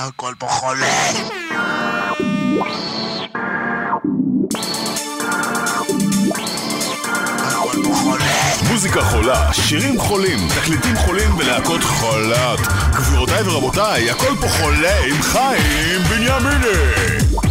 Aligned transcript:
הכל 0.00 0.34
פה 0.38 0.46
חולה. 0.46 0.86
מוזיקה 8.70 9.02
חולה, 9.02 9.52
שירים 9.52 10.00
חולים, 10.00 10.48
תקליטים 10.48 10.96
חולים 10.96 11.38
ולהקות 11.38 11.84
חולות. 11.84 12.60
גבירותיי 12.92 13.42
ורבותיי, 13.42 14.10
הכל 14.10 14.34
פה 14.40 14.48
חולה 14.48 15.04
עם 15.04 15.22
חיים 15.22 16.02
בנימיני. 16.10 17.49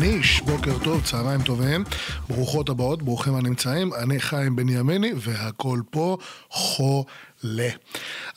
הניש, 0.00 0.40
בוקר 0.40 0.78
טוב, 0.84 1.02
צהריים 1.04 1.42
טובים, 1.42 1.84
ברוכות 2.28 2.68
הבאות, 2.68 3.02
ברוכים 3.02 3.34
הנמצאים, 3.34 3.94
אני 3.94 4.20
חיים 4.20 4.56
בנימיני 4.56 5.12
והכל 5.16 5.80
פה 5.90 6.16
חולה. 6.50 7.68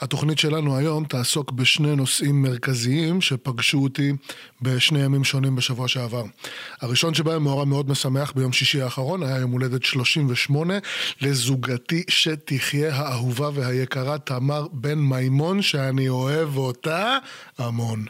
התוכנית 0.01 0.39
שלנו 0.39 0.77
היום 0.77 1.05
תעסוק 1.05 1.51
בשני 1.51 1.95
נושאים 1.95 2.41
מרכזיים 2.41 3.21
שפגשו 3.21 3.77
אותי 3.77 4.13
בשני 4.61 4.99
ימים 4.99 5.23
שונים 5.23 5.55
בשבוע 5.55 5.87
שעבר. 5.87 6.23
הראשון 6.81 7.13
שבהם 7.13 7.43
מאורע 7.43 7.65
מאוד 7.65 7.89
משמח 7.89 8.31
ביום 8.35 8.53
שישי 8.53 8.81
האחרון, 8.81 9.23
היה 9.23 9.37
יום 9.37 9.51
הולדת 9.51 9.83
38 9.83 10.73
לזוגתי 11.21 12.03
שתחיה 12.07 12.95
האהובה 12.95 13.49
והיקרה 13.53 14.17
תמר 14.17 14.67
בן 14.71 14.99
מימון, 14.99 15.61
שאני 15.61 16.09
אוהב 16.09 16.57
אותה 16.57 17.17
המון. 17.57 18.05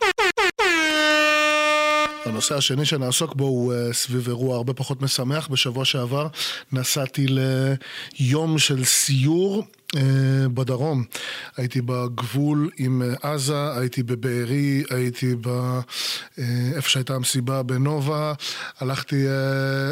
הנושא 2.25 2.55
השני 2.55 2.85
שנעסוק 2.85 3.35
בו 3.35 3.45
הוא 3.45 3.73
אה, 3.73 3.93
סביב 3.93 4.27
אירוע 4.27 4.55
הרבה 4.55 4.73
פחות 4.73 5.01
משמח. 5.01 5.47
בשבוע 5.47 5.85
שעבר 5.85 6.27
נסעתי 6.71 7.25
ליום 8.19 8.59
של 8.59 8.83
סיור 8.83 9.63
אה, 9.95 10.01
בדרום. 10.53 11.03
הייתי 11.57 11.81
בגבול 11.81 12.69
עם 12.77 13.01
אה, 13.01 13.31
עזה, 13.31 13.77
הייתי 13.77 14.03
בבארי, 14.03 14.83
הייתי 14.89 15.35
ב... 15.41 15.79
איפה 16.75 16.89
שהייתה 16.89 17.15
המסיבה 17.15 17.63
בנובה, 17.63 18.33
הלכתי 18.79 19.25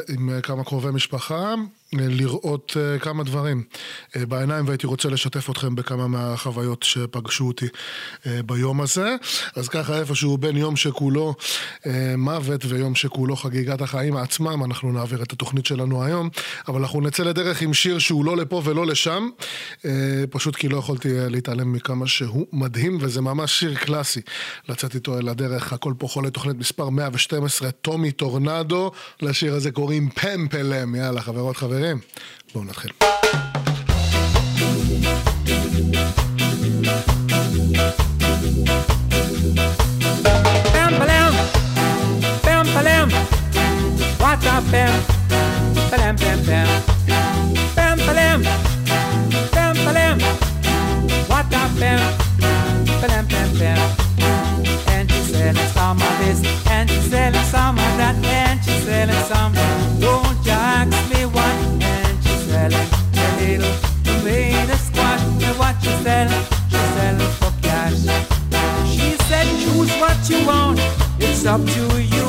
עם 0.10 0.42
כמה 0.42 0.64
קרובי 0.64 0.92
משפחה. 0.92 1.56
אה, 1.94 2.00
לראות 2.10 2.78
uh, 2.78 3.00
כמה 3.00 3.24
דברים 3.24 3.64
uh, 4.08 4.26
בעיניים 4.26 4.68
והייתי 4.68 4.88
רוצה 4.88 5.10
לשתף 5.10 5.50
אתכם 5.50 5.76
בכמה 5.76 6.08
מהחוויות 6.08 6.84
שפגשו 6.84 7.48
אותי 7.48 7.66
uh, 7.66 8.28
ביום 8.46 8.82
הזה. 8.82 9.16
אז 9.56 9.68
ככה 9.68 10.00
איפשהו 10.00 10.38
בין 10.38 10.58
יום 10.58 10.76
שכולו 10.76 11.36
מוות 12.18 12.66
ויום 12.66 12.96
שכולו 12.96 13.36
חגיגת 13.36 13.82
החיים 13.82 14.16
עצמם, 14.16 14.64
אנחנו 14.64 14.92
נעביר 14.92 15.24
את 15.24 15.34
התוכנית 15.34 15.66
שלנו 15.66 16.04
היום, 16.04 16.30
אבל 16.68 16.82
אנחנו 16.82 17.02
נצא 17.02 17.24
לדרך 17.24 17.62
עם 17.62 17.74
שיר 17.74 18.00
שהוא 18.00 18.26
לא 18.26 18.38
לפה 18.38 18.62
ולא 18.66 18.86
לשם, 18.86 19.30
פשוט 20.30 20.56
כי 20.56 20.70
לא 20.70 20.78
יכולתי 20.78 21.10
להתעלם 21.30 21.74
מכמה 21.74 22.08
שהוא 22.08 22.48
מדהים 22.54 22.98
וזה 23.02 23.22
ממש 23.22 23.60
שיר 23.60 23.76
קלאסי. 23.76 24.22
לצאת 24.70 24.96
איתו 24.96 25.18
אל 25.18 25.30
הדרך, 25.30 25.74
הכל 25.74 25.94
פה 25.98 26.08
חולה 26.08 26.30
תוכנית 26.30 26.58
מספר 26.58 26.90
112, 26.90 27.72
טומי 27.72 28.12
טורנדו, 28.12 28.92
לשיר 29.22 29.56
הזה 29.56 29.72
קוראים 29.72 30.10
פמפלם, 30.10 30.96
יאללה 30.96 31.22
חברות 31.22 31.58
חברים. 31.58 31.79
חברים, 31.79 32.01
בואו 32.55 32.65
נתחיל. 32.65 32.91
Bam 40.75 40.93
balam, 41.01 41.35
bam 42.45 42.67
balam, 42.75 43.09
what 44.21 44.45
a 44.53 44.57
bam, 44.73 44.95
balam 45.91 46.15
bam 46.23 46.41
bam, 46.49 46.69
bam 47.77 47.97
balam, 48.07 48.41
bam 49.55 49.77
balam, 49.87 50.17
what 51.31 51.55
a 51.61 51.65
bam, 51.81 52.01
balam 53.01 53.25
bam 53.33 53.51
bam. 53.61 53.81
And 54.95 55.07
she's 55.13 55.29
selling 55.33 55.71
some 55.77 55.99
of 56.09 56.15
this, 56.21 56.39
and 56.75 56.87
she's 56.91 57.07
selling 57.11 57.47
some 57.55 57.77
of 57.87 57.93
that, 58.01 58.17
and 58.41 58.59
she's 58.65 58.83
selling 58.87 59.25
some. 59.31 59.53
Don't 60.03 60.18
Selling, 66.28 67.20
for 67.40 67.54
cash. 67.62 68.02
She 68.88 69.16
said, 69.28 69.48
choose 69.62 69.92
what 70.02 70.18
you 70.30 70.46
want, 70.46 70.80
it's 71.20 71.46
up 71.46 71.62
to 71.62 72.02
you. 72.02 72.28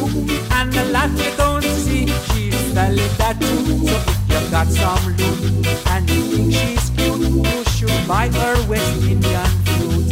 And 0.52 0.72
the 0.72 0.84
lot 0.92 1.10
you 1.10 1.30
don't 1.36 1.62
see, 1.62 2.06
she's 2.28 2.54
selling 2.72 3.12
that 3.18 3.36
too. 3.40 3.86
So 3.86 3.94
if 4.28 4.44
you 4.44 4.50
got 4.50 4.68
some 4.68 5.04
loot 5.16 5.66
and 5.92 6.10
you 6.10 6.22
think 6.30 6.52
she's 6.52 6.90
cute, 6.90 7.20
you 7.20 7.64
should 7.74 8.08
buy 8.08 8.28
her 8.28 8.56
West 8.68 9.02
Indian 9.02 9.50
fruit. 9.66 10.10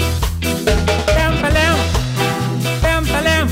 Bam, 1.06 1.33
balam, 1.43 1.78
bam, 2.83 3.05
balam, 3.05 3.47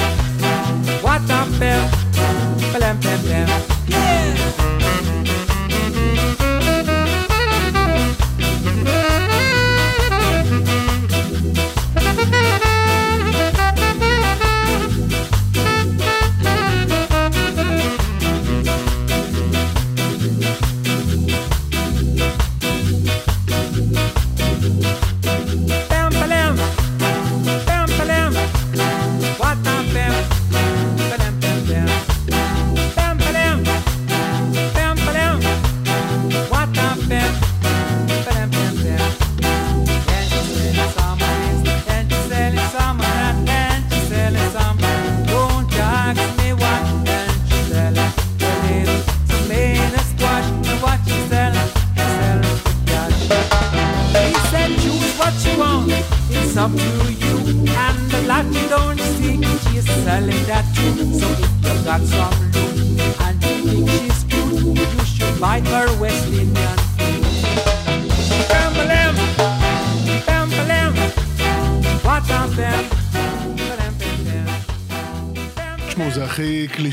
what 1.03 1.23
a 1.23 1.59
bam, 1.61 1.91
balam, 2.73 3.01
bam, 3.03 3.23
bam. 3.25 3.76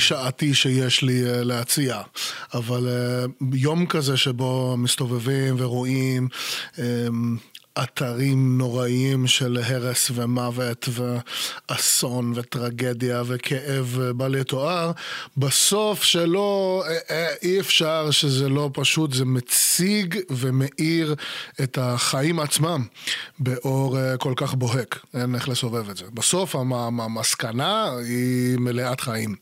קלישאתי 0.07 0.53
שיש 0.53 1.01
לי 1.01 1.21
uh, 1.23 1.43
להציע, 1.43 2.01
אבל 2.53 2.87
uh, 2.87 3.45
יום 3.53 3.85
כזה 3.85 4.17
שבו 4.17 4.75
מסתובבים 4.77 5.55
ורואים, 5.57 6.27
um, 6.75 6.79
אתרים 7.83 8.57
נוראיים 8.57 9.27
של 9.27 9.57
הרס 9.65 10.11
ומוות 10.15 10.89
ואסון 11.69 12.33
וטרגדיה 12.35 13.23
וכאב 13.25 13.99
בל 14.15 14.35
יתואר, 14.35 14.91
בסוף 15.37 16.03
שלא, 16.03 16.83
אה, 16.87 16.97
אה, 17.09 17.27
אי 17.43 17.59
אפשר 17.59 18.11
שזה 18.11 18.49
לא 18.49 18.69
פשוט, 18.73 19.13
זה 19.13 19.25
מציג 19.25 20.19
ומאיר 20.29 21.15
את 21.63 21.77
החיים 21.81 22.39
עצמם 22.39 22.85
באור 23.39 23.97
אה, 23.99 24.17
כל 24.17 24.33
כך 24.35 24.53
בוהק, 24.53 24.99
אין 25.13 25.35
איך 25.35 25.49
לסובב 25.49 25.89
את 25.89 25.97
זה. 25.97 26.05
בסוף 26.13 26.55
המ- 26.55 26.73
המ- 26.73 27.01
המסקנה 27.01 27.91
היא 28.07 28.57
מלאת 28.57 29.01
חיים. 29.01 29.35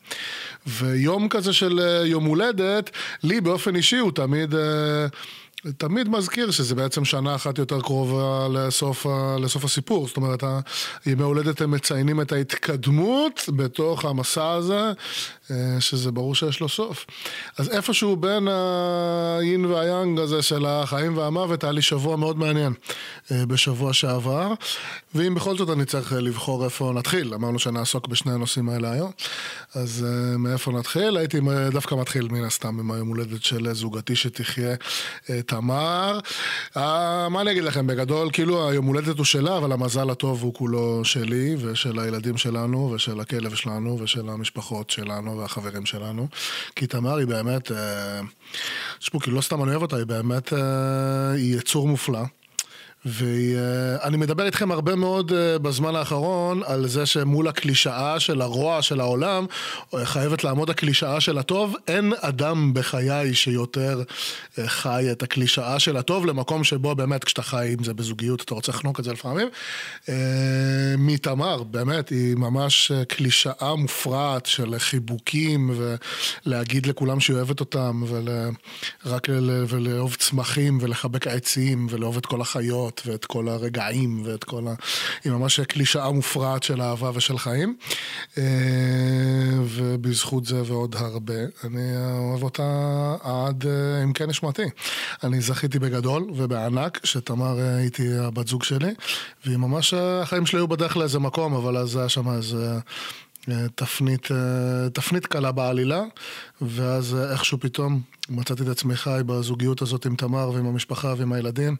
ויום 0.66 1.28
כזה 1.28 1.52
של 1.52 1.80
יום 2.04 2.24
הולדת, 2.24 2.90
לי 3.22 3.40
באופן 3.40 3.76
אישי 3.76 3.96
הוא 3.98 4.12
תמיד... 4.12 4.54
תמיד 5.76 6.08
מזכיר 6.08 6.50
שזה 6.50 6.74
בעצם 6.74 7.04
שנה 7.04 7.34
אחת 7.34 7.58
יותר 7.58 7.80
קרובה 7.80 8.48
לסוף, 8.52 9.06
לסוף 9.40 9.64
הסיפור. 9.64 10.06
זאת 10.06 10.16
אומרת, 10.16 10.44
ימי 11.06 11.22
הולדת 11.22 11.60
הם 11.60 11.70
מציינים 11.70 12.20
את 12.20 12.32
ההתקדמות 12.32 13.48
בתוך 13.56 14.04
המסע 14.04 14.50
הזה, 14.50 14.92
שזה 15.80 16.10
ברור 16.10 16.34
שיש 16.34 16.60
לו 16.60 16.68
סוף. 16.68 17.06
אז 17.58 17.68
איפשהו 17.68 18.16
בין 18.16 18.48
היין 18.48 19.64
והיאנג 19.64 20.18
הזה 20.18 20.42
של 20.42 20.66
החיים 20.66 21.16
והמוות, 21.16 21.64
היה 21.64 21.72
לי 21.72 21.82
שבוע 21.82 22.16
מאוד 22.16 22.38
מעניין 22.38 22.72
אה, 23.32 23.46
בשבוע 23.46 23.92
שעבר. 23.92 24.52
ואם 25.14 25.34
בכל 25.34 25.56
זאת 25.56 25.70
אני 25.70 25.84
צריך 25.84 26.12
אה, 26.12 26.20
לבחור 26.20 26.64
איפה 26.64 26.92
נתחיל, 26.94 27.34
אמרנו 27.34 27.58
שנעסוק 27.58 28.08
בשני 28.08 28.32
הנושאים 28.32 28.68
האלה 28.68 28.92
היום, 28.92 29.10
אז 29.74 30.06
אה, 30.08 30.38
מאיפה 30.38 30.72
נתחיל? 30.72 31.16
הייתי 31.16 31.38
אה, 31.50 31.70
דווקא 31.70 31.94
מתחיל 31.94 32.28
מן 32.30 32.44
הסתם 32.44 32.78
עם 32.80 32.90
היום 32.90 33.08
הולדת 33.08 33.42
של 33.42 33.72
זוגתי 33.72 34.16
שתחיה 34.16 34.74
אה, 35.30 35.42
תמר. 35.42 36.18
אה, 36.76 37.28
מה 37.28 37.40
אני 37.40 37.50
אגיד 37.50 37.64
לכם, 37.64 37.86
בגדול, 37.86 38.30
כאילו 38.32 38.68
היום 38.68 38.86
הולדת 38.86 39.16
הוא 39.16 39.24
שלה, 39.24 39.58
אבל 39.58 39.72
המזל 39.72 40.10
הטוב 40.10 40.42
הוא 40.42 40.54
כולו 40.54 41.04
שלי 41.04 41.56
ושל 41.58 41.98
הילדים 41.98 42.36
שלנו 42.36 42.90
ושל 42.94 43.20
הכלב 43.20 43.54
שלנו 43.54 43.98
ושל 44.00 44.28
המשפחות 44.28 44.90
שלנו 44.90 45.41
והחברים 45.42 45.86
שלנו. 45.86 46.28
כי 46.76 46.86
תמר 46.86 47.16
היא 47.16 47.26
באמת, 47.26 47.72
אה, 47.72 48.20
תשמעו, 48.98 49.20
כאילו 49.20 49.36
לא 49.36 49.42
סתם 49.42 49.62
אני 49.62 49.70
אוהב 49.70 49.82
אותה, 49.82 49.96
היא 49.96 50.04
באמת, 50.04 50.52
אה, 50.52 51.30
היא 51.30 51.56
יצור 51.56 51.88
מופלא. 51.88 52.22
ואני 53.04 54.16
מדבר 54.16 54.46
איתכם 54.46 54.72
הרבה 54.72 54.94
מאוד 54.94 55.32
אה, 55.32 55.58
בזמן 55.58 55.96
האחרון 55.96 56.62
על 56.66 56.88
זה 56.88 57.06
שמול 57.06 57.48
הקלישאה 57.48 58.20
של 58.20 58.40
הרוע 58.40 58.82
של 58.82 59.00
העולם, 59.00 59.46
אה, 59.94 60.04
חייבת 60.04 60.44
לעמוד 60.44 60.70
הקלישאה 60.70 61.20
של 61.20 61.38
הטוב. 61.38 61.74
אין 61.88 62.12
אדם 62.20 62.74
בחיי 62.74 63.34
שיותר 63.34 64.02
אה, 64.58 64.68
חי 64.68 65.08
את 65.12 65.22
הקלישאה 65.22 65.78
של 65.78 65.96
הטוב 65.96 66.26
למקום 66.26 66.64
שבו 66.64 66.94
באמת 66.94 67.24
כשאתה 67.24 67.42
חי 67.42 67.72
עם 67.78 67.84
זה 67.84 67.94
בזוגיות 67.94 68.42
אתה 68.42 68.54
רוצה 68.54 68.72
לחנוק 68.72 69.00
את 69.00 69.04
זה 69.04 69.12
לפעמים. 69.12 69.48
מתמר, 70.98 71.62
באמת, 71.62 72.08
היא 72.08 72.36
ממש 72.36 72.92
אה, 72.94 73.04
קלישאה 73.04 73.74
מופרעת 73.76 74.46
של 74.46 74.74
חיבוקים 74.78 75.70
ולהגיד 76.46 76.86
לכולם 76.86 77.20
שהיא 77.20 77.36
אוהבת 77.36 77.60
אותם 77.60 78.02
ורק 78.08 79.28
ולאהוב 79.68 80.14
צמחים 80.14 80.78
ולחבק 80.80 81.26
עצים 81.26 81.86
ולאהוב 81.90 82.16
את 82.16 82.26
כל 82.26 82.40
החיות. 82.40 82.91
ואת 83.06 83.24
כל 83.24 83.48
הרגעים 83.48 84.22
ואת 84.24 84.44
כל 84.44 84.68
ה... 84.68 84.74
היא 85.24 85.32
ממש 85.32 85.60
קלישאה 85.60 86.10
מופרעת 86.10 86.62
של 86.62 86.82
אהבה 86.82 87.10
ושל 87.14 87.38
חיים. 87.38 87.76
אה, 88.38 88.42
ובזכות 89.64 90.44
זה 90.44 90.62
ועוד 90.64 90.96
הרבה, 90.98 91.34
אני 91.64 91.96
אוהב 92.18 92.42
אותה 92.42 92.62
עד 93.22 93.66
אה, 93.66 94.02
עמקי 94.02 94.26
נשמתי. 94.26 94.62
אני 95.24 95.40
זכיתי 95.40 95.78
בגדול 95.78 96.30
ובענק 96.36 97.00
שתמר 97.04 97.60
אה, 97.60 97.76
הייתי 97.76 98.18
הבת 98.18 98.48
זוג 98.48 98.62
שלי, 98.62 98.94
והיא 99.46 99.56
ממש, 99.56 99.94
החיים 99.94 100.46
שלי 100.46 100.58
היו 100.58 100.68
בדרך 100.68 100.96
לאיזה 100.96 101.18
מקום, 101.18 101.54
אבל 101.54 101.76
אז 101.76 101.96
היה 101.96 102.08
שם 102.08 102.30
איזה... 102.36 102.78
תפנית, 103.74 104.28
תפנית 104.92 105.26
קלה 105.26 105.52
בעלילה, 105.52 106.02
ואז 106.60 107.16
איכשהו 107.32 107.60
פתאום 107.60 108.00
מצאתי 108.28 108.62
את 108.62 108.68
עצמי 108.68 108.96
חי 108.96 109.20
בזוגיות 109.26 109.82
הזאת 109.82 110.06
עם 110.06 110.16
תמר 110.16 110.50
ועם 110.50 110.66
המשפחה 110.66 111.14
ועם 111.16 111.32
הילדים, 111.32 111.76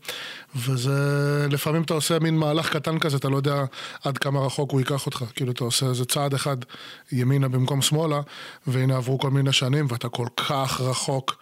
וזה, 0.56 1.46
לפעמים 1.50 1.82
אתה 1.82 1.94
עושה 1.94 2.18
מין 2.18 2.36
מהלך 2.36 2.72
קטן 2.72 2.98
כזה, 2.98 3.16
אתה 3.16 3.28
לא 3.28 3.36
יודע 3.36 3.64
עד 4.04 4.18
כמה 4.18 4.40
רחוק 4.40 4.70
הוא 4.70 4.80
ייקח 4.80 5.06
אותך, 5.06 5.24
כאילו 5.34 5.52
אתה 5.52 5.64
עושה 5.64 5.86
איזה 5.86 6.04
צעד 6.04 6.34
אחד 6.34 6.56
ימינה 7.12 7.48
במקום 7.48 7.82
שמאלה, 7.82 8.20
והנה 8.66 8.96
עברו 8.96 9.18
כל 9.18 9.30
מיני 9.30 9.52
שנים 9.52 9.86
ואתה 9.88 10.08
כל 10.08 10.26
כך 10.36 10.80
רחוק 10.80 11.36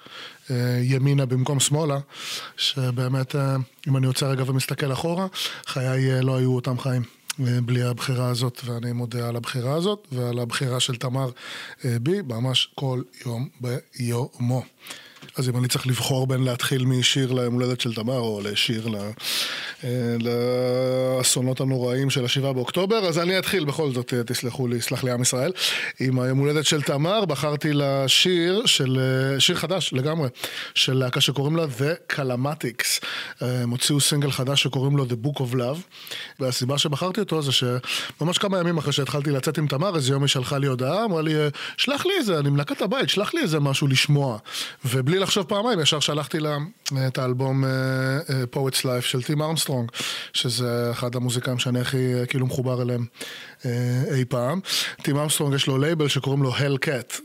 ימינה 0.81 1.27
במקום 1.27 1.61
שמאלה, 1.61 1.99
שבאמת, 2.57 3.35
אם 3.89 3.97
אני 3.97 4.07
יוצא 4.07 4.27
רגע 4.27 4.45
ומסתכל 4.47 4.93
אחורה, 4.93 5.27
חיי 5.67 6.23
לא 6.23 6.37
היו 6.37 6.55
אותם 6.55 6.79
חיים. 6.79 7.20
בלי 7.65 7.83
הבחירה 7.83 8.29
הזאת, 8.29 8.61
ואני 8.65 8.93
מודה 8.93 9.29
על 9.29 9.37
הבחירה 9.37 9.75
הזאת 9.75 10.09
ועל 10.13 10.39
הבחירה 10.39 10.81
של 10.81 10.97
תמר 10.97 11.31
בי 11.85 12.23
ממש 12.23 12.71
כל 12.75 13.03
יום 13.27 13.49
ביומו. 13.61 14.63
אז 15.41 15.49
אם 15.49 15.57
אני 15.57 15.69
צריך 15.69 15.87
לבחור 15.87 16.27
בין 16.27 16.45
להתחיל 16.45 16.85
משיר 16.85 17.33
ליום 17.33 17.55
הולדת 17.55 17.81
של 17.81 17.95
תמר 17.95 18.19
או 18.19 18.41
לשיר 18.45 18.89
לאסונות 21.19 21.61
הנוראים 21.61 22.11
של 22.11 22.25
השבעה 22.25 22.53
באוקטובר, 22.53 22.97
אז 22.97 23.19
אני 23.19 23.39
אתחיל 23.39 23.65
בכל 23.65 23.93
זאת, 23.93 24.15
תסלחו 24.27 24.69
לי, 24.69 24.81
סלח 24.81 25.05
לי 25.05 25.11
עם 25.11 25.23
ישראל. 25.23 25.53
עם 26.01 26.21
היום 26.21 26.39
הולדת 26.39 26.67
של 26.67 26.83
תמר 26.83 27.25
בחרתי 27.25 27.71
לשיר 27.73 28.67
של, 28.67 29.01
שיר 29.39 29.57
חדש 29.57 29.93
לגמרי, 29.93 30.29
של 30.75 30.93
להקה 30.93 31.21
שקוראים 31.21 31.57
לה 31.57 31.65
The 31.65 32.13
Calamatics. 32.15 33.07
הם 33.41 33.71
הוציאו 33.71 34.01
סינגל 34.01 34.31
חדש 34.31 34.63
שקוראים 34.63 34.97
לו 34.97 35.05
The 35.05 35.27
Book 35.27 35.39
of 35.39 35.55
Love, 35.55 35.79
והסיבה 36.41 36.79
שבחרתי 36.79 37.21
אותו 37.21 37.43
זה 37.43 37.51
שממש 37.53 38.39
כמה 38.39 38.59
ימים 38.59 38.79
אחרי 38.79 38.93
שהתחלתי 38.93 39.31
לצאת 39.31 39.59
עם 39.59 39.67
תמר, 39.67 39.97
איזה 39.97 40.13
יום 40.13 40.23
היא 40.23 40.29
שלחה 40.29 40.59
לי 40.59 40.67
הודעה, 40.67 41.05
אמרה 41.05 41.23
לי, 41.23 41.35
שלח 41.77 42.07
לי 42.07 42.13
איזה, 42.19 42.39
אני 42.39 42.51
מנקה 42.51 42.83
ת'בית, 42.83 43.09
שלח 43.09 43.35
לי 43.35 43.41
איזה 43.41 43.61
משהו 43.61 43.87
לשמוע. 43.87 44.39
ובלי 44.85 45.19
לחשוב 45.31 45.45
פעמיים, 45.45 45.81
ישר 45.81 46.01
שלחתי 46.01 46.41
לה 46.41 46.59
את 47.07 47.19
האלבום 47.19 47.65
אה, 47.65 48.57
Poet's 48.57 48.81
Life 48.83 49.01
של 49.01 49.23
טים 49.23 49.43
ארמסטרונג, 49.43 49.91
שזה 50.33 50.89
אחד 50.91 51.17
המוזיקאים 51.17 51.59
שאני 51.59 51.81
הכי 51.81 52.13
כאילו 52.29 52.47
מחובר 52.47 52.83
אליהם 52.83 53.07
אי 54.15 54.25
פעם. 54.29 54.61
טים 55.03 55.17
ארמסטרונג 55.17 55.55
יש 55.55 55.67
לו 55.67 55.79
לייבל 55.79 56.09
שקוראים 56.09 56.43
לו 56.43 56.53
Hellcat, 56.57 57.21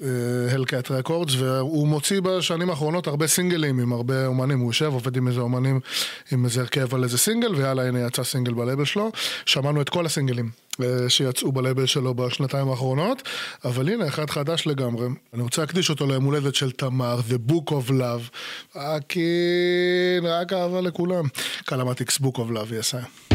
Hellcat 0.54 0.88
Records, 0.88 1.32
והוא 1.38 1.88
מוציא 1.88 2.22
בשנים 2.22 2.70
האחרונות 2.70 3.08
הרבה 3.08 3.28
סינגלים 3.28 3.80
עם 3.80 3.94
הרבה 3.94 4.26
אומנים, 4.26 4.60
הוא 4.60 4.70
יושב, 4.70 4.86
עובד 4.94 5.18
עם 5.18 5.28
איזה 5.28 5.40
אומנים, 5.40 5.80
עם 6.32 6.46
איזה 6.46 6.62
הרכב 6.62 6.96
על 6.96 7.04
איזה 7.04 7.18
סינגל, 7.18 7.56
ויאללה 7.56 7.88
הנה 7.88 8.00
יצא 8.08 8.24
סינגל 8.24 8.54
בלייבל 8.54 8.86
שלו, 8.86 9.12
שמענו 9.46 9.82
את 9.82 9.90
כל 9.90 10.06
הסינגלים. 10.06 10.65
שיצאו 11.08 11.52
בלייבל 11.52 11.86
שלו 11.86 12.14
בשנתיים 12.14 12.70
האחרונות, 12.70 13.22
אבל 13.66 13.90
הנה, 13.90 14.08
אחד 14.08 14.30
חדש 14.30 14.68
לגמרי. 14.68 15.08
אני 15.34 15.42
רוצה 15.42 15.62
להקדיש 15.62 15.90
אותו 15.90 16.08
ליום 16.08 16.24
הולדת 16.24 16.56
של 16.56 16.72
תמר, 16.72 17.20
The 17.30 17.52
Book 17.52 17.72
of 17.72 17.90
Love. 17.90 18.30
רק, 18.76 19.14
רק 20.24 20.54
אהבה 20.54 20.82
לכולם. 20.82 21.26
קלמטיקס 21.66 22.18
Book 22.18 22.36
of 22.36 22.52
Love, 22.52 22.76
יסיים. 22.80 23.35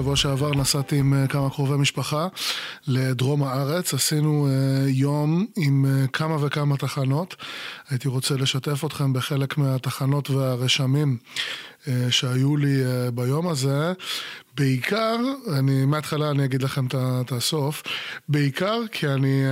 שבוע 0.00 0.16
שעבר 0.16 0.50
נסעתי 0.54 0.98
עם 0.98 1.14
אה, 1.14 1.26
כמה 1.26 1.50
קרובי 1.50 1.76
משפחה 1.76 2.28
לדרום 2.86 3.42
הארץ, 3.42 3.94
עשינו 3.94 4.48
אה, 4.48 4.88
יום 4.88 5.46
עם 5.56 5.86
אה, 5.88 6.06
כמה 6.06 6.44
וכמה 6.44 6.76
תחנות. 6.76 7.36
הייתי 7.90 8.08
רוצה 8.08 8.34
לשתף 8.34 8.84
אתכם 8.84 9.12
בחלק 9.12 9.58
מהתחנות 9.58 10.30
והרשמים 10.30 11.16
שהיו 12.10 12.56
לי 12.56 12.82
ביום 13.14 13.48
הזה. 13.48 13.92
בעיקר, 14.56 15.16
אני 15.58 15.84
מההתחלה 15.84 16.30
אני 16.30 16.44
אגיד 16.44 16.62
לכם 16.62 16.86
את 16.90 17.32
הסוף, 17.32 17.82
בעיקר 18.28 18.80
כי 18.92 19.08
אני... 19.08 19.42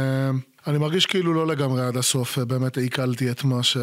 אני 0.69 0.79
מרגיש 0.79 1.07
כאילו 1.07 1.35
לא 1.35 1.47
לגמרי 1.47 1.83
עד 1.83 1.97
הסוף 1.97 2.39
אה, 2.39 2.45
באמת 2.45 2.77
עיכלתי 2.79 3.31
את 3.31 3.43
ש... 3.63 3.77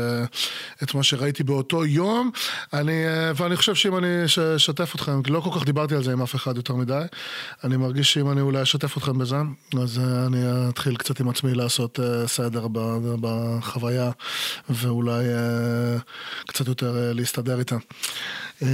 את 0.83 0.93
מה 0.93 1.03
שראיתי 1.03 1.43
באותו 1.43 1.85
יום 1.85 2.31
אני, 2.73 3.07
אה, 3.07 3.31
ואני 3.35 3.55
חושב 3.55 3.75
שאם 3.75 3.97
אני 3.97 4.25
אשתף 4.55 4.95
אתכם, 4.95 5.21
לא 5.29 5.39
כל 5.39 5.49
כך 5.59 5.65
דיברתי 5.65 5.95
על 5.95 6.03
זה 6.03 6.11
עם 6.11 6.21
אף 6.21 6.35
אחד 6.35 6.55
יותר 6.55 6.75
מדי 6.75 7.01
אני 7.63 7.77
מרגיש 7.77 8.13
שאם 8.13 8.31
אני 8.31 8.41
אולי 8.41 8.61
אשתף 8.61 8.97
אתכם 8.97 9.17
בזה 9.17 9.35
אז 9.81 9.99
אה, 9.99 10.25
אני 10.25 10.37
אתחיל 10.69 10.95
קצת 10.95 11.19
עם 11.19 11.29
עצמי 11.29 11.53
לעשות 11.53 11.99
סדר 12.25 12.67
בחוויה 13.21 14.11
ואולי 14.69 15.23
קצת 16.47 16.67
יותר 16.67 17.11
להסתדר 17.13 17.59
איתה. 17.59 17.75
אה, 18.61 18.67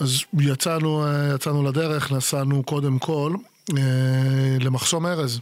אז 0.00 0.18
יצאנו, 0.40 1.04
יצאנו 1.34 1.62
לדרך, 1.62 2.12
נסענו 2.12 2.62
קודם 2.62 2.98
כל 2.98 3.34
למחסום 4.60 5.06
ארז. 5.06 5.40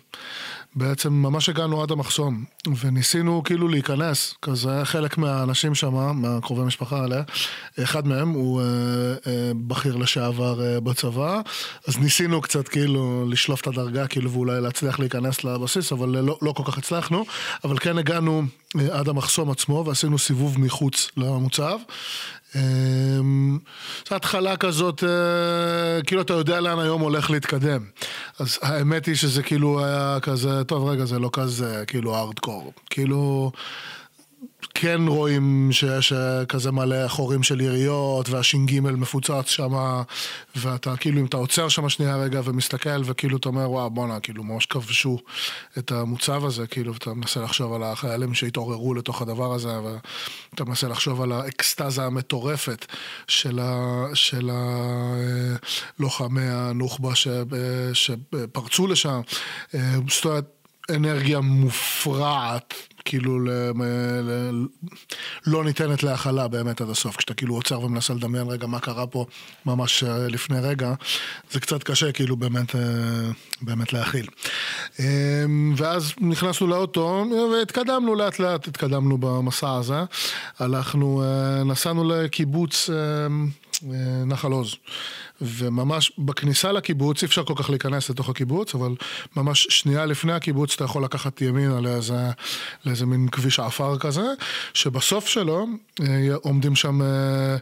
בעצם 0.74 1.12
ממש 1.12 1.48
הגענו 1.48 1.82
עד 1.82 1.90
המחסום, 1.90 2.44
וניסינו 2.80 3.42
כאילו 3.44 3.68
להיכנס, 3.68 4.34
כזה 4.42 4.80
חלק 4.84 5.18
מהאנשים 5.18 5.74
שם, 5.74 6.20
מהקרובי 6.20 6.62
משפחה 6.62 7.00
האלה, 7.00 7.22
אחד 7.82 8.06
מהם 8.06 8.28
הוא 8.28 8.60
אה, 8.60 8.66
אה, 9.26 9.52
בכיר 9.66 9.96
לשעבר 9.96 10.64
אה, 10.64 10.80
בצבא, 10.80 11.40
אז 11.88 11.98
ניסינו 11.98 12.40
קצת 12.40 12.68
כאילו 12.68 13.26
לשלוף 13.28 13.60
את 13.60 13.66
הדרגה 13.66 14.06
כאילו 14.06 14.30
ואולי 14.30 14.60
להצליח 14.60 14.98
להיכנס 14.98 15.44
לבסיס, 15.44 15.92
אבל 15.92 16.08
לא, 16.08 16.38
לא 16.42 16.52
כל 16.52 16.62
כך 16.66 16.78
הצלחנו, 16.78 17.24
אבל 17.64 17.78
כן 17.78 17.98
הגענו 17.98 18.42
אה, 18.76 18.98
עד 18.98 19.08
המחסום 19.08 19.50
עצמו 19.50 19.84
ועשינו 19.86 20.18
סיבוב 20.18 20.60
מחוץ 20.60 21.10
למוצב. 21.16 21.78
אמ, 22.56 23.58
זו 24.08 24.16
התחלה 24.16 24.56
כזאת, 24.56 25.04
אה, 25.04 26.02
כאילו 26.02 26.22
אתה 26.22 26.32
יודע 26.32 26.60
לאן 26.60 26.78
היום 26.78 27.00
הולך 27.00 27.30
להתקדם. 27.30 27.80
אז 28.38 28.58
האמת 28.62 29.06
היא 29.06 29.14
שזה 29.14 29.42
כאילו 29.42 29.84
היה 29.84 30.18
כזה, 30.22 30.64
טוב 30.64 30.88
רגע 30.88 31.04
זה 31.04 31.18
לא 31.18 31.30
כזה 31.32 31.84
כאילו 31.86 32.16
הארדקור. 32.16 32.72
כאילו 32.90 33.52
כן 34.80 35.00
רואים 35.06 35.68
שיש 35.72 36.12
כזה 36.48 36.72
מלא 36.72 37.08
חורים 37.08 37.42
של 37.42 37.60
יריות 37.60 38.28
והש"ג 38.28 38.80
מפוצץ 38.80 39.46
שם 39.46 40.02
ואתה 40.56 40.96
כאילו 40.96 41.20
אם 41.20 41.24
אתה 41.24 41.36
עוצר 41.36 41.68
שם 41.68 41.88
שנייה 41.88 42.16
רגע 42.16 42.40
ומסתכל 42.44 43.02
וכאילו 43.04 43.36
אתה 43.36 43.48
אומר 43.48 43.70
וואו 43.70 43.90
בואנה 43.90 44.20
כאילו 44.20 44.44
ממש 44.44 44.66
כבשו 44.66 45.18
את 45.78 45.92
המוצב 45.92 46.44
הזה 46.44 46.66
כאילו 46.66 46.92
ואתה 46.92 47.14
מנסה 47.14 47.40
לחשוב 47.40 47.72
על 47.72 47.82
החיילים 47.82 48.34
שהתעוררו 48.34 48.94
לתוך 48.94 49.22
הדבר 49.22 49.54
הזה 49.54 49.80
ואתה 49.80 50.64
מנסה 50.64 50.88
לחשוב 50.88 51.22
על 51.22 51.32
האקסטזה 51.32 52.04
המטורפת 52.04 52.86
של, 53.28 53.58
ה, 53.62 54.04
של 54.14 54.50
הלוחמי 55.98 56.44
הנוח'בה 56.44 57.14
ש, 57.14 57.28
שפרצו 57.92 58.86
לשם. 58.86 59.20
זאת 60.08 60.24
אומרת 60.24 60.44
אנרגיה 60.90 61.40
מופרעת 61.40 62.74
כאילו 63.08 63.40
ל, 63.40 63.50
ל, 64.22 64.66
לא 65.46 65.64
ניתנת 65.64 66.02
להכלה 66.02 66.48
באמת 66.48 66.80
עד 66.80 66.90
הסוף, 66.90 67.16
כשאתה 67.16 67.34
כאילו 67.34 67.54
עוצר 67.54 67.80
ומנסה 67.80 68.14
לדמיין 68.14 68.46
רגע 68.48 68.66
מה 68.66 68.80
קרה 68.80 69.06
פה 69.06 69.26
ממש 69.66 70.04
אה, 70.04 70.28
לפני 70.28 70.60
רגע, 70.60 70.94
זה 71.50 71.60
קצת 71.60 71.82
קשה 71.82 72.12
כאילו 72.12 72.36
באמת, 72.36 72.74
אה, 72.74 72.80
באמת 73.62 73.92
להכיל. 73.92 74.26
אה, 75.00 75.04
ואז 75.76 76.12
נכנסנו 76.20 76.66
לאוטו 76.66 77.24
והתקדמנו 77.52 78.14
לאט 78.14 78.38
לאט, 78.38 78.68
התקדמנו 78.68 79.18
במסע 79.18 79.74
הזה, 79.74 80.02
הלכנו, 80.58 81.22
אה, 81.22 81.64
נסענו 81.64 82.04
לקיבוץ 82.04 82.90
נחל 84.26 84.52
עוז. 84.52 84.74
וממש 85.40 86.12
בכניסה 86.18 86.72
לקיבוץ, 86.72 87.22
אי 87.22 87.26
אפשר 87.26 87.44
כל 87.44 87.54
כך 87.56 87.70
להיכנס 87.70 88.10
לתוך 88.10 88.28
הקיבוץ, 88.28 88.74
אבל 88.74 88.94
ממש 89.36 89.66
שנייה 89.70 90.06
לפני 90.06 90.32
הקיבוץ 90.32 90.74
אתה 90.74 90.84
יכול 90.84 91.04
לקחת 91.04 91.42
ימינה 91.42 91.80
לאיזה, 91.80 92.30
לאיזה 92.84 93.06
מין 93.06 93.28
כביש 93.28 93.60
עפר 93.60 93.98
כזה, 93.98 94.26
שבסוף 94.74 95.26
שלו 95.26 95.66
אה, 96.00 96.34
עומדים 96.34 96.76
שם 96.76 97.02
אה, 97.02 97.56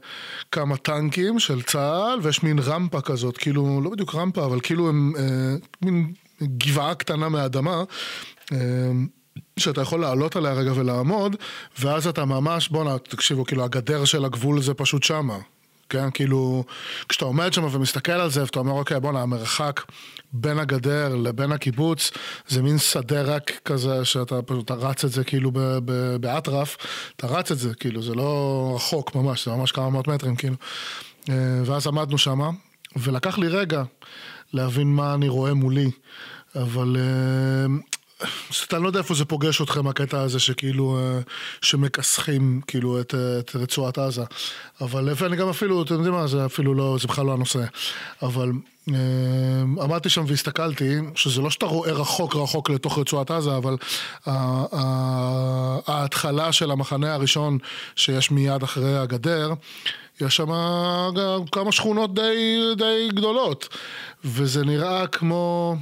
כמה 0.52 0.76
טנקים 0.76 1.38
של 1.38 1.62
צה"ל, 1.62 2.20
ויש 2.22 2.42
מין 2.42 2.58
רמפה 2.58 3.00
כזאת, 3.00 3.36
כאילו, 3.36 3.80
לא 3.84 3.90
בדיוק 3.90 4.14
רמפה, 4.14 4.44
אבל 4.44 4.60
כאילו 4.60 4.88
הם 4.88 5.12
אה, 5.18 5.22
מין 5.82 6.12
גבעה 6.42 6.94
קטנה 6.94 7.28
מהאדמה. 7.28 7.82
שאתה 9.58 9.80
יכול 9.80 10.00
לעלות 10.00 10.36
עליה 10.36 10.52
רגע 10.52 10.72
ולעמוד, 10.74 11.36
ואז 11.78 12.06
אתה 12.06 12.24
ממש, 12.24 12.68
בואנה, 12.68 12.98
תקשיבו, 12.98 13.44
כאילו 13.44 13.64
הגדר 13.64 14.04
של 14.04 14.24
הגבול 14.24 14.62
זה 14.62 14.74
פשוט 14.74 15.02
שמה. 15.02 15.38
כן, 15.88 16.10
כאילו, 16.10 16.64
כשאתה 17.08 17.24
עומד 17.24 17.52
שם 17.52 17.64
ומסתכל 17.72 18.12
על 18.12 18.30
זה, 18.30 18.42
ואתה 18.42 18.58
אומר, 18.58 18.72
אוקיי, 18.72 19.00
בואנה, 19.00 19.22
המרחק 19.22 19.82
בין 20.32 20.58
הגדר 20.58 21.14
לבין 21.14 21.52
הקיבוץ, 21.52 22.10
זה 22.48 22.62
מין 22.62 22.78
שדה 22.78 23.22
רק 23.22 23.52
כזה, 23.64 24.04
שאתה 24.04 24.42
פשוט 24.42 24.70
רץ 24.70 25.04
את 25.04 25.12
זה 25.12 25.24
כאילו 25.24 25.50
באטרף, 26.20 26.76
אתה 27.16 27.26
רץ 27.26 27.50
את 27.50 27.58
זה, 27.58 27.74
כאילו, 27.74 28.02
זה 28.02 28.14
לא 28.14 28.72
רחוק 28.76 29.14
ממש, 29.14 29.44
זה 29.44 29.50
ממש 29.50 29.72
כמה 29.72 29.90
מאות 29.90 30.08
מטרים, 30.08 30.36
כאילו. 30.36 30.56
ואז 31.64 31.86
עמדנו 31.86 32.18
שם, 32.18 32.40
ולקח 32.96 33.38
לי 33.38 33.48
רגע 33.48 33.82
להבין 34.52 34.86
מה 34.86 35.14
אני 35.14 35.28
רואה 35.28 35.54
מולי, 35.54 35.90
אבל... 36.56 36.96
אני 38.72 38.82
לא 38.82 38.88
יודע 38.88 38.98
איפה 38.98 39.14
זה 39.14 39.24
פוגש 39.24 39.62
אתכם 39.62 39.88
הקטע 39.88 40.20
הזה 40.20 40.40
שכאילו, 40.40 40.98
שמכסחים 41.62 42.60
כאילו 42.66 43.00
את, 43.00 43.14
את 43.38 43.56
רצועת 43.56 43.98
עזה. 43.98 44.22
אבל 44.80 45.08
ואני 45.16 45.36
גם 45.36 45.48
אפילו, 45.48 45.82
אתם 45.82 45.94
יודעים 45.94 46.14
מה, 46.14 46.26
זה 46.26 46.46
אפילו 46.46 46.74
לא, 46.74 46.96
זה 47.00 47.08
בכלל 47.08 47.26
לא 47.26 47.32
הנושא. 47.32 47.64
אבל 48.22 48.52
עמדתי 49.82 50.08
שם 50.08 50.24
והסתכלתי, 50.26 50.94
שזה 51.14 51.40
לא 51.40 51.50
שאתה 51.50 51.66
רואה 51.66 51.92
רחוק 51.92 52.36
רחוק 52.36 52.70
לתוך 52.70 52.98
רצועת 52.98 53.30
עזה, 53.30 53.56
אבל 53.56 53.76
ההתחלה 55.86 56.52
של 56.52 56.70
המחנה 56.70 57.14
הראשון 57.14 57.58
שיש 57.96 58.30
מיד 58.30 58.62
אחרי 58.62 58.98
הגדר, 58.98 59.52
יש 60.20 60.36
שם 60.36 60.50
כמה 61.52 61.72
שכונות 61.72 62.14
די, 62.14 62.58
די 62.76 63.08
גדולות, 63.12 63.68
וזה 64.24 64.64
נראה 64.64 65.06
כמו... 65.06 65.76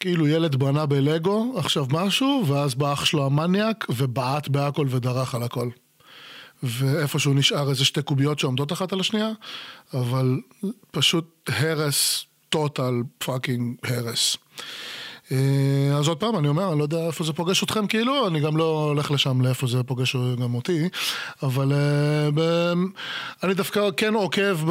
כאילו 0.00 0.28
ילד 0.28 0.56
בנה 0.56 0.86
בלגו 0.86 1.54
עכשיו 1.58 1.86
משהו, 1.90 2.44
ואז 2.46 2.74
בא 2.74 2.92
אח 2.92 3.04
שלו 3.04 3.26
המניאק 3.26 3.86
ובעט 3.88 4.48
בהכל 4.48 4.86
ודרך 4.90 5.34
על 5.34 5.42
הכל. 5.42 5.68
ואיפשהו 6.62 7.34
נשאר 7.34 7.70
איזה 7.70 7.84
שתי 7.84 8.02
קוביות 8.02 8.38
שעומדות 8.38 8.72
אחת 8.72 8.92
על 8.92 9.00
השנייה, 9.00 9.30
אבל 9.94 10.40
פשוט 10.90 11.50
הרס, 11.52 12.24
total 12.48 12.94
fucking 13.18 13.76
הרס. 13.84 14.36
אז 15.98 16.08
עוד 16.08 16.16
פעם, 16.16 16.38
אני 16.38 16.48
אומר, 16.48 16.70
אני 16.70 16.78
לא 16.78 16.84
יודע 16.84 17.06
איפה 17.06 17.24
זה 17.24 17.32
פוגש 17.32 17.62
אתכם 17.62 17.86
כאילו, 17.86 18.26
אני 18.26 18.40
גם 18.40 18.56
לא 18.56 18.84
הולך 18.88 19.10
לשם 19.10 19.40
לאיפה 19.40 19.66
זה 19.66 19.82
פוגש 19.82 20.16
גם 20.16 20.54
אותי, 20.54 20.88
אבל 21.42 21.72
אני 23.42 23.54
דווקא 23.54 23.80
כן 23.96 24.14
עוקב, 24.14 24.70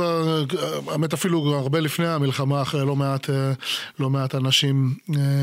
האמת 0.87 1.13
אפילו 1.13 1.55
הרבה 1.55 1.79
לפני 1.79 2.07
המלחמה, 2.07 2.61
אחרי 2.61 2.85
לא 2.85 2.95
מעט, 2.95 3.29
לא 3.99 4.09
מעט 4.09 4.35
אנשים 4.35 4.93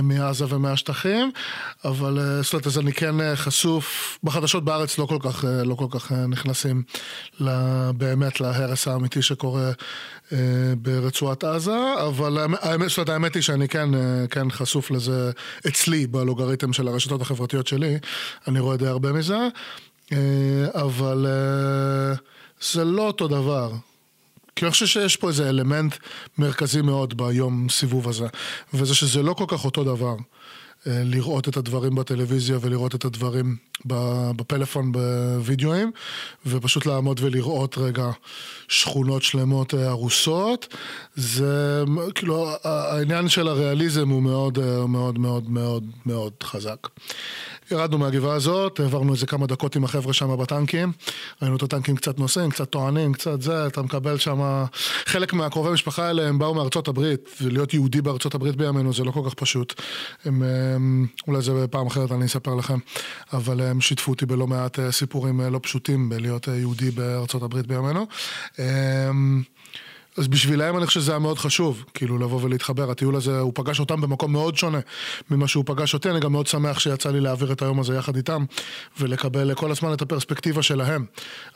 מעזה 0.02 0.44
ומהשטחים, 0.48 1.30
אבל 1.84 2.40
זאת 2.42 2.52
אומרת, 2.52 2.66
אז 2.66 2.78
אני 2.78 2.92
כן 2.92 3.14
חשוף, 3.34 4.18
בחדשות 4.24 4.64
בארץ 4.64 4.98
לא 4.98 5.06
כל 5.06 5.18
כך, 5.20 5.44
לא 5.64 5.74
כל 5.74 5.86
כך 5.90 6.12
נכנסים 6.12 6.82
באמת 7.96 8.40
להרס 8.40 8.88
האמיתי 8.88 9.22
שקורה 9.22 9.70
ברצועת 10.78 11.44
עזה, 11.44 11.76
אבל 12.08 12.38
האמת, 12.60 12.88
זאת 12.88 12.98
אומרת, 12.98 13.08
האמת 13.08 13.34
היא 13.34 13.42
שאני 13.42 13.68
כן, 13.68 13.88
כן 14.30 14.50
חשוף 14.50 14.90
לזה. 14.90 15.03
זה 15.04 15.30
אצלי 15.68 16.06
בלוגריתם 16.06 16.72
של 16.72 16.88
הרשתות 16.88 17.20
החברתיות 17.20 17.66
שלי, 17.66 17.98
אני 18.48 18.60
רואה 18.60 18.76
די 18.76 18.86
הרבה 18.86 19.12
מזה, 19.12 19.38
אבל 20.74 21.26
זה 22.60 22.84
לא 22.84 23.06
אותו 23.06 23.28
דבר. 23.28 23.72
כי 24.56 24.64
אני 24.64 24.72
חושב 24.72 24.86
שיש 24.86 25.16
פה 25.16 25.28
איזה 25.28 25.48
אלמנט 25.48 25.96
מרכזי 26.38 26.82
מאוד 26.82 27.16
ביום 27.16 27.68
סיבוב 27.68 28.08
הזה, 28.08 28.26
וזה 28.74 28.94
שזה 28.94 29.22
לא 29.22 29.32
כל 29.32 29.44
כך 29.48 29.64
אותו 29.64 29.84
דבר. 29.84 30.14
לראות 30.86 31.48
את 31.48 31.56
הדברים 31.56 31.94
בטלוויזיה 31.94 32.58
ולראות 32.60 32.94
את 32.94 33.04
הדברים 33.04 33.56
בפלאפון 34.36 34.92
בווידאוים 34.92 35.90
ופשוט 36.46 36.86
לעמוד 36.86 37.20
ולראות 37.22 37.78
רגע 37.78 38.10
שכונות 38.68 39.22
שלמות 39.22 39.74
הרוסות 39.74 40.74
זה 41.14 41.82
כאילו 42.14 42.48
העניין 42.64 43.28
של 43.28 43.48
הריאליזם 43.48 44.08
הוא 44.08 44.22
מאוד 44.22 44.58
מאוד 44.88 45.18
מאוד 45.18 45.50
מאוד 45.50 45.84
מאוד 46.06 46.32
חזק 46.42 46.88
ירדנו 47.70 47.98
מהגבעה 47.98 48.34
הזאת, 48.34 48.80
העברנו 48.80 49.12
איזה 49.12 49.26
כמה 49.26 49.46
דקות 49.46 49.76
עם 49.76 49.84
החבר'ה 49.84 50.12
שם 50.12 50.36
בטנקים, 50.36 50.92
ראינו 51.42 51.56
את 51.56 51.62
הטנקים 51.62 51.96
קצת 51.96 52.18
נוסעים, 52.18 52.50
קצת 52.50 52.70
טוענים, 52.70 53.12
קצת 53.12 53.42
זה, 53.42 53.66
אתה 53.66 53.82
מקבל 53.82 54.18
שם... 54.18 54.64
חלק 55.06 55.32
מהקרובי 55.32 55.70
משפחה 55.70 56.06
האלה 56.06 56.28
הם 56.28 56.38
באו 56.38 56.54
מארצות 56.54 56.88
הברית, 56.88 57.28
ולהיות 57.40 57.74
יהודי 57.74 58.00
בארצות 58.00 58.34
הברית 58.34 58.56
בימינו 58.56 58.92
זה 58.92 59.04
לא 59.04 59.10
כל 59.10 59.22
כך 59.26 59.34
פשוט. 59.34 59.82
הם, 60.24 60.42
אולי 61.28 61.42
זה 61.42 61.66
פעם 61.70 61.86
אחרת 61.86 62.12
אני 62.12 62.24
אספר 62.24 62.54
לכם, 62.54 62.78
אבל 63.32 63.60
הם 63.60 63.80
שיתפו 63.80 64.12
אותי 64.12 64.26
בלא 64.26 64.46
מעט 64.46 64.78
אה, 64.78 64.92
סיפורים 64.92 65.40
אה, 65.40 65.50
לא 65.50 65.60
פשוטים 65.62 66.08
בלהיות 66.08 66.48
אה, 66.48 66.56
יהודי 66.56 66.90
בארצות 66.90 67.42
הברית 67.42 67.66
בימינו. 67.66 68.06
אז 70.16 70.28
בשבילם 70.28 70.78
אני 70.78 70.86
חושב 70.86 71.00
שזה 71.00 71.12
היה 71.12 71.18
מאוד 71.18 71.38
חשוב, 71.38 71.84
כאילו 71.94 72.18
לבוא 72.18 72.40
ולהתחבר. 72.42 72.90
הטיול 72.90 73.16
הזה, 73.16 73.38
הוא 73.38 73.52
פגש 73.54 73.80
אותם 73.80 74.00
במקום 74.00 74.32
מאוד 74.32 74.56
שונה 74.56 74.80
ממה 75.30 75.48
שהוא 75.48 75.64
פגש 75.66 75.94
אותי. 75.94 76.10
אני 76.10 76.20
גם 76.20 76.32
מאוד 76.32 76.46
שמח 76.46 76.78
שיצא 76.78 77.10
לי 77.10 77.20
להעביר 77.20 77.52
את 77.52 77.62
היום 77.62 77.80
הזה 77.80 77.94
יחד 77.94 78.16
איתם, 78.16 78.44
ולקבל 78.98 79.54
כל 79.54 79.70
הזמן 79.70 79.92
את 79.92 80.02
הפרספקטיבה 80.02 80.62
שלהם. 80.62 81.04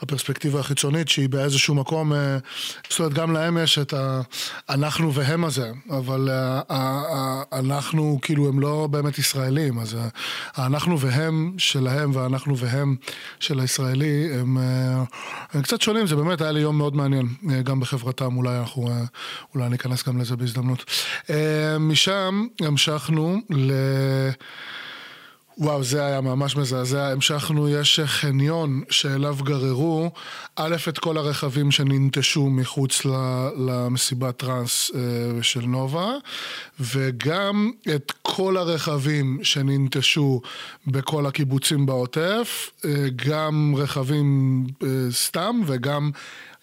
הפרספקטיבה 0.00 0.60
החיצונית 0.60 1.08
שהיא 1.08 1.28
באיזשהו 1.28 1.74
מקום, 1.74 2.12
אה, 2.12 2.38
זאת 2.90 2.98
אומרת, 2.98 3.14
גם 3.14 3.32
להם 3.32 3.58
יש 3.58 3.78
את 3.78 3.94
האנחנו 4.68 5.14
והם 5.14 5.44
הזה, 5.44 5.70
אבל 5.90 6.28
אה, 6.70 7.42
אנחנו, 7.52 8.18
כאילו, 8.22 8.48
הם 8.48 8.60
לא 8.60 8.88
באמת 8.90 9.18
ישראלים, 9.18 9.78
אז 9.78 9.94
אה, 9.94 10.08
האנחנו 10.54 11.00
והם 11.00 11.54
שלהם 11.58 12.10
והאנחנו 12.14 12.58
והם 12.58 12.96
של 13.40 13.60
הישראלי, 13.60 14.28
הם, 14.40 14.58
אה, 14.58 15.04
הם 15.52 15.62
קצת 15.62 15.80
שונים, 15.80 16.06
זה 16.06 16.16
באמת 16.16 16.40
היה 16.40 16.52
לי 16.52 16.60
יום 16.60 16.78
מאוד 16.78 16.96
מעניין, 16.96 17.28
אה, 17.50 17.62
גם 17.62 17.80
בחברתם, 17.80 18.34
אולי 18.48 18.58
אנחנו, 18.60 18.88
אה, 18.88 19.04
אולי 19.54 19.68
ניכנס 19.68 20.08
גם 20.08 20.18
לזה 20.18 20.36
בהזדמנות. 20.36 20.84
אה, 21.30 21.78
משם 21.78 22.46
המשכנו 22.60 23.40
ל... 23.50 23.72
וואו, 25.60 25.84
זה 25.84 26.06
היה 26.06 26.20
ממש 26.20 26.56
מזעזע. 26.56 27.08
המשכנו, 27.08 27.68
יש 27.68 28.00
חניון 28.04 28.82
שאליו 28.90 29.36
גררו, 29.42 30.10
א', 30.56 30.76
את 30.88 30.98
כל 30.98 31.18
הרכבים 31.18 31.70
שננטשו 31.70 32.46
מחוץ 32.46 33.04
למסיבת 33.56 34.36
טראנס 34.36 34.90
אה, 34.94 35.42
של 35.42 35.60
נובה, 35.60 36.12
וגם 36.80 37.70
את 37.94 38.12
כל 38.22 38.56
הרכבים 38.56 39.38
שננטשו 39.42 40.40
בכל 40.86 41.26
הקיבוצים 41.26 41.86
בעוטף, 41.86 42.70
גם 43.16 43.74
רכבים 43.76 44.66
סתם 45.10 45.60
וגם 45.66 46.10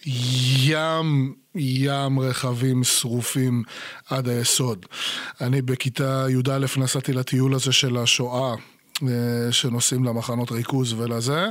ים, 0.06 1.34
ים 1.56 2.20
רכבים 2.20 2.84
שרופים 2.84 3.64
עד 4.10 4.30
היסוד. 4.30 4.86
אני 5.42 5.62
בכיתה 5.62 6.26
י"א 6.30 6.66
נסעתי 6.78 7.14
לטיול 7.14 7.54
הזה 7.56 7.72
של 7.72 7.98
השואה. 7.98 8.56
אה, 9.04 9.52
שנוסעים 9.52 10.04
למחנות 10.04 10.52
ריכוז 10.52 10.94
ולזה. 10.94 11.46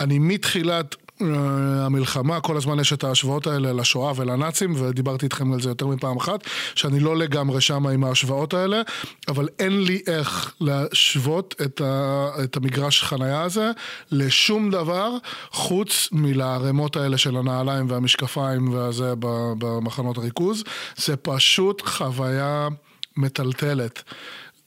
אני 0.00 0.18
מתחילת 0.18 0.96
המלחמה, 1.20 2.40
כל 2.40 2.56
הזמן 2.56 2.80
יש 2.80 2.92
את 2.92 3.04
ההשוואות 3.04 3.46
האלה 3.46 3.72
לשואה 3.72 4.12
ולנאצים, 4.16 4.74
ודיברתי 4.76 5.24
איתכם 5.24 5.52
על 5.52 5.60
זה 5.60 5.68
יותר 5.68 5.86
מפעם 5.86 6.16
אחת, 6.16 6.40
שאני 6.74 7.00
לא 7.00 7.16
לגמרי 7.16 7.60
שם 7.60 7.86
עם 7.86 8.04
ההשוואות 8.04 8.54
האלה, 8.54 8.82
אבל 9.28 9.48
אין 9.58 9.82
לי 9.82 10.02
איך 10.06 10.54
להשוות 10.60 11.54
את, 11.62 11.80
ה, 11.80 12.28
את 12.44 12.56
המגרש 12.56 13.02
חנייה 13.02 13.42
הזה 13.42 13.70
לשום 14.10 14.70
דבר, 14.70 15.10
חוץ 15.50 16.08
מלערימות 16.12 16.96
האלה 16.96 17.18
של 17.18 17.36
הנעליים 17.36 17.90
והמשקפיים 17.90 18.72
והזה 18.72 19.14
במחנות 19.58 20.18
ריכוז. 20.18 20.64
זה 20.96 21.16
פשוט 21.16 21.82
חוויה 21.86 22.68
מטלטלת. 23.16 24.02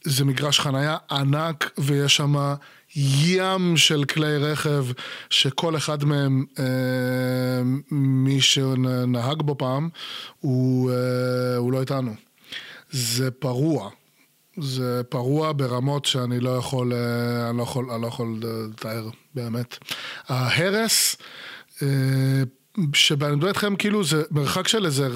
זה 0.04 0.26
מגרש 0.26 0.60
חנייה 0.60 0.98
ענק 1.12 1.72
ויש 1.78 2.16
שם 2.16 2.54
ים 3.00 3.78
של 3.78 4.04
כלי 4.04 4.38
רכב 4.38 4.86
שכל 5.30 5.78
אחד 5.78 6.04
מהם, 6.04 6.46
אה, 6.60 6.66
מי 7.92 8.42
שנהג 8.42 9.42
בו 9.42 9.58
פעם, 9.58 9.90
הוא, 10.40 10.92
אה, 10.92 11.58
הוא 11.58 11.72
לא 11.72 11.82
איתנו. 11.82 12.12
זה 12.92 13.32
פרוע. 13.32 13.90
זה 14.60 15.02
פרוע 15.10 15.52
ברמות 15.56 16.06
שאני 16.06 16.40
לא 16.40 16.50
יכול, 16.50 16.94
אה, 16.94 17.50
אני 17.50 17.58
לא 17.58 17.64
יכול, 17.64 17.92
אני 17.92 18.02
לא 18.02 18.08
יכול 18.08 18.40
לתאר, 18.42 19.10
באמת. 19.36 19.78
ההרס, 20.28 21.16
אה, 21.82 21.88
שאני 22.94 23.36
מדבר 23.36 23.48
איתכם, 23.48 23.76
כאילו 23.76 24.04
זה 24.04 24.24
מרחק 24.32 24.68
של 24.68 24.86
איזה 24.86 25.08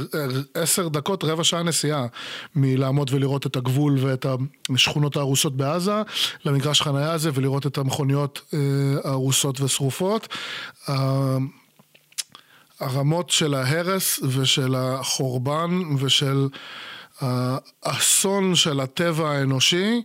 עשר 0.54 0.88
דקות, 0.88 1.24
רבע 1.24 1.44
שעה 1.44 1.64
נסיעה 1.64 2.06
מלעמוד 2.56 3.14
ולראות 3.14 3.46
את 3.46 3.56
הגבול 3.56 3.98
ואת 4.00 4.26
השכונות 4.74 5.16
ההרוסות 5.16 5.58
בעזה, 5.58 6.02
למגרש 6.46 6.82
חנייה 6.82 7.12
הזה 7.12 7.30
ולראות 7.34 7.68
את 7.68 7.78
המכוניות 7.78 8.42
אה, 8.54 8.60
הרוסות 9.04 9.62
ושרופות. 9.62 10.28
אה, 10.90 11.38
הרמות 12.80 13.30
של 13.30 13.54
ההרס 13.54 14.20
ושל 14.24 14.76
החורבן 14.76 15.82
ושל 16.00 16.48
האסון 17.22 18.56
של 18.56 18.80
הטבע 18.80 19.32
האנושי 19.32 20.02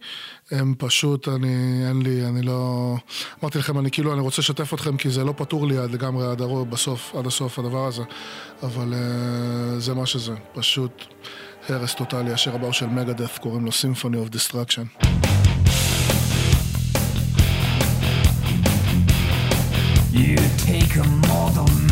הם 0.51 0.75
פשוט, 0.79 1.29
אני, 1.29 1.83
אין 1.89 2.03
לי, 2.03 2.27
אני 2.27 2.43
לא... 2.43 2.95
אמרתי 3.43 3.59
לכם, 3.59 3.79
אני 3.79 3.91
כאילו, 3.91 4.13
אני 4.13 4.21
רוצה 4.21 4.43
לשתף 4.43 4.75
אתכם 4.75 4.97
כי 4.97 5.11
זה 5.11 5.25
לא 5.25 5.35
פתור 5.37 5.67
לי 5.67 5.79
עד 5.79 5.91
לגמרי 5.91 6.27
עד 6.27 6.41
הרוב, 6.41 6.71
בסוף, 6.71 7.15
עד 7.15 7.27
הסוף 7.27 7.59
הדבר 7.59 7.87
הזה, 7.87 8.03
אבל 8.63 8.93
uh, 8.93 9.81
זה 9.81 9.95
מה 9.95 10.07
שזה, 10.07 10.35
פשוט 10.55 11.05
הרס 11.69 11.95
טוטאלי. 11.95 12.33
השיר 12.33 12.55
הבא 12.55 12.73
של 12.73 12.87
מגדף, 12.87 13.39
קוראים 13.39 13.65
לו 13.65 13.71
Symphony 13.71 14.29
of 14.29 14.37
Destruction. 14.37 15.07
You 20.13 20.39
take 20.67 20.97
a 20.97 21.05
mortal 21.27 21.86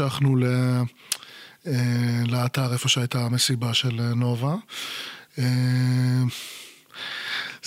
המשכנו 0.00 0.36
ל... 0.36 0.44
אה, 1.66 1.72
לאתר 2.26 2.72
איפה 2.72 2.88
שהייתה 2.88 3.18
המסיבה 3.18 3.74
של 3.74 4.00
אה, 4.00 4.14
נובה. 4.14 4.54
אה, 5.38 5.44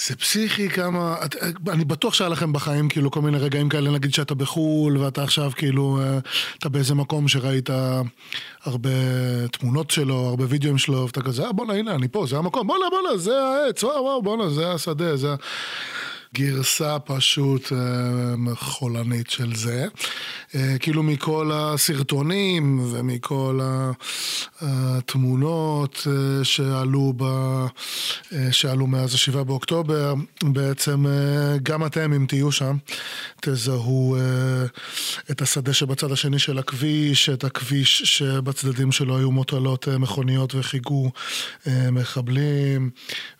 זה 0.08 0.16
פסיכי 0.16 0.70
כמה, 0.70 1.16
את- 1.26 1.36
אני 1.70 1.86
בטוח 1.86 2.13
שהיה 2.13 2.30
לכם 2.30 2.54
בחיים 2.54 2.90
כאילו 2.90 3.12
כל 3.12 3.22
מיני 3.22 3.38
רגעים 3.38 3.70
כאלה, 3.70 3.92
נגיד 3.92 4.13
שאתה 4.13 4.36
בחו"ל 4.36 4.98
ואתה 4.98 5.24
עכשיו 5.24 5.52
כאילו, 5.56 6.00
אתה 6.60 6.70
באיזה 6.70 6.96
מקום 6.96 7.28
שראית 7.28 7.70
הרבה 8.63 8.90
תמונות 9.52 9.92
שלו, 9.92 10.16
הרבה 10.16 10.46
וידאוים 10.50 10.78
שלו, 10.78 11.06
ואתה 11.06 11.22
כזה, 11.22 11.46
אה 11.46 11.52
בואנה 11.52 11.74
הנה 11.74 11.96
אני 11.96 12.08
פה, 12.08 12.26
זה 12.30 12.38
המקום, 12.38 12.68
בואנה 12.68 12.86
בואנה 12.90 13.18
זה 13.18 13.32
העץ, 13.40 13.84
וואו 13.84 14.04
וואו 14.04 14.22
בואנה 14.22 14.50
זה 14.50 14.72
השדה, 14.72 15.16
זה... 15.18 15.36
ה-" 16.34 16.38
גרסה 16.38 17.00
פשוט 17.00 17.72
אה, 17.72 18.56
חולנית 18.56 19.30
של 19.30 19.56
זה. 19.56 19.88
אה, 20.56 20.76
כאילו 20.80 21.04
מכל 21.04 21.52
הסרטונים 21.54 22.80
ומכל 22.92 23.60
ה- 23.63 23.92
התמונות 24.62 26.08
אה, 26.08 26.44
שעלו, 26.44 27.13
ב, 27.18 27.24
אה, 28.34 28.52
שעלו 28.52 28.88
מאז 28.88 29.13
השבעה 29.13 29.44
באוקטובר, 29.44 30.13
בעצם 30.44 31.06
אה, 31.08 31.58
גם 31.63 31.86
אתם, 31.86 32.13
אם 32.13 32.26
תהיו 32.28 32.52
שם, 32.52 32.78
תזהו 33.42 34.16
אה, 34.16 34.22
את 35.32 35.42
השדה 35.42 35.74
שבצד 35.74 36.12
השני 36.12 36.40
של 36.40 36.58
הכביש, 36.60 37.30
את 37.30 37.44
הכביש 37.44 38.02
שבצדדים 38.18 38.92
שלו 38.92 39.18
היו 39.18 39.32
מוטלות 39.32 39.88
אה, 39.88 39.98
מכוניות 39.98 40.56
וחיכו 40.56 41.12
אה, 41.68 41.92
מחבלים 41.92 42.90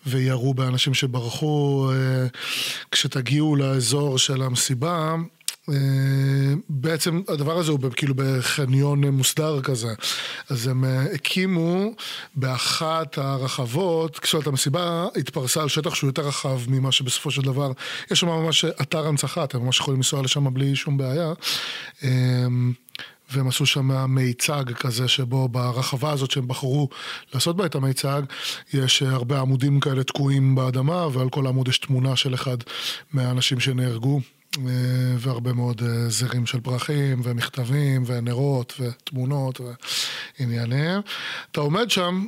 וירו 0.06 0.54
באנשים 0.54 0.94
שברחו. 0.94 1.92
אה, 2.78 2.88
כשתגיעו 2.92 3.56
לאזור 3.56 4.18
של 4.18 4.42
המסיבה, 4.42 5.16
אה, 5.70 5.76
בעצם 6.70 7.22
הדבר 7.28 7.58
הזה 7.58 7.72
הוא 7.72 7.80
כאילו 7.96 8.14
בחניון 8.18 9.06
מוסדר 9.06 9.62
כזה. 9.62 9.94
אז 10.50 10.68
הם 10.68 10.86
אה, 10.86 11.02
הקימו 11.14 11.92
באחת 12.36 13.18
הרחבות, 13.18 14.20
כשאת 14.20 14.48
המסיבה 14.48 15.08
התפרסה 15.16 15.62
על 15.62 15.70
שטח 15.70 15.96
שהוא 15.96 16.08
יותר 16.08 16.28
רחב 16.28 16.60
ממה 16.68 16.92
שבסופו 16.92 17.32
של 17.32 17.42
דבר, 17.42 17.72
יש 18.12 18.20
שם 18.20 18.28
ממש 18.28 18.66
אתר 18.66 19.08
הנצחה, 19.08 19.44
אתם 19.44 19.60
ממש 19.60 19.80
יכולים 19.80 20.00
לנסוע 20.00 20.22
לשם 20.22 20.54
בלי 20.54 20.76
שום 20.76 20.98
בעיה. 20.98 21.34
והם 23.32 23.48
עשו 23.48 23.66
שם 23.66 24.16
מיצג 24.16 24.64
כזה 24.74 25.08
שבו 25.08 25.48
ברחבה 25.48 26.12
הזאת 26.12 26.32
שהם 26.32 26.48
בחרו 26.48 26.90
לעשות 27.34 27.56
בה 27.56 27.66
את 27.66 27.76
המיצג, 27.76 28.22
יש 28.74 29.04
אה, 29.04 29.10
הרבה 29.10 29.40
עמודים 29.40 29.80
כאלה 29.80 30.04
תקועים 30.04 30.56
באדמה, 30.56 31.08
ועל 31.14 31.30
כל 31.30 31.48
עמוד 31.48 31.68
יש 31.68 31.80
תמונה 31.80 32.16
של 32.16 32.34
אחד 32.34 32.58
מהאנשים 33.14 33.60
שנהרגו. 33.60 34.22
אה, 34.58 35.16
והרבה 35.18 35.54
מאוד 35.54 35.82
אה, 35.84 36.10
זרים 36.10 36.46
של 36.46 36.60
פרחים, 36.60 37.22
ומכתבים, 37.24 38.04
ונרות, 38.06 38.74
ותמונות, 38.80 39.62
ועניינים. 40.40 41.02
אתה 41.52 41.60
עומד 41.60 41.92
שם, 41.92 42.26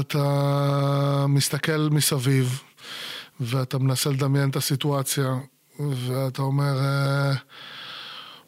אתה 0.00 1.26
מסתכל 1.28 1.88
מסביב, 1.90 2.62
ואתה 3.40 3.78
מנסה 3.78 4.10
לדמיין 4.10 4.50
את 4.50 4.56
הסיטואציה, 4.56 5.34
ואתה 5.78 6.42
אומר... 6.42 6.78
אה, 6.78 7.32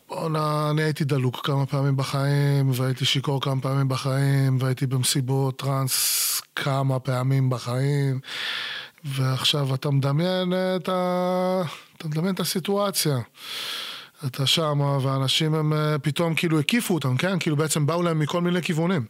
בואנה, 0.08 0.70
אני 0.70 0.82
הייתי 0.82 1.04
דלוק 1.04 1.46
כמה 1.46 1.66
פעמים 1.66 1.96
בחיים, 1.96 2.70
והייתי 2.74 3.04
שיכור 3.04 3.40
כמה 3.40 3.60
פעמים 3.60 3.88
בחיים, 3.88 4.58
והייתי 4.60 4.86
במסיבות 4.86 5.58
טראנס 5.58 6.42
כמה 6.56 6.98
פעמים 6.98 7.50
בחיים, 7.50 8.20
ועכשיו 9.04 9.74
אתה 9.74 9.90
מדמיין 9.90 10.52
את, 10.76 10.88
ה... 10.88 11.62
אתה 11.96 12.08
מדמיין 12.08 12.34
את 12.34 12.40
הסיטואציה. 12.40 13.18
אתה 14.26 14.46
שם, 14.46 14.80
והאנשים 14.80 15.54
הם 15.54 15.72
אה, 15.72 15.98
פתאום 15.98 16.34
כאילו 16.34 16.58
הקיפו 16.58 16.94
אותם, 16.94 17.16
כן? 17.16 17.38
כאילו 17.38 17.56
בעצם 17.56 17.86
באו 17.86 18.02
להם 18.02 18.18
מכל 18.18 18.40
מיני 18.40 18.62
כיוונים, 18.62 19.06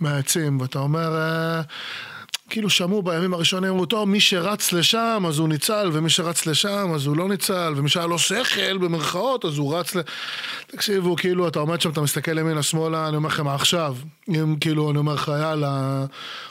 מהעצים, 0.00 0.60
ואתה 0.60 0.78
אומר... 0.78 1.12
כאילו 2.48 2.70
שמעו 2.70 3.02
בימים 3.02 3.34
הראשונים, 3.34 3.70
אמרו, 3.70 3.86
טוב, 3.86 4.08
מי 4.08 4.20
שרץ 4.20 4.72
לשם 4.72 5.24
אז 5.28 5.38
הוא 5.38 5.48
ניצל, 5.48 5.90
ומי 5.92 6.10
שרץ 6.10 6.46
לשם 6.46 6.92
אז 6.94 7.06
הוא 7.06 7.16
לא 7.16 7.28
ניצל, 7.28 7.74
ומי 7.76 7.88
שהיה 7.88 8.06
לו 8.06 8.18
שכל 8.18 8.78
במרכאות 8.78 9.44
אז 9.44 9.58
הוא 9.58 9.76
רץ 9.76 9.94
ל... 9.94 10.00
תקשיבו, 10.66 11.16
כאילו, 11.16 11.48
אתה 11.48 11.58
עומד 11.58 11.80
שם, 11.80 11.90
אתה 11.90 12.00
מסתכל 12.00 12.38
ימינה 12.38 12.62
שמאלה, 12.62 13.08
אני 13.08 13.16
אומר 13.16 13.28
לכם, 13.28 13.48
עכשיו, 13.48 13.96
אם 14.28 14.56
כאילו, 14.60 14.90
אני 14.90 14.98
אומר 14.98 15.14
לך, 15.14 15.32
יאללה, 15.40 16.04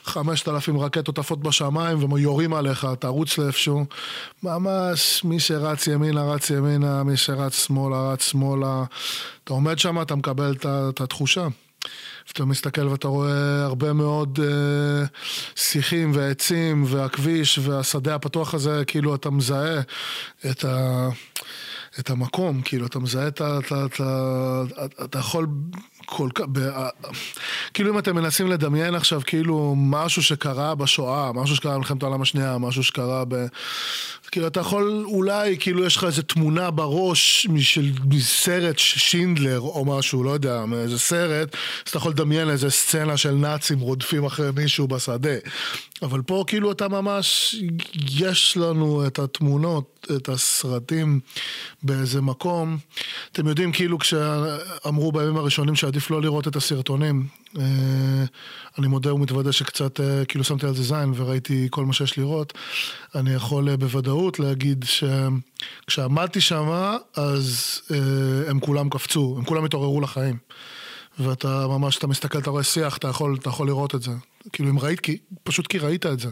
חמשת 0.03 0.47
אלפים 0.47 0.79
רקטות 0.79 1.19
עפות 1.19 1.41
בשמיים 1.41 2.13
ויורים 2.13 2.53
עליך, 2.53 2.87
תרוץ 2.99 3.37
לאיפשהו. 3.37 3.85
ממש, 4.43 5.21
מי 5.23 5.39
שרץ 5.39 5.87
ימינה, 5.87 6.23
רץ 6.23 6.49
ימינה, 6.49 7.03
מי 7.03 7.17
שרץ 7.17 7.65
שמאלה, 7.65 8.11
רץ 8.11 8.21
שמאלה. 8.21 8.83
אתה 9.43 9.53
עומד 9.53 9.79
שם, 9.79 10.01
אתה 10.01 10.15
מקבל 10.15 10.55
את 10.65 11.01
התחושה. 11.01 11.47
ואתה 12.27 12.45
מסתכל 12.45 12.87
ואתה 12.87 13.07
רואה 13.07 13.63
הרבה 13.63 13.93
מאוד 13.93 14.39
אה, 14.43 15.05
שיחים 15.55 16.11
ועצים 16.13 16.83
והכביש 16.87 17.59
והשדה 17.59 18.15
הפתוח 18.15 18.53
הזה, 18.53 18.83
כאילו 18.87 19.15
אתה 19.15 19.29
מזהה 19.29 19.81
את, 20.51 20.65
ה, 20.65 21.09
את 21.99 22.09
המקום, 22.09 22.61
כאילו 22.61 22.85
אתה 22.85 22.99
מזהה 22.99 23.27
את 23.27 23.41
ה... 23.41 23.59
אתה, 23.59 23.85
אתה, 23.85 24.63
אתה, 24.85 25.03
אתה 25.03 25.19
יכול 25.19 25.47
כל 26.05 26.29
כך... 26.35 26.45
ב, 26.51 26.57
אה, 26.57 26.89
כאילו 27.73 27.93
אם 27.93 27.99
אתם 27.99 28.15
מנסים 28.15 28.47
לדמיין 28.47 28.95
עכשיו 28.95 29.21
כאילו 29.25 29.73
משהו 29.77 30.23
שקרה 30.23 30.75
בשואה, 30.75 31.33
משהו 31.33 31.55
שקרה 31.55 31.73
במלחמת 31.73 32.03
העולם 32.03 32.21
השנייה, 32.21 32.57
משהו 32.57 32.83
שקרה 32.83 33.23
ב... 33.27 33.45
כאילו 34.31 34.47
אתה 34.47 34.59
יכול 34.59 35.05
אולי, 35.05 35.57
כאילו 35.59 35.85
יש 35.85 35.95
לך 35.95 36.03
איזה 36.03 36.23
תמונה 36.23 36.71
בראש 36.71 37.47
משל, 37.49 37.91
מסרט 38.05 38.77
שינדלר 38.77 39.59
או 39.59 39.85
משהו, 39.85 40.23
לא 40.23 40.29
יודע, 40.29 40.65
מאיזה 40.65 40.99
סרט, 40.99 41.53
אז 41.53 41.89
אתה 41.89 41.97
יכול 41.97 42.11
לדמיין 42.11 42.49
איזה 42.49 42.69
סצנה 42.69 43.17
של 43.17 43.31
נאצים 43.31 43.79
רודפים 43.79 44.25
אחרי 44.25 44.49
מישהו 44.55 44.87
בשדה. 44.87 45.35
אבל 46.01 46.21
פה 46.21 46.43
כאילו 46.47 46.71
אתה 46.71 46.87
ממש, 46.87 47.55
יש 48.19 48.57
לנו 48.57 49.07
את 49.07 49.19
התמונות, 49.19 50.07
את 50.15 50.29
הסרטים 50.29 51.19
באיזה 51.83 52.21
מקום. 52.21 52.77
אתם 53.31 53.47
יודעים, 53.47 53.71
כאילו 53.71 53.99
כשאמרו 53.99 55.11
בימים 55.11 55.37
הראשונים 55.37 55.75
שעדיף 55.75 56.11
לא 56.11 56.21
לראות 56.21 56.47
את 56.47 56.55
הסרטונים, 56.55 57.27
אני 58.77 58.87
מודה 58.87 59.13
ומתוודה 59.13 59.51
שקצת 59.51 59.99
אה, 59.99 60.25
כאילו 60.25 60.43
שמתי 60.43 60.65
על 60.65 60.75
זה 60.75 60.83
זין 60.83 61.13
וראיתי 61.15 61.67
כל 61.71 61.85
מה 61.85 61.93
שיש 61.93 62.17
לראות, 62.17 62.53
אני 63.15 63.33
יכול 63.33 63.69
אה, 63.69 63.77
בוודאות 63.77 64.39
להגיד 64.39 64.85
שכשעמדתי 64.87 66.41
שם, 66.41 66.97
אז 67.15 67.81
אה, 67.91 68.49
הם 68.49 68.59
כולם 68.59 68.89
קפצו, 68.89 69.35
הם 69.37 69.45
כולם 69.45 69.65
התעוררו 69.65 70.01
לחיים. 70.01 70.37
ואתה 71.19 71.67
ממש, 71.67 71.97
אתה 71.97 72.07
מסתכל, 72.07 72.37
אתה 72.39 72.49
רואה 72.49 72.63
שיח, 72.63 72.97
אתה 72.97 73.07
יכול, 73.07 73.37
אתה 73.41 73.49
יכול 73.49 73.67
לראות 73.67 73.95
את 73.95 74.01
זה. 74.01 74.11
כאילו 74.53 74.69
אם 74.69 74.79
ראית, 74.79 74.99
כי, 74.99 75.17
פשוט 75.43 75.67
כי 75.67 75.77
ראית 75.77 76.05
את 76.05 76.19
זה. 76.19 76.29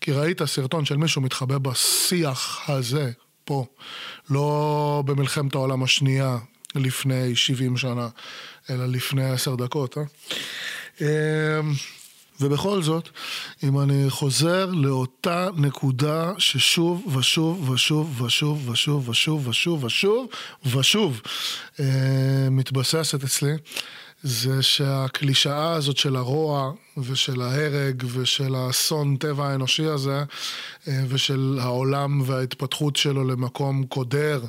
כי 0.00 0.12
ראית 0.12 0.44
סרטון 0.44 0.84
של 0.84 0.96
מישהו 0.96 1.22
מתחבא 1.22 1.58
בשיח 1.58 2.70
הזה, 2.70 3.10
פה. 3.44 3.66
לא 4.30 5.02
במלחמת 5.06 5.54
העולם 5.54 5.82
השנייה 5.82 6.38
לפני 6.74 7.36
70 7.36 7.76
שנה, 7.76 8.08
אלא 8.70 8.86
לפני 8.86 9.30
עשר 9.30 9.54
דקות, 9.54 9.98
אה? 9.98 10.02
אמ, 11.00 11.72
ובכל 12.40 12.82
זאת, 12.82 13.08
אם 13.62 13.80
אני 13.80 14.10
חוזר 14.10 14.66
לאותה 14.66 15.48
נקודה 15.56 16.32
ששוב 16.38 17.16
ושוב 17.16 17.70
ושוב 17.70 18.20
ושוב 18.20 18.68
ושוב 18.70 19.08
ושוב 19.08 19.48
ושוב 19.48 19.84
ושוב 19.84 20.28
ושוב 20.66 21.20
אה, 21.80 22.48
מתבססת 22.50 23.24
אצלי, 23.24 23.52
זה 24.22 24.62
שהקלישאה 24.62 25.72
הזאת 25.72 25.96
של 25.96 26.16
הרוע 26.16 26.72
ושל 26.96 27.42
ההרג 27.42 28.02
ושל 28.12 28.54
האסון 28.54 29.16
טבע 29.16 29.48
האנושי 29.48 29.86
הזה 29.86 30.22
אה, 30.88 31.02
ושל 31.08 31.58
העולם 31.60 32.22
וההתפתחות 32.26 32.96
שלו 32.96 33.24
למקום 33.24 33.84
קודר, 33.86 34.44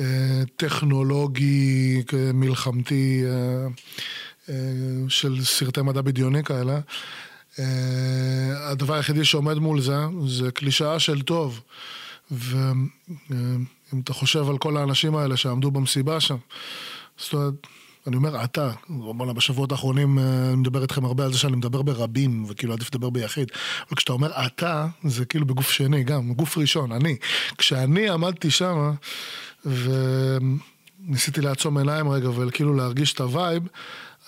אה, 0.00 0.42
טכנולוגי, 0.56 2.02
אה, 2.14 2.32
מלחמתי, 2.32 3.24
של 5.08 5.44
סרטי 5.44 5.82
מדע 5.82 6.00
בדיוני 6.00 6.44
כאלה. 6.44 6.80
הדבר 8.56 8.94
היחידי 8.94 9.24
שעומד 9.24 9.54
מול 9.54 9.80
זה, 9.80 9.96
זה 10.26 10.50
קלישאה 10.50 10.98
של 10.98 11.22
טוב. 11.22 11.60
ואם 12.30 12.86
אתה 14.04 14.12
חושב 14.12 14.48
על 14.50 14.58
כל 14.58 14.76
האנשים 14.76 15.16
האלה 15.16 15.36
שעמדו 15.36 15.70
במסיבה 15.70 16.20
שם, 16.20 16.36
זאת 17.18 17.32
אומרת, 17.32 17.54
אני 18.06 18.16
אומר 18.16 18.44
אתה, 18.44 18.70
בוא'נה 18.88 19.32
בשבועות 19.32 19.72
האחרונים 19.72 20.18
אה, 20.18 20.24
אני 20.48 20.56
מדבר 20.56 20.82
איתכם 20.82 21.04
הרבה 21.04 21.24
על 21.24 21.32
זה 21.32 21.38
שאני 21.38 21.56
מדבר 21.56 21.82
ברבים, 21.82 22.44
וכאילו 22.48 22.72
עדיף 22.72 22.94
לדבר 22.94 23.10
ביחיד, 23.10 23.48
אבל 23.88 23.96
כשאתה 23.96 24.12
אומר 24.12 24.46
אתה, 24.46 24.86
זה 25.04 25.24
כאילו 25.24 25.46
בגוף 25.46 25.70
שני 25.70 26.04
גם, 26.04 26.32
גוף 26.32 26.58
ראשון, 26.58 26.92
אני. 26.92 27.16
כשאני 27.58 28.08
עמדתי 28.08 28.50
שם, 28.50 28.92
וניסיתי 29.66 31.40
לעצום 31.40 31.78
עיניים 31.78 32.08
רגע 32.08 32.30
וכאילו 32.30 32.74
להרגיש 32.74 33.12
את 33.12 33.20
ה 33.20 33.27
vibe, 33.27 33.62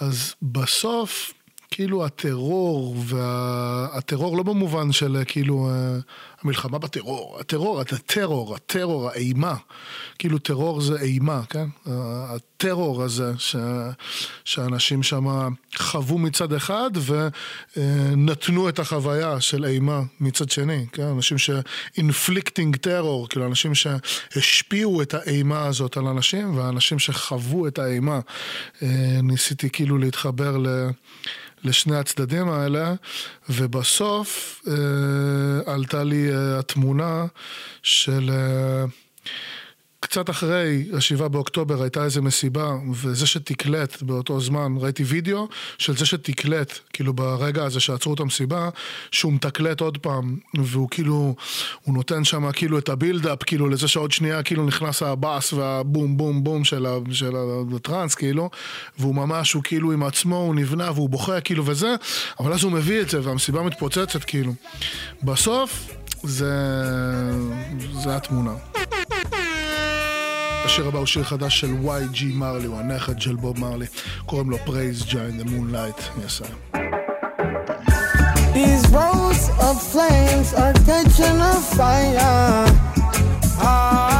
אז 0.00 0.34
בסוף 0.42 1.32
כאילו 1.70 2.04
הטרור, 2.04 2.96
והטרור 3.06 4.36
לא 4.36 4.42
במובן 4.42 4.92
של 4.92 5.16
אה, 5.16 5.24
כאילו 5.24 5.70
אה, 5.70 5.98
המלחמה 6.42 6.78
בטרור, 6.78 7.36
הטרור, 7.40 7.80
הטרור, 7.80 8.54
הטרור, 8.54 9.10
האימה, 9.10 9.54
כאילו 10.18 10.38
טרור 10.38 10.80
זה 10.80 11.00
אימה, 11.00 11.42
כן? 11.50 11.66
הטרור 11.86 13.02
הזה 13.02 13.32
ש, 13.38 13.56
שאנשים 14.44 15.02
שם 15.02 15.26
חוו 15.76 16.18
מצד 16.18 16.52
אחד 16.52 16.90
ונתנו 17.76 18.68
את 18.68 18.78
החוויה 18.78 19.40
של 19.40 19.64
אימה 19.64 20.00
מצד 20.20 20.50
שני, 20.50 20.86
כן? 20.92 21.02
אנשים 21.02 21.38
ש-inflicting 21.38 22.76
terror, 22.86 23.28
כאילו 23.28 23.46
אנשים 23.46 23.72
שהשפיעו 23.74 25.02
את 25.02 25.14
האימה 25.14 25.66
הזאת 25.66 25.96
על 25.96 26.06
אנשים, 26.06 26.58
ואנשים 26.58 26.98
שחוו 26.98 27.66
את 27.66 27.78
האימה. 27.78 28.20
אה, 28.82 28.88
ניסיתי 29.22 29.70
כאילו 29.70 29.98
להתחבר 29.98 30.56
ל... 30.56 30.66
לשני 31.64 31.96
הצדדים 31.96 32.48
האלה, 32.48 32.94
ובסוף 33.48 34.62
אה, 34.68 35.74
עלתה 35.74 36.04
לי 36.04 36.34
אה, 36.34 36.58
התמונה 36.58 37.26
של... 37.82 38.30
קצת 40.10 40.30
אחרי 40.30 40.88
השבעה 40.92 41.28
באוקטובר 41.28 41.82
הייתה 41.82 42.04
איזה 42.04 42.20
מסיבה, 42.20 42.76
וזה 42.92 43.26
שתקלט 43.26 44.02
באותו 44.02 44.40
זמן, 44.40 44.74
ראיתי 44.78 45.02
וידאו 45.02 45.48
של 45.78 45.96
זה 45.96 46.06
שתקלט, 46.06 46.78
כאילו 46.92 47.12
ברגע 47.12 47.64
הזה 47.64 47.80
שעצרו 47.80 48.14
את 48.14 48.20
המסיבה, 48.20 48.68
שהוא 49.10 49.32
מתקלט 49.32 49.80
עוד 49.80 49.98
פעם, 49.98 50.36
והוא 50.58 50.88
כאילו, 50.90 51.34
הוא 51.82 51.94
נותן 51.94 52.24
שם 52.24 52.52
כאילו 52.52 52.78
את 52.78 52.88
הבילדאפ, 52.88 53.42
כאילו 53.42 53.68
לזה 53.68 53.88
שעוד 53.88 54.12
שנייה 54.12 54.42
כאילו 54.42 54.66
נכנס 54.66 55.02
הבאס 55.02 55.52
והבום 55.52 56.16
בום 56.16 56.44
בום 56.44 56.64
של, 56.64 56.86
ה, 56.86 56.98
של 57.12 57.32
הטראנס, 57.76 58.14
כאילו, 58.14 58.50
והוא 58.98 59.14
ממש, 59.14 59.52
הוא 59.52 59.62
כאילו 59.62 59.92
עם 59.92 60.02
עצמו, 60.02 60.36
הוא 60.36 60.54
נבנה 60.54 60.90
והוא 60.90 61.08
בוכה, 61.08 61.40
כאילו 61.40 61.66
וזה, 61.66 61.94
אבל 62.40 62.52
אז 62.52 62.64
הוא 62.64 62.72
מביא 62.72 63.00
את 63.00 63.10
זה 63.10 63.20
והמסיבה 63.22 63.62
מתפוצצת, 63.62 64.24
כאילו. 64.24 64.52
בסוף, 65.22 65.88
זה, 66.22 66.52
זה 68.02 68.16
התמונה. 68.16 68.52
השיר 70.68 70.88
הבא 70.88 70.98
הוא 70.98 71.06
שיר 71.06 71.24
חדש 71.24 71.60
של 71.60 71.70
YG 71.84 72.24
מרלי, 72.34 72.66
הוא 72.66 72.78
הנכד 72.78 73.20
של 73.20 73.36
בוב 73.36 73.60
מרלי, 73.60 73.86
קוראים 74.26 74.50
לו 74.50 74.58
פרייז 74.58 75.04
ג'יין, 75.04 75.40
The 75.40 75.44
Moonlight, 75.44 76.00
yes 76.18 76.42
I 76.42 76.78
These 78.54 78.86
rows 78.98 79.42
of 79.68 79.76
flames 79.92 80.48
are 80.62 80.74
catching 80.88 81.38
a 81.52 81.54
fire. 81.76 82.66
Ah, 83.60 84.17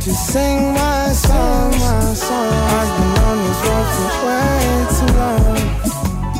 that 0.00 0.06
you 0.06 0.14
sing 0.14 0.72
my 0.72 1.12
song, 1.12 1.70
my 1.72 2.14
song. 2.14 2.52
I've 2.78 2.98
been 2.98 3.18
on 3.28 3.38
this 3.44 3.60
road 3.66 3.88
for 3.96 4.10
way 4.26 4.60
too 4.96 5.10
long. 5.20 5.58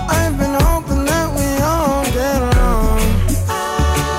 I've 0.08 0.36
been 0.38 0.56
hoping 0.64 1.04
that 1.04 1.28
we 1.36 1.46
all 1.62 2.04
get 2.04 2.40
along. 2.50 3.00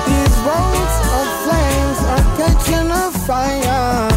These 0.06 0.36
roads 0.46 0.96
of 1.18 1.26
flames 1.42 1.98
are 2.14 2.26
catching 2.38 2.88
a 2.90 3.10
fire. 3.26 4.10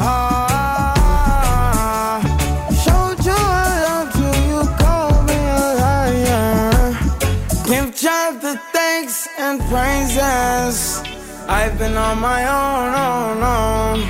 Ah, 0.00 0.96
showed 2.84 3.20
you 3.24 3.38
I 3.38 3.66
loved 3.88 4.16
you, 4.20 4.32
you 4.50 4.60
called 4.82 5.20
me 5.28 5.38
a 5.48 5.64
liar. 5.80 6.74
Give 7.64 7.88
God 8.02 8.32
the 8.42 8.54
thanks 8.72 9.16
and 9.38 9.56
praises. 9.70 10.76
I've 11.48 11.78
been 11.78 11.96
on 11.96 12.18
my 12.20 12.42
own, 12.44 12.94
own, 12.94 13.42
own. 13.42 14.05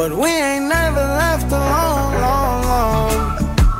But 0.00 0.16
we 0.16 0.30
ain't 0.30 0.64
never 0.64 1.04
left 1.22 1.52
alone, 1.52 2.14
long, 2.22 2.62
long. 2.72 3.12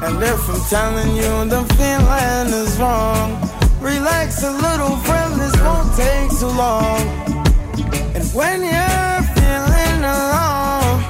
And 0.05 0.23
if 0.23 0.51
I'm 0.51 0.61
telling 0.69 1.17
you 1.17 1.33
the 1.49 1.65
feeling 1.79 2.49
is 2.63 2.79
wrong, 2.79 3.41
relax 3.81 4.43
a 4.43 4.51
little, 4.51 4.99
friend, 4.99 5.41
this 5.41 5.57
won't 5.63 5.89
take 5.97 6.29
too 6.39 6.53
long. 6.65 7.01
And 8.15 8.27
when 8.39 8.61
you're 8.61 9.23
feeling 9.33 10.01
alone, 10.19 11.01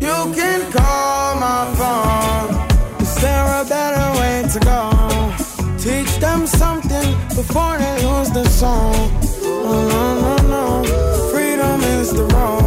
you 0.00 0.16
can 0.34 0.72
call 0.72 1.36
my 1.36 1.62
phone. 1.76 3.02
Is 3.02 3.14
there 3.16 3.60
a 3.60 3.64
better 3.68 4.06
way 4.18 4.36
to 4.54 4.58
go? 4.72 4.80
Teach 5.76 6.16
them 6.16 6.46
something 6.46 7.08
before 7.36 7.76
they 7.76 7.96
lose 8.06 8.30
the 8.30 8.48
song. 8.48 8.94
Oh 9.68 9.86
no 9.92 10.04
no 10.24 10.34
no, 10.54 11.30
freedom 11.30 11.82
is 11.82 12.14
the 12.14 12.24
road. 12.24 12.65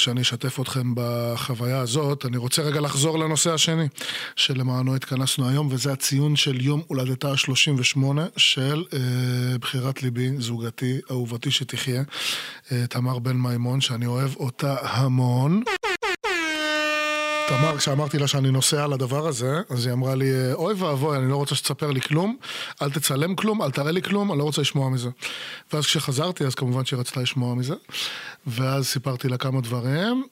שאני 0.00 0.20
אשתף 0.20 0.60
אתכם 0.60 0.92
בחוויה 0.94 1.78
הזאת, 1.78 2.26
אני 2.26 2.36
רוצה 2.36 2.62
רגע 2.62 2.80
לחזור 2.80 3.18
לנושא 3.18 3.54
השני 3.54 3.88
שלמענו 4.36 4.94
התכנסנו 4.94 5.48
היום, 5.48 5.68
וזה 5.70 5.92
הציון 5.92 6.36
של 6.36 6.60
יום 6.60 6.82
הולדתה 6.86 7.30
ה-38 7.30 8.02
של 8.36 8.84
אה, 8.92 9.58
בחירת 9.58 10.02
ליבי, 10.02 10.30
זוגתי, 10.38 10.98
אהובתי 11.10 11.50
שתחיה, 11.50 12.02
אה, 12.72 12.84
תמר 12.86 13.18
בן 13.18 13.36
מימון, 13.36 13.80
שאני 13.80 14.06
אוהב 14.06 14.36
אותה 14.36 14.76
המון. 14.82 15.62
תמר, 17.50 17.76
כשאמרתי 17.76 18.18
לה 18.18 18.26
שאני 18.26 18.50
נוסע 18.50 18.86
לדבר 18.86 19.26
הזה, 19.26 19.60
אז 19.70 19.86
היא 19.86 19.92
אמרה 19.92 20.14
לי, 20.14 20.52
אוי 20.52 20.74
ואבוי, 20.74 21.18
אני 21.18 21.30
לא 21.30 21.36
רוצה 21.36 21.54
שתספר 21.54 21.90
לי 21.90 22.00
כלום, 22.00 22.36
אל 22.82 22.90
תצלם 22.90 23.34
כלום, 23.34 23.62
אל 23.62 23.70
תראה 23.70 23.90
לי 23.90 24.02
כלום, 24.02 24.30
אני 24.30 24.38
לא 24.38 24.44
רוצה 24.44 24.60
לשמוע 24.60 24.88
מזה. 24.90 25.08
ואז 25.72 25.86
כשחזרתי, 25.86 26.44
אז 26.44 26.54
כמובן 26.54 26.84
שהיא 26.84 27.00
רצתה 27.00 27.20
לשמוע 27.20 27.54
מזה, 27.54 27.74
ואז 28.46 28.86
סיפרתי 28.86 29.28
לה 29.28 29.36
כמה 29.36 29.60
דברים, 29.60 30.24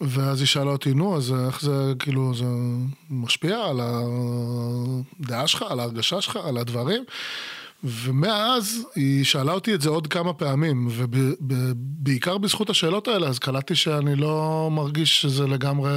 ואז 0.00 0.40
היא 0.40 0.46
שאלה 0.46 0.70
אותי, 0.70 0.94
נו, 0.94 1.16
אז 1.16 1.34
איך 1.46 1.60
זה, 1.60 1.92
כאילו, 1.98 2.34
זה 2.34 2.44
משפיע 3.10 3.58
על 3.58 3.80
הדעה 3.82 5.46
שלך, 5.46 5.64
על 5.68 5.80
ההרגשה 5.80 6.20
שלך, 6.20 6.38
על 6.44 6.56
הדברים? 6.56 7.04
ומאז 7.84 8.86
היא 8.94 9.24
שאלה 9.24 9.52
אותי 9.52 9.74
את 9.74 9.80
זה 9.80 9.88
עוד 9.88 10.06
כמה 10.06 10.32
פעמים, 10.32 10.88
ובעיקר 10.90 12.38
בזכות 12.38 12.70
השאלות 12.70 13.08
האלה, 13.08 13.28
אז 13.28 13.38
קלטתי 13.38 13.74
שאני 13.74 14.16
לא 14.16 14.68
מרגיש 14.72 15.22
שזה 15.22 15.46
לגמרי 15.46 15.92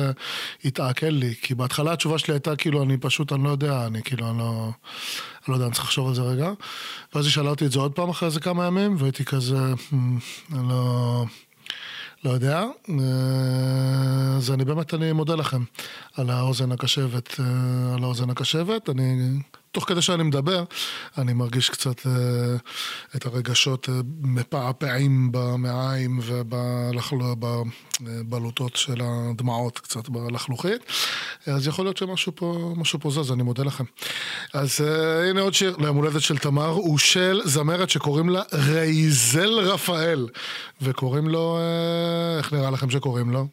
התעכל 0.66 1.08
לי, 1.08 1.34
כי 1.42 1.56
בהתחלה 1.56 1.94
התשובה 1.94 2.18
שלי 2.18 2.34
הייתה 2.34 2.56
כאילו, 2.56 2.84
אני 2.84 2.98
פשוט, 2.98 3.34
אני 3.34 3.44
לא 3.44 3.50
יודע, 3.50 3.86
אני 3.86 4.04
כאילו, 4.04 4.30
אני 4.30 4.38
לא, 4.38 4.64
אני 4.64 4.72
לא 5.48 5.54
יודע, 5.54 5.66
אני 5.66 5.74
צריך 5.74 5.86
לחשוב 5.86 6.08
על 6.08 6.16
זה 6.16 6.22
רגע. 6.22 6.52
ואז 7.16 7.26
היא 7.26 7.32
שאלה 7.32 7.50
אותי 7.50 7.66
את 7.66 7.72
זה 7.72 7.80
עוד 7.80 7.92
פעם 7.92 8.10
אחרי 8.10 8.28
איזה 8.28 8.40
כמה 8.40 8.66
ימים, 8.66 8.96
והייתי 9.00 9.26
כזה, 9.26 9.58
אני 10.54 10.70
לא... 10.70 11.26
לא 12.26 12.32
יודע, 12.32 12.64
אז 14.38 14.52
אני 14.52 14.66
באמת, 14.66 14.94
אני 14.94 15.12
מודה 15.12 15.36
לכם 15.36 15.64
על 16.18 16.30
האוזן 16.30 16.72
הקשבת, 16.72 17.40
אה, 17.40 17.94
על 17.94 18.04
האוזן 18.04 18.30
הקשבת, 18.30 18.90
אני 18.90 19.40
תוך 19.74 19.88
כדי 19.88 20.02
שאני 20.02 20.24
מדבר, 20.24 20.64
אני 21.18 21.34
מרגיש 21.34 21.70
קצת 21.70 22.08
אה, 22.08 22.12
את 23.16 23.26
הרגשות 23.26 23.90
אה, 23.90 23.94
מפעפעים 24.22 25.30
במעיים 25.32 26.20
ובבלוטות 28.02 28.76
של 28.76 29.02
הדמעות 29.04 29.80
קצת 29.80 30.10
בלחלוכית. 30.10 30.82
אז 31.48 31.68
יכול 31.68 31.86
להיות 31.86 31.98
שמשהו 31.98 32.32
פה, 32.36 32.74
משהו 32.78 33.00
פה 33.00 33.10
זז, 33.10 33.32
אני 33.32 33.44
מודה 33.44 33.64
לכם. 33.64 33.84
אז 34.54 34.82
אה, 34.82 35.30
הנה 35.30 35.42
עוד 35.42 35.54
שיר 35.54 35.76
ליום 35.80 35.98
הולדת 35.98 36.22
של 36.22 36.38
תמר, 36.38 36.70
הוא 36.70 36.98
של 36.98 37.42
זמרת 37.46 37.90
שקוראים 37.90 38.30
לה 38.30 38.42
רייזל 38.54 39.60
רפאל, 39.60 40.28
וקוראים 40.82 41.28
לו, 41.28 41.58
אה, 41.58 42.38
איך 42.38 42.54
נראה 42.54 42.72
לכם 42.72 42.90
שקוראים 42.90 43.32
לו? 43.32 43.48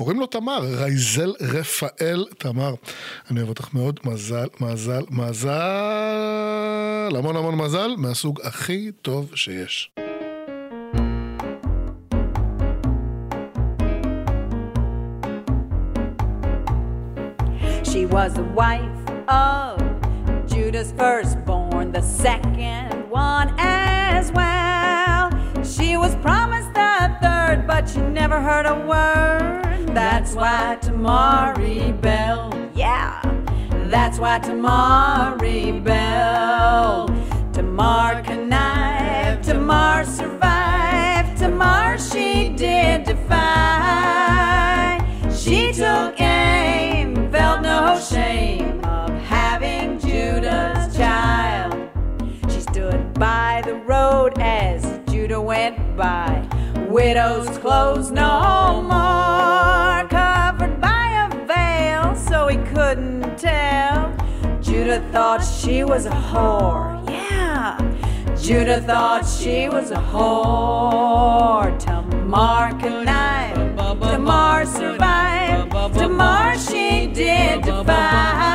קוראים 0.00 0.20
לו 0.20 0.26
תמר, 0.26 0.60
רייזל 0.64 1.32
רפאל 1.40 2.24
תמר. 2.38 2.74
אני 3.30 3.38
אוהב 3.38 3.48
אותך 3.48 3.74
מאוד, 3.74 4.00
מזל, 4.04 4.46
מזל, 4.60 5.02
מזל, 5.10 5.50
המון 7.16 7.36
המון 7.36 7.54
מזל, 7.54 7.94
מהסוג 7.98 8.40
הכי 8.44 8.90
טוב 9.02 9.30
שיש. 9.34 9.90
She 17.84 18.06
was 18.06 18.32
the 18.40 18.48
wife 18.60 19.02
of 19.28 19.78
Judah's 20.52 20.92
firstborn, 21.00 21.86
the 21.92 22.04
second 22.24 23.10
one 23.10 23.48
as 23.58 24.32
well. 24.32 24.79
She 25.62 25.96
was 25.96 26.14
promised 26.16 26.72
the 26.72 27.16
third, 27.22 27.66
but 27.66 27.88
she 27.88 28.00
never 28.00 28.40
heard 28.40 28.64
a 28.66 28.74
word. 28.74 29.88
That's 29.94 30.34
why 30.34 30.78
Tamar 30.80 31.54
rebelled. 31.56 32.56
Yeah, 32.74 33.20
that's 33.88 34.18
why 34.18 34.38
Tamar 34.38 35.36
rebelled. 35.38 37.12
Tamar 37.52 38.22
connived, 38.22 39.44
Tamar 39.44 40.04
survived, 40.04 41.38
Tamar 41.38 41.98
she 41.98 42.48
did 42.50 43.04
defy. 43.04 44.98
She 45.30 45.72
took 45.72 46.09
by. 56.00 56.48
Widow's 56.88 57.58
clothes 57.58 58.10
no 58.10 58.80
more, 58.80 60.08
covered 60.08 60.80
by 60.80 61.06
a 61.24 61.28
veil 61.46 62.16
so 62.16 62.48
he 62.48 62.56
couldn't 62.72 63.36
tell. 63.36 64.10
Judah 64.62 65.02
thought 65.12 65.42
she 65.44 65.84
was 65.84 66.06
a 66.06 66.16
whore, 66.28 66.88
yeah. 67.06 67.76
Judah 68.40 68.80
thought 68.80 69.26
she 69.26 69.68
was 69.68 69.90
a 69.90 70.02
whore. 70.10 71.78
Tamar 71.78 72.70
connived, 72.80 73.76
Tamar 74.00 74.64
survived, 74.64 75.70
Tamar 75.98 76.56
she 76.58 77.08
did 77.08 77.62
defy. 77.62 78.48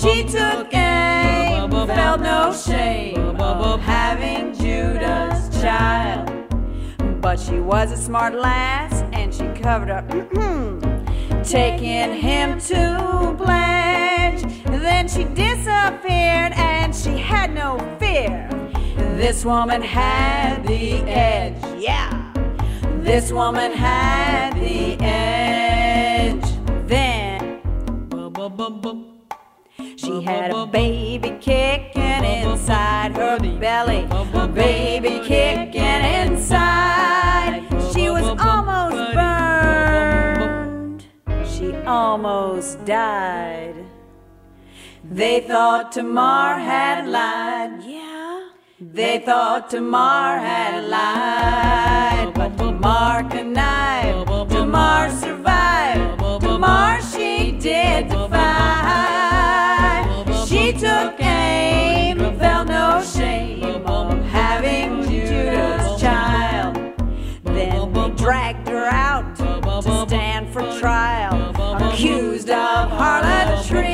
She 0.00 0.24
took 0.24 0.72
aim, 0.72 1.70
felt 1.70 2.20
no 2.22 2.54
shame 2.54 3.36
of 3.38 3.80
having 3.82 4.54
Judah's 4.54 5.49
child. 5.60 6.28
But 7.20 7.38
she 7.38 7.60
was 7.60 7.92
a 7.92 7.96
smart 7.96 8.34
lass 8.34 9.02
and 9.12 9.34
she 9.34 9.46
covered 9.60 9.90
up, 9.90 10.08
taking 11.44 12.14
him 12.14 12.58
to 12.60 13.34
pledge. 13.36 14.42
Then 14.64 15.08
she 15.08 15.24
disappeared 15.24 16.52
and 16.54 16.94
she 16.94 17.18
had 17.18 17.54
no 17.54 17.78
fear. 17.98 18.48
This 19.16 19.44
woman 19.44 19.82
had 19.82 20.66
the 20.66 21.02
edge, 21.02 21.62
yeah. 21.78 22.32
This 23.00 23.30
woman 23.30 23.72
had 23.72 24.54
the 24.54 24.96
edge. 25.00 26.44
Then 26.86 27.60
she 30.00 30.22
had 30.22 30.50
a 30.52 30.66
baby 30.66 31.36
kicking 31.40 32.24
inside 32.24 33.12
her 33.16 33.38
belly, 33.58 34.06
a 34.10 34.48
baby 34.48 35.20
kicking 35.26 36.04
inside. 36.20 37.66
She 37.92 38.08
was 38.08 38.24
almost 38.40 39.14
burned. 39.14 41.04
She 41.46 41.74
almost 41.86 42.82
died. 42.86 43.74
They 45.04 45.40
thought 45.40 45.92
Tamar 45.92 46.58
had 46.58 47.06
lied. 47.06 47.82
Yeah. 47.84 48.48
They 48.80 49.18
thought 49.18 49.68
Tamar 49.68 50.38
had 50.38 50.84
lied. 50.84 52.32
But 52.34 52.56
Tamar 52.56 53.28
connived. 53.28 53.69
Trial, 70.80 71.34
accused 71.76 72.48
of 72.48 72.88
harlotry. 72.90 73.84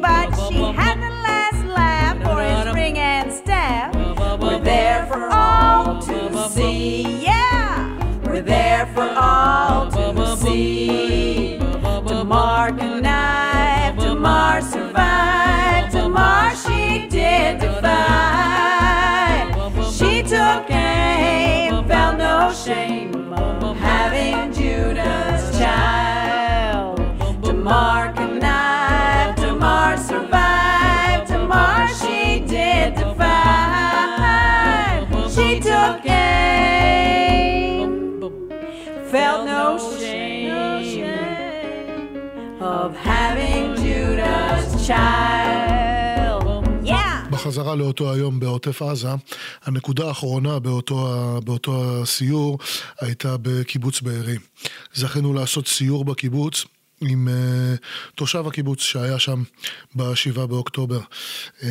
But 0.00 0.32
she 0.46 0.54
had 0.54 1.00
the 1.02 1.10
last 1.26 1.64
laugh 1.66 2.16
for 2.22 2.40
his 2.40 2.72
ring 2.72 2.96
and 2.96 3.32
staff. 3.32 3.92
We're 4.40 4.60
there 4.60 5.04
for 5.06 5.28
all 5.32 6.00
to 6.02 6.48
see, 6.50 7.24
yeah. 7.24 7.98
We're 8.24 8.42
there 8.42 8.86
for 8.94 9.10
all 9.16 9.90
to 9.90 10.36
see. 10.36 11.58
Tamar 12.06 12.68
connived, 12.78 13.98
Tamar 13.98 14.60
survived, 14.62 15.90
Tamar 15.90 16.54
she 16.54 17.08
did 17.08 17.58
defy. 17.58 17.90
She 19.90 20.22
took 20.22 20.70
aim, 20.70 21.84
felt 21.88 22.16
no 22.18 22.52
shame 22.52 23.23
child. 44.86 45.64
בחזרה 47.30 47.74
לאותו 47.74 48.12
היום 48.12 48.40
בעוטף 48.40 48.82
עזה, 48.82 49.08
הנקודה 49.64 50.08
האחרונה 50.08 50.58
באותו, 50.58 51.08
באותו 51.44 52.02
הסיור 52.02 52.58
הייתה 53.00 53.36
בקיבוץ 53.42 54.00
בארי. 54.00 54.36
זכינו 54.94 55.32
לעשות 55.34 55.68
סיור 55.68 56.04
בקיבוץ. 56.04 56.64
עם 57.00 57.28
uh, 57.28 58.12
תושב 58.14 58.46
הקיבוץ 58.46 58.80
שהיה 58.80 59.18
שם 59.18 59.42
ב-7 59.94 60.46
באוקטובר. 60.46 61.00
Uh, 61.00 61.64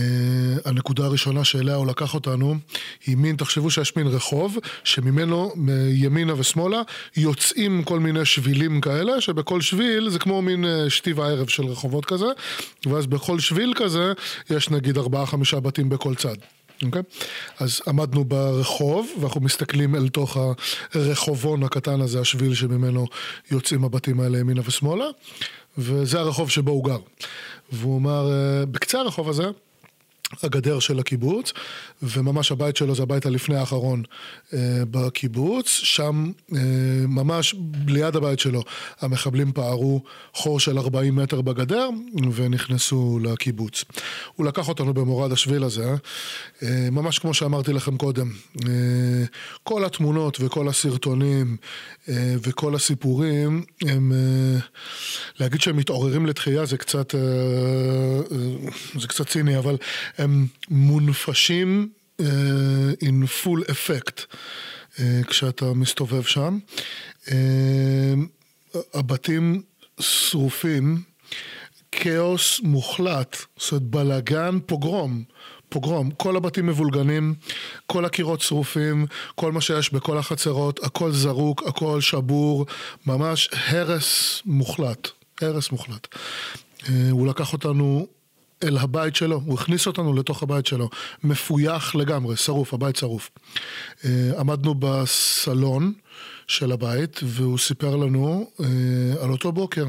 הנקודה 0.65 1.05
הראשונה 1.05 1.43
שאליה 1.43 1.75
הוא 1.75 1.87
לקח 1.87 2.13
אותנו 2.13 2.55
היא 3.05 3.17
מין, 3.17 3.35
תחשבו 3.35 3.71
שיש 3.71 3.95
מין 3.95 4.07
רחוב 4.07 4.57
שממנו 4.83 5.51
מ- 5.55 5.69
ימינה 5.89 6.33
ושמאלה 6.37 6.81
יוצאים 7.17 7.83
כל 7.83 7.99
מיני 7.99 8.25
שבילים 8.25 8.81
כאלה 8.81 9.21
שבכל 9.21 9.61
שביל 9.61 10.09
זה 10.09 10.19
כמו 10.19 10.41
מין 10.41 10.65
שתי 10.89 11.13
וערב 11.13 11.47
של 11.47 11.65
רחובות 11.65 12.05
כזה 12.05 12.27
ואז 12.85 13.05
בכל 13.05 13.39
שביל 13.39 13.73
כזה 13.75 14.13
יש 14.49 14.69
נגיד 14.69 14.97
ארבעה 14.97 15.25
חמישה 15.25 15.59
בתים 15.59 15.89
בכל 15.89 16.15
צד. 16.15 16.35
אוקיי? 16.85 17.01
אז 17.59 17.81
עמדנו 17.87 18.25
ברחוב, 18.25 19.11
ואנחנו 19.21 19.41
מסתכלים 19.41 19.95
אל 19.95 20.07
תוך 20.07 20.37
הרחובון 20.93 21.63
הקטן 21.63 22.01
הזה, 22.01 22.19
השביל 22.19 22.55
שממנו 22.55 23.07
יוצאים 23.51 23.83
הבתים 23.83 24.19
האלה 24.19 24.37
ימינה 24.37 24.61
ושמאלה, 24.65 25.05
וזה 25.77 26.19
הרחוב 26.19 26.49
שבו 26.49 26.71
הוא 26.71 26.85
גר. 26.85 26.99
והוא 27.71 27.99
אמר, 27.99 28.31
"אה, 28.31 28.65
בקצה 28.65 28.99
הרחוב 28.99 29.29
הזה, 29.29 29.43
הגדר 30.43 30.79
של 30.79 30.99
הקיבוץ, 30.99 31.53
וממש 32.01 32.51
הבית 32.51 32.75
שלו 32.75 32.95
זה 32.95 33.03
הבית 33.03 33.25
הלפני 33.25 33.55
האחרון 33.55 34.03
אה, 34.53 34.59
בקיבוץ, 34.91 35.67
שם 35.67 36.31
אה, 36.55 36.59
ממש 37.07 37.55
ליד 37.87 38.15
הבית 38.15 38.39
שלו 38.39 38.63
המחבלים 38.99 39.51
פערו 39.51 40.03
חור 40.33 40.59
של 40.59 40.77
40 40.77 41.15
מטר 41.15 41.41
בגדר 41.41 41.89
ונכנסו 42.33 43.19
לקיבוץ. 43.23 43.83
הוא 44.35 44.45
לקח 44.45 44.69
אותנו 44.69 44.93
במורד 44.93 45.31
השביל 45.31 45.63
הזה, 45.63 45.95
אה, 46.63 46.87
ממש 46.91 47.19
כמו 47.19 47.33
שאמרתי 47.33 47.73
לכם 47.73 47.97
קודם, 47.97 48.31
אה, 48.65 49.25
כל 49.63 49.85
התמונות 49.85 50.37
וכל 50.41 50.67
הסרטונים 50.67 51.57
אה, 52.09 52.35
וכל 52.43 52.75
הסיפורים 52.75 53.63
הם, 53.81 54.11
אה, 54.11 54.59
להגיד 55.39 55.61
שהם 55.61 55.77
מתעוררים 55.77 56.25
לתחייה 56.25 56.65
זה 56.65 56.77
קצת, 56.77 57.15
אה, 57.15 57.19
אה, 57.19 58.99
זה 58.99 59.07
קצת 59.07 59.27
ציני, 59.27 59.57
אבל 59.57 59.77
הם 60.17 60.47
מונפשים 60.69 61.89
full 63.43 63.69
effect 63.69 64.21
אה, 64.99 65.21
כשאתה 65.27 65.73
מסתובב 65.73 66.23
שם. 66.23 66.57
אה, 67.31 68.13
הבתים 68.93 69.61
שרופים, 69.99 71.01
כאוס 71.91 72.59
מוחלט, 72.63 73.37
זאת 73.57 73.71
אומרת 73.71 73.83
בלאגן, 73.83 74.59
פוגרום. 74.65 75.23
פוגרום, 75.69 76.11
כל 76.11 76.35
הבתים 76.35 76.65
מבולגנים, 76.65 77.35
כל 77.87 78.05
הקירות 78.05 78.41
שרופים, 78.41 79.05
כל 79.35 79.51
מה 79.51 79.61
שיש 79.61 79.93
בכל 79.93 80.17
החצרות, 80.17 80.83
הכל 80.83 81.11
זרוק, 81.11 81.63
הכל 81.67 82.01
שבור, 82.01 82.65
ממש 83.07 83.49
הרס 83.53 84.41
מוחלט, 84.45 85.07
הרס 85.41 85.71
מוחלט. 85.71 86.07
אה, 86.89 87.11
הוא 87.11 87.27
לקח 87.27 87.53
אותנו 87.53 88.07
אל 88.63 88.77
הבית 88.77 89.15
שלו, 89.15 89.41
הוא 89.45 89.53
הכניס 89.53 89.87
אותנו 89.87 90.13
לתוך 90.13 90.43
הבית 90.43 90.65
שלו, 90.65 90.89
מפויח 91.23 91.95
לגמרי, 91.95 92.35
שרוף, 92.35 92.73
הבית 92.73 92.95
שרוף. 92.95 93.29
אה, 94.05 94.09
עמדנו 94.39 94.75
בסלון 94.79 95.93
של 96.47 96.71
הבית, 96.71 97.19
והוא 97.23 97.57
סיפר 97.57 97.95
לנו 97.95 98.49
אה, 98.59 99.23
על 99.23 99.31
אותו 99.31 99.51
בוקר. 99.51 99.85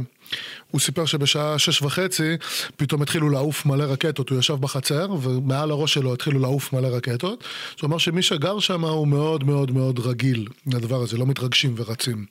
הוא 0.70 0.80
סיפר 0.80 1.04
שבשעה 1.04 1.58
שש 1.58 1.82
וחצי 1.82 2.36
פתאום 2.76 3.02
התחילו 3.02 3.30
לעוף 3.30 3.66
מלא 3.66 3.84
רקטות, 3.84 4.30
הוא 4.30 4.38
ישב 4.38 4.54
בחצר 4.54 5.06
ומעל 5.22 5.70
הראש 5.70 5.94
שלו 5.94 6.12
התחילו 6.12 6.38
לעוף 6.38 6.72
מלא 6.72 6.88
רקטות. 6.88 7.44
זאת 7.70 7.82
אומרת 7.82 8.00
שמי 8.00 8.22
שגר 8.22 8.58
שם 8.58 8.84
הוא 8.84 9.08
מאוד 9.08 9.44
מאוד 9.44 9.70
מאוד 9.70 9.98
רגיל 9.98 10.48
לדבר 10.66 11.02
הזה, 11.02 11.18
לא 11.18 11.26
מתרגשים 11.26 11.74
ורצים 11.76 12.26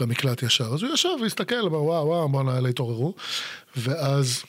למקלט 0.00 0.42
ישר. 0.42 0.74
אז 0.74 0.82
הוא 0.82 0.94
ישב 0.94 1.08
והסתכל, 1.22 1.66
אמר 1.66 1.82
וואו 1.82 2.06
וואו, 2.06 2.28
בואנה 2.28 2.58
אלה 2.58 2.68
התעוררו. 2.68 3.14
ואז 3.76 4.42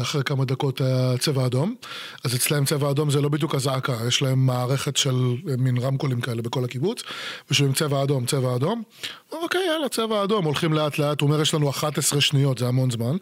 אחרי 0.00 0.24
כמה 0.24 0.44
דקות 0.44 0.80
היה 0.80 1.18
צבע 1.18 1.46
אדום, 1.46 1.74
אז 2.24 2.34
אצלהם 2.34 2.64
צבע 2.64 2.90
אדום 2.90 3.10
זה 3.10 3.20
לא 3.20 3.28
בדיוק 3.28 3.54
הזעקה, 3.54 3.96
יש 4.08 4.22
להם 4.22 4.46
מערכת 4.46 4.96
של 4.96 5.34
אה, 5.48 5.56
מין 5.58 5.78
רמקולים 5.78 6.20
כאלה 6.20 6.42
בכל 6.42 6.64
הקיבוץ, 6.64 7.02
ושומעים 7.50 7.74
צבע 7.74 8.02
אדום, 8.02 8.26
צבע 8.26 8.56
אדום, 8.56 8.82
אוקיי, 9.32 9.60
יאללה, 9.66 9.88
צבע 9.88 10.24
אדום, 10.24 10.44
הולכים 10.44 10.72
לאט 10.72 10.98
לאט, 10.98 11.20
הוא 11.20 11.28
אומר, 11.28 11.40
יש 11.40 11.54
לנו 11.54 11.70
11 11.70 12.20
שניות, 12.20 12.58
זה 12.58 12.68
המון 12.68 12.90
זמן, 12.90 13.16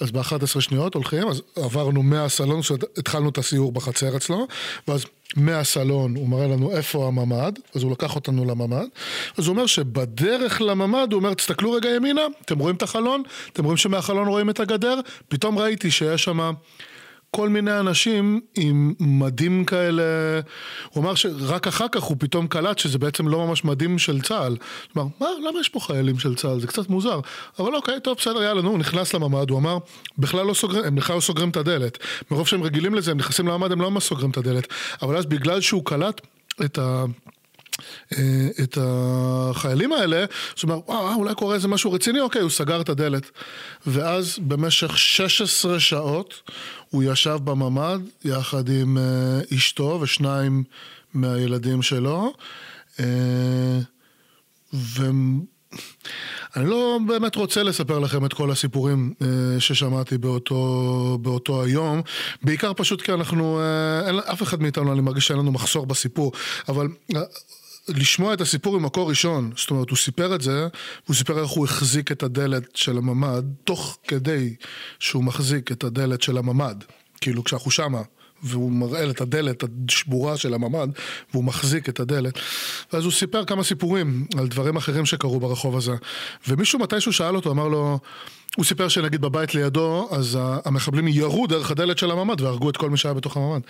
אז 0.00 0.10
ב-11 0.10 0.60
שניות 0.60 0.94
הולכים, 0.94 1.28
אז 1.28 1.42
עברנו 1.56 2.02
מהסלון, 2.02 2.60
התחלנו 2.96 3.28
את 3.28 3.38
הסיור 3.38 3.72
בחצר 3.72 4.16
אצלו, 4.16 4.46
ואז 4.88 5.04
מהסלון 5.36 6.16
הוא 6.16 6.28
מראה 6.28 6.46
לנו 6.46 6.72
איפה 6.72 7.06
הממ"ד, 7.06 7.52
אז 7.74 7.82
הוא 7.82 7.92
לקח 7.92 8.14
אותנו 8.14 8.44
לממ"ד, 8.44 8.86
אז 9.36 9.46
הוא 9.46 9.52
אומר 9.52 9.66
שבדרך 9.66 10.60
לממ"ד, 10.60 11.12
הוא 11.12 11.18
אומר, 11.18 11.34
תסתכלו 11.34 11.72
רגע 11.72 11.88
ימינה, 11.90 12.26
אתם 12.44 12.58
רואים 12.58 12.76
את 12.76 12.82
החלון? 12.82 13.22
אתם 13.52 13.64
רואים 13.64 13.76
שמהחלון 13.76 14.28
רואים 14.28 14.50
את 14.50 14.60
הגדר? 14.60 15.00
פתאום 15.28 15.58
ראיתי 15.58 15.90
שיש 15.90 16.24
שם... 16.24 16.52
כל 17.30 17.48
מיני 17.48 17.80
אנשים 17.80 18.40
עם 18.56 18.94
מדים 19.00 19.64
כאלה, 19.64 20.02
הוא 20.88 21.04
אמר 21.04 21.14
שרק 21.14 21.66
אחר 21.66 21.86
כך 21.92 22.02
הוא 22.02 22.16
פתאום 22.20 22.46
קלט 22.46 22.78
שזה 22.78 22.98
בעצם 22.98 23.28
לא 23.28 23.46
ממש 23.46 23.64
מדים 23.64 23.98
של 23.98 24.20
צה"ל. 24.20 24.56
אמר, 24.96 25.06
מה, 25.20 25.26
למה 25.48 25.60
יש 25.60 25.68
פה 25.68 25.80
חיילים 25.80 26.18
של 26.18 26.34
צה"ל? 26.34 26.60
זה 26.60 26.66
קצת 26.66 26.88
מוזר. 26.88 27.20
אבל 27.58 27.74
אוקיי, 27.74 28.00
טוב, 28.00 28.16
בסדר, 28.18 28.42
יאללה, 28.42 28.62
נו, 28.62 28.70
הוא 28.70 28.78
נכנס 28.78 29.14
לממ"ד, 29.14 29.50
הוא 29.50 29.58
אמר, 29.58 29.78
בכלל 30.18 30.46
לא 30.46 30.54
סוגרים, 30.54 30.84
הם 30.84 30.94
בכלל 30.94 31.16
לא 31.16 31.20
סוגרים 31.20 31.50
את 31.50 31.56
הדלת. 31.56 31.98
מרוב 32.30 32.48
שהם 32.48 32.62
רגילים 32.62 32.94
לזה, 32.94 33.10
הם 33.10 33.16
נכנסים 33.16 33.48
לממ"ד, 33.48 33.72
הם 33.72 33.80
לא 33.80 33.90
ממש 33.90 34.04
סוגרים 34.04 34.30
את 34.30 34.36
הדלת. 34.36 34.66
אבל 35.02 35.16
אז 35.16 35.26
בגלל 35.26 35.60
שהוא 35.60 35.84
קלט 35.84 36.20
את 36.64 36.78
ה... 36.78 37.04
אה, 38.12 38.48
את 38.62 38.78
החיילים 38.80 39.92
האלה, 39.92 40.24
זאת 40.54 40.62
אומרת, 40.62 40.78
וואו, 40.86 41.14
אולי 41.14 41.34
קורה 41.34 41.54
איזה 41.54 41.68
משהו 41.68 41.92
רציני, 41.92 42.20
אוקיי, 42.20 42.42
הוא 42.42 42.50
סגר 42.50 42.80
את 42.80 42.88
הדלת. 42.88 43.30
ואז 43.86 44.38
במשך 44.38 44.98
16 44.98 45.80
שעות 45.80 46.50
הוא 46.90 47.02
ישב 47.02 47.38
בממ"ד 47.44 48.00
יחד 48.24 48.68
עם 48.68 48.98
אה, 48.98 49.40
אשתו 49.56 49.98
ושניים 50.02 50.64
מהילדים 51.14 51.82
שלו. 51.82 52.32
אה, 53.00 53.78
ואני 54.72 55.40
לא 56.56 56.98
באמת 57.06 57.36
רוצה 57.36 57.62
לספר 57.62 57.98
לכם 57.98 58.24
את 58.24 58.32
כל 58.32 58.50
הסיפורים 58.50 59.14
אה, 59.22 59.60
ששמעתי 59.60 60.18
באותו, 60.18 61.18
באותו 61.22 61.62
היום, 61.62 62.02
בעיקר 62.42 62.72
פשוט 62.76 63.02
כי 63.02 63.12
אנחנו, 63.12 63.60
אה, 63.60 64.06
אין, 64.06 64.18
אף 64.18 64.42
אחד 64.42 64.62
מאיתנו, 64.62 64.92
אני 64.92 65.00
מרגיש 65.00 65.26
שאין 65.26 65.38
לנו 65.38 65.52
מחסור 65.52 65.86
בסיפור, 65.86 66.32
אבל 66.68 66.88
אה, 67.16 67.20
לשמוע 67.88 68.34
את 68.34 68.40
הסיפור 68.40 68.80
ממקור 68.80 69.08
ראשון, 69.08 69.50
זאת 69.56 69.70
אומרת, 69.70 69.90
הוא 69.90 69.98
סיפר 69.98 70.34
את 70.34 70.40
זה, 70.40 70.68
הוא 71.06 71.16
סיפר 71.16 71.42
איך 71.42 71.50
הוא 71.50 71.64
החזיק 71.64 72.12
את 72.12 72.22
הדלת 72.22 72.76
של 72.76 72.98
הממ"ד, 72.98 73.42
תוך 73.64 73.98
כדי 74.08 74.54
שהוא 74.98 75.24
מחזיק 75.24 75.72
את 75.72 75.84
הדלת 75.84 76.22
של 76.22 76.38
הממ"ד, 76.38 76.76
כאילו 77.20 77.44
כשאנחנו 77.44 77.70
שמה. 77.70 78.02
והוא 78.42 78.72
מראה 78.72 79.10
את 79.10 79.20
הדלת 79.20 79.64
השבורה 79.88 80.36
של 80.36 80.54
הממ"ד, 80.54 80.88
והוא 81.32 81.44
מחזיק 81.44 81.88
את 81.88 82.00
הדלת. 82.00 82.38
ואז 82.92 83.04
הוא 83.04 83.12
סיפר 83.12 83.44
כמה 83.44 83.64
סיפורים 83.64 84.26
על 84.38 84.48
דברים 84.48 84.76
אחרים 84.76 85.06
שקרו 85.06 85.40
ברחוב 85.40 85.76
הזה. 85.76 85.92
ומישהו 86.48 86.78
מתישהו 86.78 87.12
שאל 87.12 87.36
אותו, 87.36 87.50
אמר 87.50 87.68
לו, 87.68 87.98
הוא 88.56 88.64
סיפר 88.64 88.88
שנגיד 88.88 89.20
בבית 89.20 89.54
לידו, 89.54 90.08
אז 90.10 90.38
המחבלים 90.64 91.08
ירו 91.08 91.46
דרך 91.46 91.70
הדלת 91.70 91.98
של 91.98 92.10
הממ"ד 92.10 92.40
והרגו 92.40 92.70
את 92.70 92.76
כל 92.76 92.90
מי 92.90 92.96
שהיה 92.96 93.14
בתוך 93.14 93.36
הממ"ד. 93.36 93.60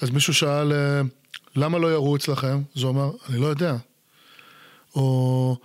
אז 0.00 0.10
מישהו 0.10 0.34
שאל, 0.34 0.72
"אה, 0.72 1.00
למה 1.56 1.78
לא 1.78 1.92
ירו 1.92 2.16
אצלכם? 2.16 2.62
אז 2.76 2.82
הוא 2.82 2.90
אמר, 2.90 3.10
אני 3.28 3.40
לא 3.40 3.46
יודע. 3.46 3.76
או... 4.94 5.56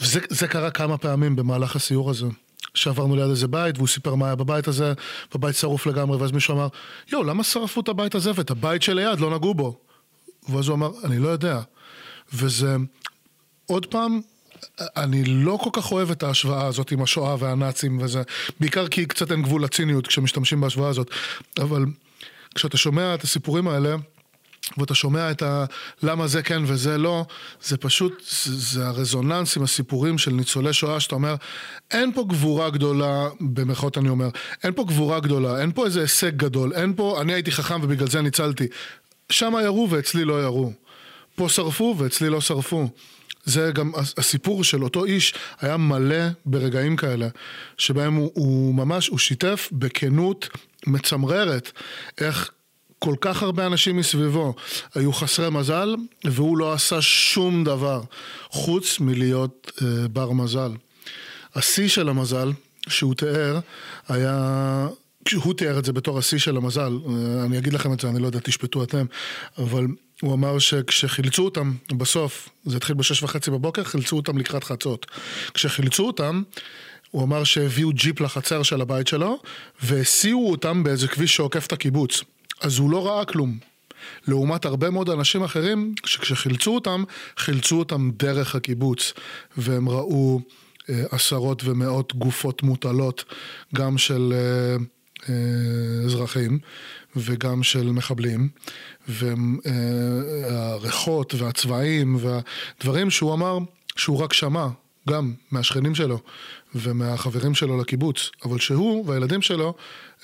וזה 0.00 0.20
זה 0.28 0.48
קרה 0.48 0.70
כמה 0.70 0.98
פעמים 0.98 1.36
במהלך 1.36 1.76
הסיור 1.76 2.10
הזה. 2.10 2.26
שעברנו 2.74 3.16
ליד 3.16 3.30
איזה 3.30 3.48
בית, 3.48 3.76
והוא 3.76 3.88
סיפר 3.88 4.14
מה 4.14 4.26
היה 4.26 4.34
בבית 4.34 4.68
הזה, 4.68 4.92
בבית 5.34 5.56
שרוף 5.56 5.86
לגמרי, 5.86 6.16
ואז 6.16 6.32
מישהו 6.32 6.54
אמר, 6.54 6.68
יואו, 7.12 7.24
למה 7.24 7.44
שרפו 7.44 7.80
את 7.80 7.88
הבית 7.88 8.14
הזה 8.14 8.30
ואת 8.34 8.50
הבית 8.50 8.82
שליד 8.82 9.20
לא 9.20 9.34
נגעו 9.34 9.54
בו? 9.54 9.78
ואז 10.48 10.68
הוא 10.68 10.74
אמר, 10.74 10.90
אני 11.04 11.18
לא 11.18 11.28
יודע. 11.28 11.60
וזה, 12.32 12.76
עוד 13.66 13.86
פעם, 13.86 14.20
אני 14.80 15.24
לא 15.24 15.58
כל 15.62 15.70
כך 15.72 15.92
אוהב 15.92 16.10
את 16.10 16.22
ההשוואה 16.22 16.66
הזאת 16.66 16.90
עם 16.90 17.02
השואה 17.02 17.36
והנאצים 17.38 17.98
וזה, 18.02 18.22
בעיקר 18.60 18.88
כי 18.88 19.06
קצת 19.06 19.32
אין 19.32 19.42
גבול 19.42 19.64
לציניות 19.64 20.06
כשמשתמשים 20.06 20.60
בהשוואה 20.60 20.88
הזאת, 20.88 21.10
אבל 21.58 21.84
כשאתה 22.54 22.76
שומע 22.76 23.14
את 23.14 23.22
הסיפורים 23.22 23.68
האלה, 23.68 23.96
ואתה 24.78 24.94
שומע 24.94 25.30
את 25.30 25.42
ה... 25.42 25.64
למה 26.02 26.26
זה 26.26 26.42
כן 26.42 26.62
וזה 26.66 26.98
לא, 26.98 27.24
זה 27.62 27.76
פשוט, 27.76 28.22
זה, 28.44 28.86
הרזוננס 28.86 29.56
עם 29.56 29.62
הסיפורים 29.62 30.18
של 30.18 30.30
ניצולי 30.30 30.72
שואה, 30.72 31.00
שאתה 31.00 31.14
אומר, 31.14 31.34
אין 31.90 32.12
פה 32.12 32.24
גבורה 32.28 32.70
גדולה, 32.70 33.28
במרכאות 33.40 33.98
אני 33.98 34.08
אומר, 34.08 34.28
אין 34.64 34.72
פה 34.72 34.84
גבורה 34.84 35.20
גדולה, 35.20 35.60
אין 35.60 35.72
פה 35.72 35.86
איזה 35.86 36.00
הישג 36.00 36.36
גדול, 36.36 36.72
אין 36.74 36.94
פה, 36.96 37.18
אני 37.20 37.32
הייתי 37.32 37.52
חכם 37.52 37.80
ובגלל 37.82 38.08
זה 38.08 38.20
ניצלתי. 38.20 38.66
שם 39.30 39.54
ירו 39.64 39.90
ואצלי 39.90 40.24
לא 40.24 40.42
ירו. 40.42 40.72
פה 41.34 41.48
שרפו 41.48 41.94
ואצלי 41.98 42.28
לא 42.28 42.40
שרפו. 42.40 42.88
זה 43.44 43.70
גם 43.74 43.92
הס- 43.94 44.14
הסיפור 44.18 44.64
של 44.64 44.84
אותו 44.84 45.04
איש 45.04 45.34
היה 45.60 45.76
מלא 45.76 46.24
ברגעים 46.46 46.96
כאלה, 46.96 47.28
שבהם 47.78 48.14
הוא, 48.14 48.30
הוא 48.34 48.74
ממש, 48.74 49.08
הוא 49.08 49.18
שיתף 49.18 49.68
בכנות 49.72 50.48
מצמררת 50.86 51.72
איך 52.18 52.50
כל 53.04 53.14
כך 53.20 53.42
הרבה 53.42 53.66
אנשים 53.66 53.96
מסביבו 53.96 54.54
היו 54.94 55.12
חסרי 55.12 55.50
מזל, 55.50 55.94
והוא 56.24 56.58
לא 56.58 56.72
עשה 56.72 57.02
שום 57.02 57.64
דבר 57.64 58.02
חוץ 58.50 59.00
מלהיות 59.00 59.72
אה, 59.82 60.08
בר 60.08 60.32
מזל. 60.32 60.72
השיא 61.54 61.88
של 61.88 62.08
המזל 62.08 62.52
שהוא 62.88 63.14
תיאר 63.14 63.60
היה, 64.08 64.88
הוא 65.34 65.54
תיאר 65.54 65.78
את 65.78 65.84
זה 65.84 65.92
בתור 65.92 66.18
השיא 66.18 66.38
של 66.38 66.56
המזל, 66.56 66.98
אה, 67.08 67.44
אני 67.44 67.58
אגיד 67.58 67.72
לכם 67.72 67.92
את 67.92 68.00
זה, 68.00 68.08
אני 68.08 68.22
לא 68.22 68.26
יודע, 68.26 68.38
תשפטו 68.42 68.82
אתם, 68.82 69.06
אבל 69.58 69.86
הוא 70.22 70.34
אמר 70.34 70.58
שכשחילצו 70.58 71.44
אותם 71.44 71.72
בסוף, 71.92 72.48
זה 72.64 72.76
התחיל 72.76 72.96
בשש 72.96 73.22
וחצי 73.22 73.50
בבוקר, 73.50 73.84
חילצו 73.84 74.16
אותם 74.16 74.38
לקראת 74.38 74.64
חצות. 74.64 75.06
כשחילצו 75.54 76.06
אותם, 76.06 76.42
הוא 77.10 77.22
אמר 77.22 77.44
שהביאו 77.44 77.90
ג'יפ 77.92 78.20
לחצר 78.20 78.62
של 78.62 78.80
הבית 78.80 79.06
שלו, 79.06 79.38
והסיעו 79.82 80.50
אותם 80.50 80.82
באיזה 80.82 81.08
כביש 81.08 81.36
שעוקף 81.36 81.66
את 81.66 81.72
הקיבוץ. 81.72 82.24
אז 82.60 82.78
הוא 82.78 82.90
לא 82.90 83.06
ראה 83.06 83.24
כלום. 83.24 83.58
לעומת 84.28 84.64
הרבה 84.64 84.90
מאוד 84.90 85.10
אנשים 85.10 85.42
אחרים, 85.42 85.94
שכשחילצו 86.06 86.74
אותם, 86.74 87.04
חילצו 87.36 87.78
אותם 87.78 88.10
דרך 88.16 88.54
הקיבוץ, 88.54 89.12
והם 89.56 89.88
ראו 89.88 90.40
אה, 90.90 91.04
עשרות 91.10 91.62
ומאות 91.64 92.14
גופות 92.14 92.62
מוטלות, 92.62 93.24
גם 93.74 93.98
של 93.98 94.32
אה, 94.36 94.76
אה, 95.28 96.04
אזרחים 96.04 96.58
וגם 97.16 97.62
של 97.62 97.90
מחבלים, 97.90 98.48
והריחות 100.48 101.34
והצבעים 101.34 102.16
והדברים 102.20 103.10
שהוא 103.10 103.34
אמר 103.34 103.58
שהוא 103.96 104.18
רק 104.18 104.32
שמע, 104.32 104.68
גם 105.08 105.34
מהשכנים 105.50 105.94
שלו 105.94 106.18
ומהחברים 106.74 107.54
שלו 107.54 107.80
לקיבוץ, 107.80 108.30
אבל 108.44 108.58
שהוא 108.58 109.08
והילדים 109.08 109.42
שלו, 109.42 109.74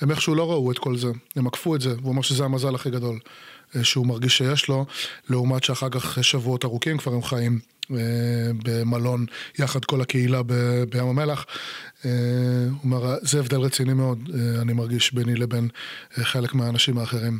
הם 0.01 0.11
איכשהו 0.11 0.35
לא 0.35 0.51
ראו 0.51 0.71
את 0.71 0.79
כל 0.79 0.97
זה, 0.97 1.07
הם 1.35 1.47
עקפו 1.47 1.75
את 1.75 1.81
זה, 1.81 1.95
והוא 2.01 2.13
אמר 2.13 2.21
שזה 2.21 2.45
המזל 2.45 2.75
הכי 2.75 2.89
גדול 2.89 3.19
אה, 3.75 3.83
שהוא 3.83 4.07
מרגיש 4.07 4.37
שיש 4.37 4.67
לו, 4.67 4.85
לעומת 5.29 5.63
שאחר 5.63 5.89
כך 5.89 6.23
שבועות 6.23 6.65
ארוכים 6.65 6.97
כבר 6.97 7.13
הם 7.13 7.23
חיים 7.23 7.59
במלון 8.63 9.25
יחד 9.59 9.85
כל 9.85 10.01
הקהילה 10.01 10.41
בים 10.89 11.07
המלח. 11.07 11.45
אה, 12.05 12.11
הוא 12.69 12.77
אומר, 12.83 13.15
זה 13.21 13.39
הבדל 13.39 13.59
רציני 13.59 13.93
מאוד, 13.93 14.29
אה, 14.33 14.61
אני 14.61 14.73
מרגיש 14.73 15.13
ביני 15.13 15.35
לבין 15.35 15.67
אה, 16.17 16.23
חלק 16.23 16.53
מהאנשים 16.53 16.97
האחרים 16.97 17.39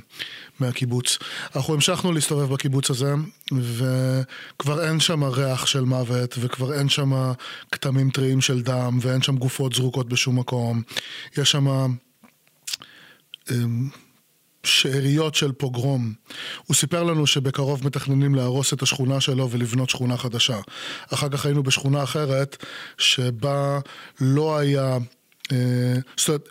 מהקיבוץ. 0.59 1.17
אנחנו 1.55 1.73
המשכנו 1.73 2.11
להסתובב 2.11 2.53
בקיבוץ 2.53 2.89
הזה, 2.89 3.13
וכבר 3.51 4.87
אין 4.87 4.99
שם 4.99 5.23
ריח 5.23 5.65
של 5.65 5.81
מוות, 5.81 6.35
וכבר 6.39 6.73
אין 6.73 6.89
שם 6.89 7.31
כתמים 7.71 8.09
טריים 8.09 8.41
של 8.41 8.61
דם, 8.61 8.99
ואין 9.01 9.21
שם 9.21 9.37
גופות 9.37 9.73
זרוקות 9.73 10.09
בשום 10.09 10.39
מקום. 10.39 10.81
יש 11.37 11.51
שם... 11.51 11.67
שאריות 14.63 15.35
של 15.35 15.51
פוגרום. 15.51 16.13
הוא 16.65 16.75
סיפר 16.75 17.03
לנו 17.03 17.27
שבקרוב 17.27 17.85
מתכננים 17.85 18.35
להרוס 18.35 18.73
את 18.73 18.81
השכונה 18.81 19.21
שלו 19.21 19.49
ולבנות 19.51 19.89
שכונה 19.89 20.17
חדשה. 20.17 20.59
אחר 21.13 21.29
כך 21.29 21.45
היינו 21.45 21.63
בשכונה 21.63 22.03
אחרת 22.03 22.65
שבה 22.97 23.79
לא 24.21 24.57
היה... 24.57 24.97
אה, 25.51 25.95
זאת 26.17 26.29
אומרת... 26.29 26.49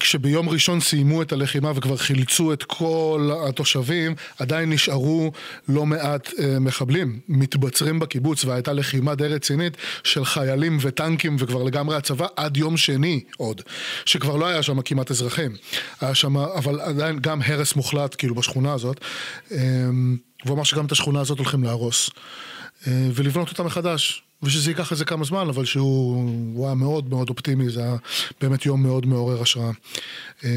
כשביום 0.00 0.48
ראשון 0.48 0.80
סיימו 0.80 1.22
את 1.22 1.32
הלחימה 1.32 1.72
וכבר 1.74 1.96
חילצו 1.96 2.52
את 2.52 2.62
כל 2.62 3.30
התושבים, 3.48 4.14
עדיין 4.38 4.72
נשארו 4.72 5.32
לא 5.68 5.86
מעט 5.86 6.30
אה, 6.38 6.58
מחבלים, 6.60 7.20
מתבצרים 7.28 7.98
בקיבוץ, 7.98 8.44
והייתה 8.44 8.72
לחימה 8.72 9.14
די 9.14 9.26
רצינית 9.26 9.76
של 10.04 10.24
חיילים 10.24 10.78
וטנקים 10.80 11.36
וכבר 11.38 11.62
לגמרי 11.62 11.96
הצבא 11.96 12.26
עד 12.36 12.56
יום 12.56 12.76
שני 12.76 13.20
עוד, 13.36 13.62
שכבר 14.04 14.36
לא 14.36 14.46
היה 14.46 14.62
שם 14.62 14.82
כמעט 14.82 15.10
אזרחים. 15.10 15.52
היה 16.00 16.14
שם, 16.14 16.36
אבל 16.36 16.80
עדיין 16.80 17.18
גם 17.18 17.42
הרס 17.42 17.76
מוחלט 17.76 18.14
כאילו 18.18 18.34
בשכונה 18.34 18.72
הזאת, 18.72 19.00
אה, 19.52 19.58
והוא 20.44 20.54
אמר 20.54 20.64
שגם 20.64 20.86
את 20.86 20.92
השכונה 20.92 21.20
הזאת 21.20 21.38
הולכים 21.38 21.64
להרוס. 21.64 22.10
אה, 22.86 23.08
ולבנות 23.14 23.48
אותה 23.48 23.62
מחדש. 23.62 24.25
ושזה 24.42 24.70
ייקח 24.70 24.92
איזה 24.92 25.04
כמה 25.04 25.24
זמן, 25.24 25.48
אבל 25.48 25.64
שהוא 25.64 26.30
הוא 26.54 26.66
היה 26.66 26.74
מאוד 26.74 27.08
מאוד 27.08 27.30
אופטימי, 27.30 27.70
זה 27.70 27.82
היה 27.82 27.96
באמת 28.40 28.66
יום 28.66 28.82
מאוד 28.82 29.06
מעורר 29.06 29.42
השראה. 29.42 29.70
אה, 30.44 30.50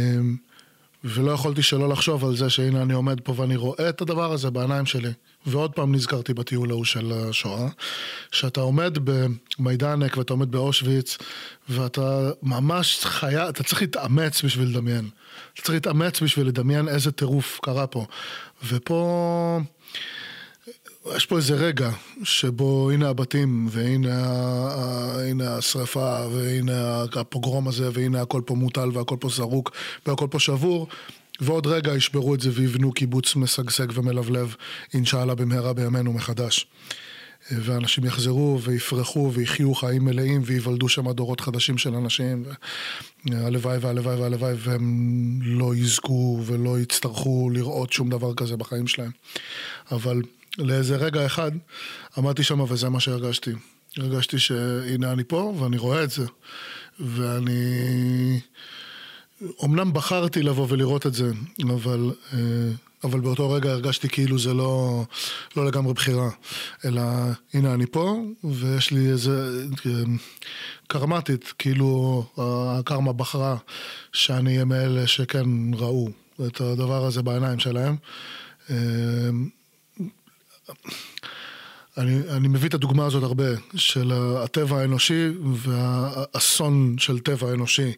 ולא 1.04 1.32
יכולתי 1.32 1.62
שלא 1.62 1.90
לחשוב 1.90 2.26
על 2.26 2.36
זה 2.36 2.50
שהנה 2.50 2.82
אני 2.82 2.94
עומד 2.94 3.22
פה 3.22 3.34
ואני 3.38 3.56
רואה 3.56 3.90
את 3.90 4.02
הדבר 4.02 4.32
הזה 4.32 4.50
בעיניים 4.50 4.86
שלי. 4.86 5.10
ועוד 5.46 5.72
פעם 5.72 5.96
נזכרתי 5.96 6.34
בטיול 6.34 6.72
ההוא 6.72 6.86
של 6.86 7.12
השואה, 7.12 7.68
שאתה 8.32 8.62
עומד 8.62 8.98
במיידנק 9.04 10.18
ואתה 10.18 10.34
עומד 10.34 10.52
באושוויץ, 10.52 11.18
ואתה 11.70 12.30
ממש 12.44 13.00
חיה, 13.04 13.50
אתה 13.50 13.64
צריך 13.64 13.82
להתאמץ 13.82 14.44
בשביל 14.44 14.70
לדמיין. 14.70 15.10
אתה 15.54 15.62
צריך 15.62 15.74
להתאמץ 15.74 16.22
בשביל 16.22 16.48
לדמיין 16.48 16.88
איזה 16.88 17.12
טירוף 17.12 17.60
קרה 17.64 17.88
פה. 17.88 18.06
ופה... 18.68 19.60
יש 21.08 21.26
פה 21.26 21.38
איזה 21.38 21.56
רגע 21.56 21.90
שבו 22.24 22.92
הנה 22.92 23.10
הבתים, 23.10 23.68
והנה 23.72 24.24
הנה 25.30 25.56
השרפה, 25.56 26.28
והנה 26.32 27.04
הפוגרום 27.16 27.68
הזה, 27.68 27.90
והנה 27.94 28.22
הכל 28.22 28.42
פה 28.46 28.56
מוטל 28.56 28.90
והכל 28.94 29.16
פה 29.20 29.30
זרוק 29.30 29.72
והכל 30.06 30.28
פה 30.32 30.40
שבור, 30.40 30.88
ועוד 31.42 31.68
רגע 31.68 31.96
ישברו 31.96 32.36
את 32.36 32.42
זה 32.42 32.50
ויבנו 32.54 32.92
קיבוץ 32.92 33.36
משגשג 33.36 33.88
ומלבלב, 33.94 34.56
אינשאללה 34.94 35.36
במהרה 35.36 35.74
בימינו 35.74 36.14
מחדש. 36.14 36.68
ואנשים 37.52 38.06
יחזרו 38.06 38.60
ויפרחו 38.62 39.32
ויחיו 39.34 39.76
חיים 39.76 40.06
מלאים 40.06 40.42
וייוולדו 40.46 40.90
שם 40.90 41.12
דורות 41.12 41.42
חדשים 41.42 41.78
של 41.78 41.96
אנשים. 41.96 42.44
הלוואי 43.32 43.78
והלוואי 43.78 44.16
והלוואי 44.16 44.54
והם 44.58 45.40
לא 45.42 45.76
יזכו 45.76 46.42
ולא 46.46 46.80
יצטרכו 46.80 47.50
לראות 47.54 47.94
שום 47.94 48.10
דבר 48.10 48.34
כזה 48.34 48.58
בחיים 48.58 48.88
שלהם. 48.88 49.12
אבל 49.92 50.22
לאיזה 50.58 50.96
רגע 50.96 51.26
אחד 51.26 51.52
עמדתי 52.18 52.44
שם 52.44 52.60
וזה 52.60 52.90
מה 52.90 53.00
שהרגשתי. 53.00 53.52
הרגשתי 53.98 54.40
שהנה 54.40 55.12
אני 55.12 55.24
פה 55.24 55.54
ואני 55.60 55.78
רואה 55.78 56.04
את 56.04 56.10
זה. 56.10 56.26
ואני... 57.00 58.40
אמנם 59.66 59.94
בחרתי 59.94 60.44
לבוא 60.44 60.66
ולראות 60.70 61.06
את 61.06 61.14
זה, 61.14 61.32
אבל, 61.64 62.12
אה, 62.34 62.40
אבל 63.04 63.20
באותו 63.20 63.52
רגע 63.52 63.72
הרגשתי 63.72 64.10
כאילו 64.10 64.40
זה 64.40 64.54
לא, 64.54 65.04
לא 65.56 65.66
לגמרי 65.66 65.94
בחירה, 65.94 66.30
אלא 66.86 67.02
הנה 67.54 67.74
אני 67.74 67.86
פה, 67.86 68.22
ויש 68.44 68.92
לי 68.92 69.10
איזה 69.10 69.64
אה, 69.86 69.92
קרמטית, 70.88 71.54
כאילו 71.60 72.26
הקרמה 72.38 73.14
בחרה 73.14 73.58
שאני 74.14 74.54
אהיה 74.54 74.66
מאלה 74.66 75.08
שכן 75.08 75.74
ראו 75.74 76.10
את 76.48 76.62
הדבר 76.62 77.06
הזה 77.06 77.22
בעיניים 77.22 77.60
שלהם. 77.60 77.96
אני, 81.98 82.20
אני 82.30 82.48
מביא 82.48 82.70
את 82.70 82.74
הדוגמה 82.74 83.06
הזאת 83.06 83.24
הרבה, 83.24 83.46
של 83.76 84.12
הטבע 84.44 84.82
האנושי 84.82 85.28
והאסון 85.54 86.96
של 86.98 87.20
טבע 87.20 87.54
אנושי. 87.54 87.92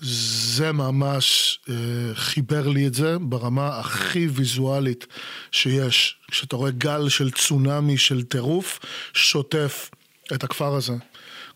זה 0.00 0.72
ממש 0.72 1.58
אה, 1.68 1.74
חיבר 2.14 2.68
לי 2.68 2.86
את 2.86 2.94
זה 2.94 3.18
ברמה 3.20 3.78
הכי 3.78 4.28
ויזואלית 4.28 5.06
שיש. 5.52 6.16
כשאתה 6.30 6.56
רואה 6.56 6.70
גל 6.70 7.08
של 7.08 7.30
צונאמי 7.30 7.98
של 7.98 8.22
טירוף, 8.22 8.78
שוטף 9.14 9.90
את 10.34 10.44
הכפר 10.44 10.74
הזה. 10.74 10.94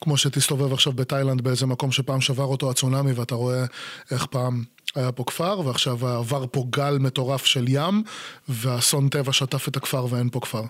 כמו 0.00 0.16
שתסתובב 0.16 0.72
עכשיו 0.72 0.92
בתאילנד 0.92 1.40
באיזה 1.40 1.66
מקום 1.66 1.92
שפעם 1.92 2.20
שבר 2.20 2.44
אותו 2.44 2.70
הצונאמי 2.70 3.12
ואתה 3.12 3.34
רואה 3.34 3.64
איך 4.10 4.26
פעם 4.26 4.64
היה 4.94 5.12
פה 5.12 5.24
כפר 5.24 5.60
ועכשיו 5.60 6.06
עבר 6.06 6.44
פה 6.50 6.64
גל 6.70 6.98
מטורף 6.98 7.44
של 7.44 7.64
ים 7.68 8.02
ואסון 8.48 9.08
טבע 9.08 9.32
שטף 9.32 9.68
את 9.68 9.76
הכפר 9.76 10.06
ואין 10.10 10.30
פה 10.30 10.40
כפר. 10.40 10.62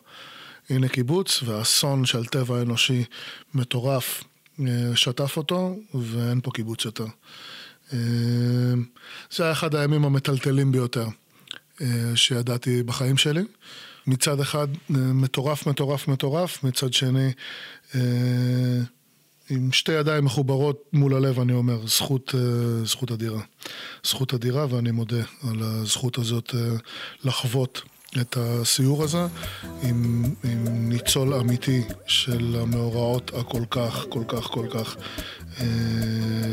הנה 0.71 0.89
קיבוץ 0.89 1.43
והאסון 1.43 2.05
של 2.05 2.27
טבע 2.27 2.62
אנושי 2.62 3.05
מטורף 3.55 4.25
אה, 4.61 4.97
שטף 4.97 5.37
אותו 5.37 5.77
ואין 5.95 6.41
פה 6.41 6.51
קיבוץ 6.51 6.85
יותר. 6.85 7.07
אה, 7.93 7.99
זה 9.31 9.43
היה 9.43 9.53
אחד 9.53 9.75
הימים 9.75 10.05
המטלטלים 10.05 10.73
ביותר 10.73 11.07
אה, 11.81 11.87
שידעתי 12.14 12.83
בחיים 12.83 13.16
שלי. 13.16 13.43
מצד 14.07 14.41
אחד 14.41 14.68
מטורף, 14.91 15.66
מטורף, 15.66 16.09
מטורף, 16.09 16.64
מצד 16.64 16.93
שני 16.93 17.33
עם 19.51 19.73
שתי 19.73 19.93
ידיים 19.93 20.25
מחוברות 20.25 20.85
מול 20.93 21.15
הלב, 21.15 21.41
אני 21.41 21.53
אומר, 21.53 21.87
זכות, 21.87 22.35
זכות 22.85 23.13
אדירה. 23.13 23.41
זכות 24.05 24.35
אדירה, 24.35 24.67
ואני 24.71 24.91
מודה 24.91 25.23
על 25.51 25.63
הזכות 25.63 26.19
הזאת 26.19 26.55
לחוות 27.25 27.83
את 28.21 28.37
הסיור 28.41 29.05
הזה 29.05 29.27
עם, 29.83 30.25
עם 30.45 30.89
ניצול 30.89 31.35
אמיתי 31.35 31.83
של 32.07 32.57
המאורעות 32.61 33.31
הכל 33.35 33.63
כך, 33.71 34.07
כל 34.09 34.23
כך, 34.29 34.45
כל 34.45 34.67
כך, 34.71 34.97
אה, 35.61 35.67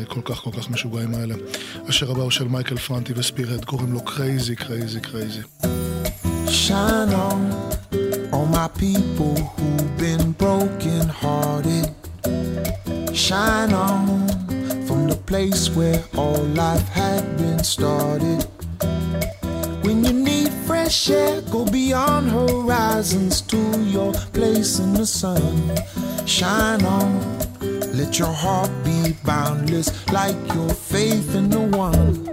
כל 0.08 0.20
כך, 0.24 0.36
כל 0.36 0.50
כך 0.52 0.70
משוגעים 0.70 1.14
האלה. 1.14 1.34
השיר 1.88 2.10
הבא 2.10 2.22
הוא 2.22 2.30
של 2.30 2.48
מייקל 2.48 2.76
פרנטי 2.76 3.12
וספירהד, 3.16 3.64
קוראים 3.64 3.92
לו 3.92 4.04
Crazy, 4.04 4.56
Crazy, 4.56 5.00
Crazy. 5.00 5.40
Shine 6.68 7.12
on, 7.26 7.40
all 8.32 8.48
my 8.58 8.68
people 8.82 9.36
who've 9.54 9.92
been 10.04 10.24
broken 10.42 11.08
hearted. 11.22 11.97
Shine 13.14 13.72
on 13.72 14.28
from 14.86 15.08
the 15.08 15.20
place 15.26 15.68
where 15.70 16.02
all 16.16 16.42
life 16.54 16.88
had 16.88 17.36
been 17.36 17.62
started. 17.62 18.46
When 19.82 20.04
you 20.04 20.12
need 20.12 20.50
fresh 20.66 21.10
air, 21.10 21.40
go 21.50 21.64
beyond 21.64 22.30
horizons 22.30 23.40
to 23.42 23.58
your 23.82 24.12
place 24.32 24.78
in 24.78 24.94
the 24.94 25.06
sun. 25.06 25.76
Shine 26.26 26.84
on, 26.84 27.38
let 27.96 28.18
your 28.18 28.32
heart 28.32 28.70
be 28.84 29.14
boundless 29.24 29.88
like 30.12 30.36
your 30.54 30.70
faith 30.70 31.34
in 31.34 31.50
the 31.50 31.60
one. 31.60 32.28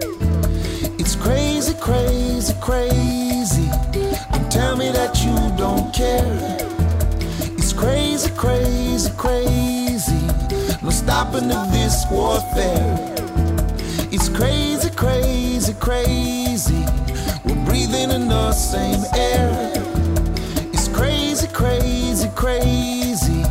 It's 1.00 1.16
crazy, 1.16 1.74
crazy, 1.80 2.54
crazy. 2.62 3.70
Don't 4.32 4.52
tell 4.52 4.76
me 4.76 4.92
that 4.92 5.24
you 5.24 5.36
don't 5.58 5.94
care. 5.94 6.58
It's 7.58 7.74
crazy, 7.74 8.30
crazy, 8.36 9.12
crazy. 9.18 9.75
Stopping 11.06 11.52
of 11.52 11.72
this 11.72 12.04
warfare. 12.10 13.16
It's 14.12 14.28
crazy, 14.28 14.90
crazy, 14.90 15.74
crazy. 15.74 16.84
We're 17.46 17.64
breathing 17.64 18.10
in 18.10 18.28
the 18.28 18.52
same 18.54 19.04
air. 19.16 19.72
It's 20.74 20.88
crazy, 20.88 21.48
crazy, 21.50 22.28
crazy. 22.30 23.44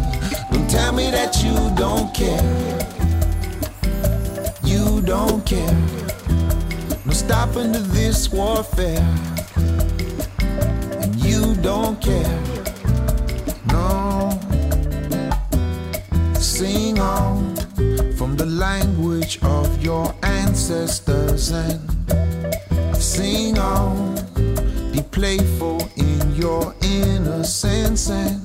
Don't 0.50 0.68
tell 0.68 0.92
me 0.92 1.12
that 1.12 1.44
you 1.44 1.55
don't 1.76 2.12
care. 2.12 2.42
You 4.64 5.00
don't 5.02 5.46
care. 5.46 5.78
No 7.07 7.12
stopping 7.12 7.72
to 7.72 7.78
this 7.78 8.32
warfare. 8.32 9.07
And 11.00 11.14
you 11.24 11.55
don't 11.62 12.02
care. 12.02 12.53
The 18.37 18.47
language 18.47 19.39
of 19.43 19.82
your 19.82 20.14
ancestors 20.22 21.53
and 21.53 21.80
sing 22.97 23.59
on. 23.59 24.14
Be 24.93 25.03
playful 25.11 25.89
in 25.97 26.35
your 26.35 26.74
innocence 26.82 28.11
and 28.11 28.41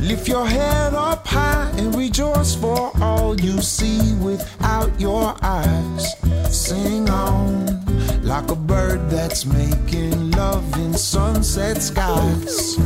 lift 0.00 0.28
your 0.28 0.46
head 0.46 0.94
up 0.94 1.26
high 1.26 1.70
and 1.76 1.94
rejoice 1.94 2.54
for 2.54 2.90
all 3.00 3.40
you 3.40 3.60
see 3.60 4.14
without 4.16 4.98
your 5.00 5.36
eyes. 5.42 6.14
Sing 6.50 7.08
on 7.10 7.64
like 8.22 8.50
a 8.50 8.56
bird 8.56 9.08
that's 9.10 9.44
making 9.44 10.30
love 10.32 10.64
in 10.78 10.94
sunset 10.94 11.82
skies. 11.82 12.76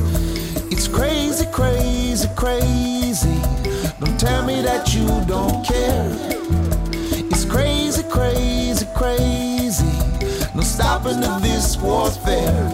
It's 0.71 0.89
crazy, 0.89 1.47
crazy, 1.53 2.29
crazy. 2.37 2.88
That 4.63 4.93
you 4.93 5.07
don't 5.27 5.65
care. 5.65 6.11
It's 7.31 7.45
crazy, 7.45 8.03
crazy, 8.03 8.87
crazy. 8.95 9.85
No 10.55 10.63
stopping 10.63 11.25
of 11.25 11.43
this 11.43 11.77
warfare. 11.79 12.71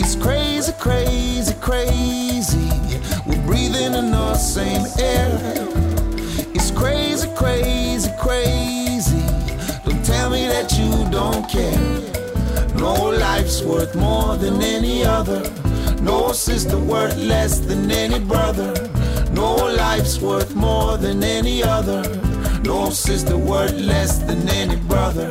It's 0.00 0.14
crazy, 0.14 0.72
crazy, 0.78 1.54
crazy. 1.60 2.70
We're 3.26 3.44
breathing 3.46 3.94
in 3.94 4.10
the 4.10 4.34
same 4.36 4.86
air. 4.98 5.38
It's 6.54 6.70
crazy, 6.70 7.28
crazy, 7.36 8.10
crazy. 8.18 9.26
Don't 9.84 10.04
tell 10.04 10.30
me 10.30 10.46
that 10.46 10.72
you 10.78 11.10
don't 11.10 11.46
care. 11.48 12.78
No 12.78 13.10
life's 13.10 13.62
worth 13.62 13.94
more 13.96 14.36
than 14.36 14.62
any 14.62 15.04
other. 15.04 15.42
No 16.00 16.32
sister 16.32 16.78
worth 16.78 17.16
less 17.18 17.58
than 17.58 17.90
any 17.90 18.20
brother. 18.20 18.72
No 19.40 19.54
life's 19.54 20.20
worth 20.20 20.54
more 20.54 20.98
than 20.98 21.24
any 21.24 21.62
other. 21.62 22.02
No 22.62 22.90
sister 22.90 23.38
worth 23.38 23.72
less 23.72 24.18
than 24.18 24.46
any 24.50 24.76
brother. 24.76 25.30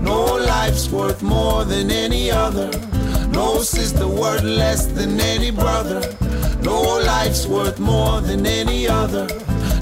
No 0.00 0.24
life's 0.36 0.88
worth 0.88 1.22
more 1.22 1.66
than 1.66 1.90
any 1.90 2.30
other. 2.30 2.70
No 3.28 3.58
sister 3.58 4.08
worth 4.08 4.42
less 4.42 4.86
than 4.86 5.20
any 5.20 5.50
brother. 5.50 6.00
No 6.62 6.80
life's 7.04 7.46
worth 7.46 7.78
more 7.78 8.22
than 8.22 8.46
any 8.46 8.88
other. 8.88 9.26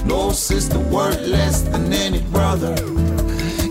No 0.05 0.33
sister 0.33 0.79
worth 0.79 1.25
less 1.25 1.61
than 1.61 1.93
any 1.93 2.19
brother. 2.23 2.75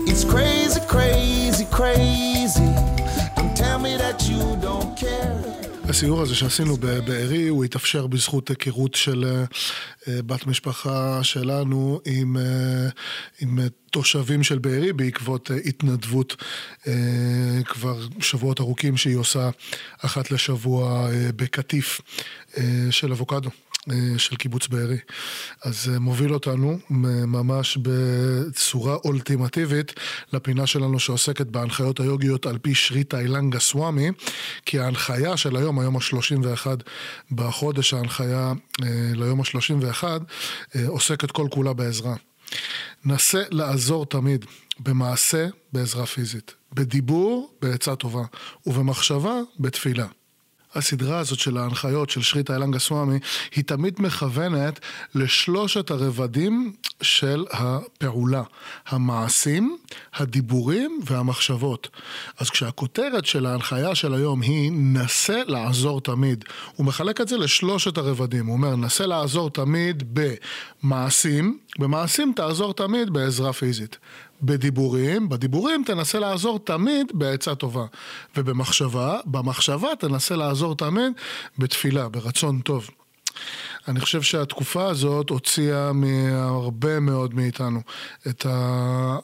It's 0.09 0.23
crazy, 0.23 0.81
crazy, 0.87 1.65
crazy. 1.65 2.69
Don't 3.35 3.55
tell 3.55 3.77
me 3.77 3.97
that 3.97 4.27
you. 4.27 4.60
הסיור 5.91 6.21
הזה 6.21 6.35
שעשינו 6.35 6.77
בבארי 6.77 7.47
הוא 7.47 7.63
התאפשר 7.65 8.07
בזכות 8.07 8.49
היכרות 8.49 8.95
של 8.95 9.25
אה, 9.25 9.43
אה, 10.07 10.21
בת 10.21 10.47
משפחה 10.47 11.23
שלנו 11.23 11.99
עם, 12.05 12.37
אה, 12.37 12.89
עם 13.39 13.59
תושבים 13.91 14.43
של 14.43 14.59
בארי 14.59 14.93
בעקבות 14.93 15.51
התנדבות 15.65 16.43
כבר 17.65 18.07
שבועות 18.19 18.59
ארוכים 18.59 18.97
שהיא 18.97 19.15
עושה 19.15 19.49
אחת 20.01 20.31
לשבוע 20.31 21.09
בקטיף 21.35 22.01
של 22.91 23.11
אבוקדו. 23.11 23.49
אה, 23.89 23.95
של 24.17 24.35
קיבוץ 24.35 24.67
בארי. 24.67 24.97
אז 25.63 25.83
זה 25.83 25.99
מוביל 25.99 26.33
אותנו 26.33 26.79
ממש 27.27 27.77
בצורה 27.81 28.95
אולטימטיבית 28.95 29.93
לפינה 30.33 30.67
שלנו 30.67 30.99
שעוסקת 30.99 31.47
בהנחיות 31.47 31.99
היוגיות 31.99 32.45
על 32.45 32.57
פי 32.57 32.75
שרי 32.75 33.03
תאילנגה 33.03 33.59
סוואמי, 33.59 34.09
כי 34.65 34.79
ההנחיה 34.79 35.37
של 35.37 35.55
היום, 35.55 35.79
היום 35.79 35.95
ה-31 35.95 36.67
בחודש, 37.31 37.93
ההנחיה 37.93 38.53
אה, 38.83 39.11
ליום 39.13 39.41
ה-31, 39.41 40.03
אה, 40.75 40.87
עוסקת 40.87 41.31
כל 41.31 41.47
כולה 41.51 41.73
בעזרה. 41.73 42.15
נסה 43.05 43.43
לעזור 43.49 44.05
תמיד, 44.05 44.45
במעשה, 44.79 45.47
בעזרה 45.73 46.05
פיזית, 46.05 46.53
בדיבור, 46.73 47.53
בעצה 47.61 47.95
טובה, 47.95 48.23
ובמחשבה, 48.65 49.35
בתפילה. 49.59 50.07
הסדרה 50.75 51.19
הזאת 51.19 51.39
של 51.39 51.57
ההנחיות 51.57 52.09
של 52.09 52.21
שרי 52.21 52.43
תאילנגה 52.43 52.79
סוואמי 52.79 53.19
היא 53.55 53.63
תמיד 53.63 53.95
מכוונת 53.99 54.79
לשלושת 55.15 55.91
הרבדים 55.91 56.73
של 57.01 57.45
הפעולה, 57.51 58.43
המעשים, 58.87 59.77
הדיבורים 60.13 60.99
והמחשבות. 61.05 61.87
אז 62.37 62.49
כשהכותרת 62.49 63.25
של 63.25 63.45
ההנחיה 63.45 63.95
של 63.95 64.13
היום 64.13 64.41
היא 64.41 64.71
נסה 64.71 65.41
לעזור 65.47 66.01
תמיד, 66.01 66.45
הוא 66.75 66.85
מחלק 66.85 67.21
את 67.21 67.27
זה 67.27 67.37
לשלושת 67.37 67.97
הרבדים, 67.97 68.45
הוא 68.45 68.53
אומר 68.53 68.75
נסה 68.75 69.05
לעזור 69.05 69.49
תמיד 69.49 70.03
במעשים, 70.83 71.57
במעשים 71.79 72.33
תעזור 72.35 72.73
תמיד 72.73 73.09
בעזרה 73.09 73.53
פיזית. 73.53 73.97
בדיבורים, 74.43 75.29
בדיבורים 75.29 75.83
תנסה 75.85 76.19
לעזור 76.19 76.59
תמיד 76.59 77.07
בעצה 77.13 77.55
טובה. 77.55 77.85
ובמחשבה, 78.37 79.19
במחשבה 79.25 79.89
תנסה 79.99 80.35
לעזור 80.35 80.75
תמיד 80.75 81.13
בתפילה, 81.57 82.09
ברצון 82.09 82.61
טוב. 82.61 82.89
אני 83.87 83.99
חושב 83.99 84.21
שהתקופה 84.21 84.85
הזאת 84.85 85.29
הוציאה 85.29 85.93
מהרבה 85.93 86.99
מאוד 86.99 87.33
מאיתנו 87.33 87.81
את 88.27 88.45
ה... 88.45 89.17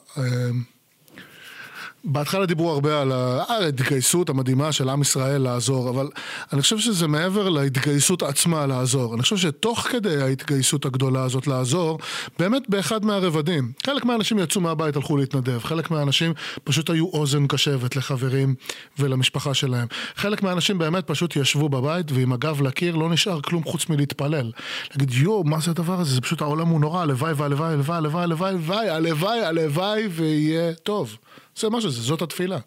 בהתחלה 2.04 2.46
דיברו 2.46 2.70
הרבה 2.70 3.00
על 3.00 3.12
ההתגייסות 3.12 4.28
המדהימה 4.28 4.72
של 4.72 4.88
עם 4.88 5.02
ישראל 5.02 5.42
לעזור, 5.42 5.90
אבל 5.90 6.08
אני 6.52 6.62
חושב 6.62 6.78
שזה 6.78 7.06
מעבר 7.06 7.48
להתגייסות 7.48 8.22
עצמה 8.22 8.66
לעזור. 8.66 9.14
אני 9.14 9.22
חושב 9.22 9.36
שתוך 9.36 9.78
כדי 9.78 10.22
ההתגייסות 10.22 10.84
הגדולה 10.84 11.22
הזאת 11.22 11.46
לעזור, 11.46 11.98
באמת 12.38 12.62
באחד 12.68 13.04
מהרבדים. 13.04 13.72
חלק 13.86 14.04
מהאנשים 14.04 14.38
יצאו 14.38 14.60
מהבית, 14.60 14.96
הלכו 14.96 15.16
להתנדב, 15.16 15.58
חלק 15.58 15.90
מהאנשים 15.90 16.32
פשוט 16.64 16.90
היו 16.90 17.06
אוזן 17.06 17.46
קשבת 17.46 17.96
לחברים 17.96 18.54
ולמשפחה 18.98 19.54
שלהם. 19.54 19.86
חלק 20.16 20.42
מהאנשים 20.42 20.78
באמת 20.78 21.06
פשוט 21.06 21.36
ישבו 21.36 21.68
בבית 21.68 22.12
ועם 22.12 22.32
הגב 22.32 22.62
לקיר 22.62 22.96
לא 22.96 23.10
נשאר 23.10 23.40
כלום 23.40 23.64
חוץ 23.64 23.88
מלהתפלל. 23.88 24.52
להגיד 24.90 25.10
יואו, 25.12 25.44
מה 25.44 25.60
זה 25.60 25.70
הדבר 25.70 26.00
הזה? 26.00 26.14
זה 26.14 26.20
פשוט 26.20 26.40
העולם 26.40 26.68
הוא 26.68 26.80
נורא, 26.80 27.02
הלוואי 27.02 27.32
והלוואי, 27.32 27.72
הלוואי, 27.72 27.96
הלוואי, 27.96 28.22
הלוואי, 28.22 28.50
הלוואי, 28.50 28.90
הלוואי, 28.90 29.44
הלוואי 29.44 30.08
ויהיה 30.08 30.74
טוב. 30.74 31.16
זה 31.58 31.68
מה 31.68 31.80
שזה, 31.80 32.02
זאת 32.02 32.22
התפילה. 32.22 32.58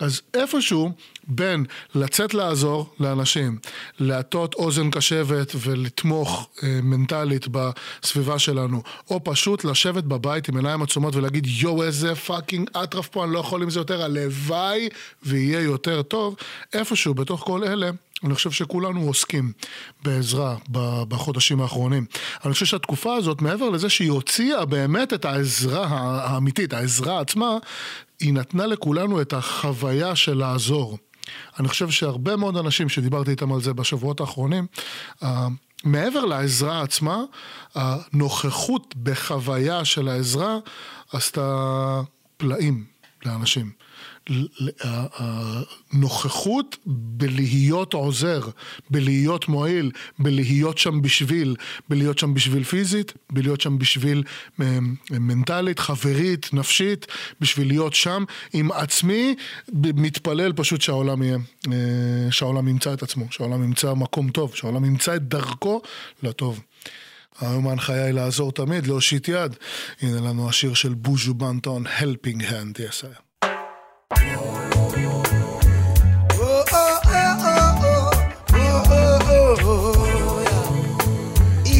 אז 0.00 0.22
איפשהו 0.34 0.92
בין 1.28 1.64
לצאת 1.94 2.34
לעזור 2.34 2.94
לאנשים, 3.00 3.58
להטות 4.00 4.54
אוזן 4.54 4.90
קשבת 4.90 5.52
ולתמוך 5.60 6.48
אה, 6.62 6.80
מנטלית 6.82 7.46
בסביבה 7.50 8.38
שלנו, 8.38 8.82
או 9.10 9.24
פשוט 9.24 9.64
לשבת 9.64 10.04
בבית 10.04 10.48
עם 10.48 10.56
עיניים 10.56 10.82
עצומות 10.82 11.14
ולהגיד 11.16 11.46
יואו 11.46 11.82
איזה 11.82 12.14
פאקינג 12.14 12.70
אטרף 12.82 13.08
פה, 13.08 13.24
אני 13.24 13.32
לא 13.32 13.38
יכול 13.38 13.62
עם 13.62 13.70
זה 13.70 13.80
יותר, 13.80 14.02
הלוואי 14.02 14.88
ויהיה 15.22 15.60
יותר 15.60 16.02
טוב, 16.02 16.36
איפשהו 16.72 17.14
בתוך 17.14 17.40
כל 17.40 17.64
אלה 17.64 17.90
אני 18.24 18.34
חושב 18.34 18.50
שכולנו 18.50 19.06
עוסקים 19.06 19.52
בעזרה 20.02 20.56
בחודשים 21.08 21.60
האחרונים. 21.60 22.06
אני 22.44 22.52
חושב 22.52 22.66
שהתקופה 22.66 23.14
הזאת, 23.14 23.42
מעבר 23.42 23.70
לזה 23.70 23.88
שהיא 23.88 24.10
הוציאה 24.10 24.64
באמת 24.64 25.12
את 25.12 25.24
העזרה 25.24 25.86
האמיתית, 26.24 26.72
העזרה 26.72 27.20
עצמה, 27.20 27.58
היא 28.20 28.32
נתנה 28.32 28.66
לכולנו 28.66 29.20
את 29.20 29.32
החוויה 29.32 30.16
של 30.16 30.34
לעזור. 30.34 30.98
אני 31.60 31.68
חושב 31.68 31.90
שהרבה 31.90 32.36
מאוד 32.36 32.56
אנשים 32.56 32.88
שדיברתי 32.88 33.30
איתם 33.30 33.52
על 33.52 33.60
זה 33.60 33.74
בשבועות 33.74 34.20
האחרונים, 34.20 34.66
אה, 35.22 35.46
מעבר 35.84 36.24
לעזרה 36.24 36.82
עצמה, 36.82 37.18
הנוכחות 37.74 38.94
בחוויה 39.02 39.84
של 39.84 40.08
העזרה 40.08 40.58
עשתה 41.12 42.00
פלאים 42.36 42.84
לאנשים. 43.26 43.87
הנוכחות 45.92 46.76
בלהיות 46.86 47.94
עוזר, 47.94 48.40
בלהיות 48.90 49.48
מועיל, 49.48 49.90
בלהיות 50.18 50.78
שם 50.78 51.02
בשביל, 51.02 51.56
בלהיות 51.88 52.18
שם 52.18 52.34
בשביל 52.34 52.64
פיזית, 52.64 53.12
בלהיות 53.32 53.60
שם 53.60 53.78
בשביל 53.78 54.22
אה, 54.60 54.78
מנטלית, 55.10 55.78
חברית, 55.78 56.50
נפשית, 56.52 57.06
בשביל 57.40 57.68
להיות 57.68 57.94
שם 57.94 58.24
עם 58.52 58.72
עצמי, 58.72 59.34
מתפלל 59.72 60.52
פשוט 60.52 60.80
שהעולם 60.80 61.22
יהיה, 61.22 61.36
אה, 61.66 62.30
שהעולם 62.30 62.68
ימצא 62.68 62.92
את 62.92 63.02
עצמו, 63.02 63.26
שהעולם 63.30 63.64
ימצא 63.64 63.94
מקום 63.94 64.30
טוב, 64.30 64.54
שהעולם 64.54 64.84
ימצא 64.84 65.16
את 65.16 65.28
דרכו 65.28 65.82
לטוב. 66.22 66.60
היום 67.40 67.68
ההנחיה 67.68 68.04
היא 68.04 68.14
לעזור 68.14 68.52
תמיד, 68.52 68.86
להושיט 68.86 69.28
יד. 69.28 69.56
הנה 70.00 70.20
לנו 70.20 70.48
השיר 70.48 70.74
של 70.74 70.94
בוז'ו 70.94 71.34
בנטון, 71.34 71.86
Helping 71.86 72.40
Hand, 72.40 72.76
yes 72.76 73.27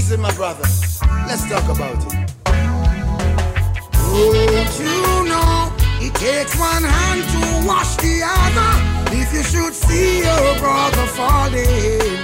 Easy, 0.08 0.16
my 0.16 0.32
brother. 0.36 0.62
Let's 1.26 1.46
talk 1.50 1.68
about 1.68 2.00
it. 2.06 2.14
Don't 3.92 4.74
you 4.80 5.28
know 5.28 5.70
it 6.00 6.14
takes 6.14 6.58
one 6.58 6.82
hand 6.82 7.20
to 7.32 7.68
wash 7.68 7.94
the 7.96 8.22
other? 8.24 8.72
If 9.14 9.34
you 9.34 9.42
should 9.42 9.74
see 9.74 10.20
your 10.20 10.58
brother 10.60 11.06
falling, 11.08 12.16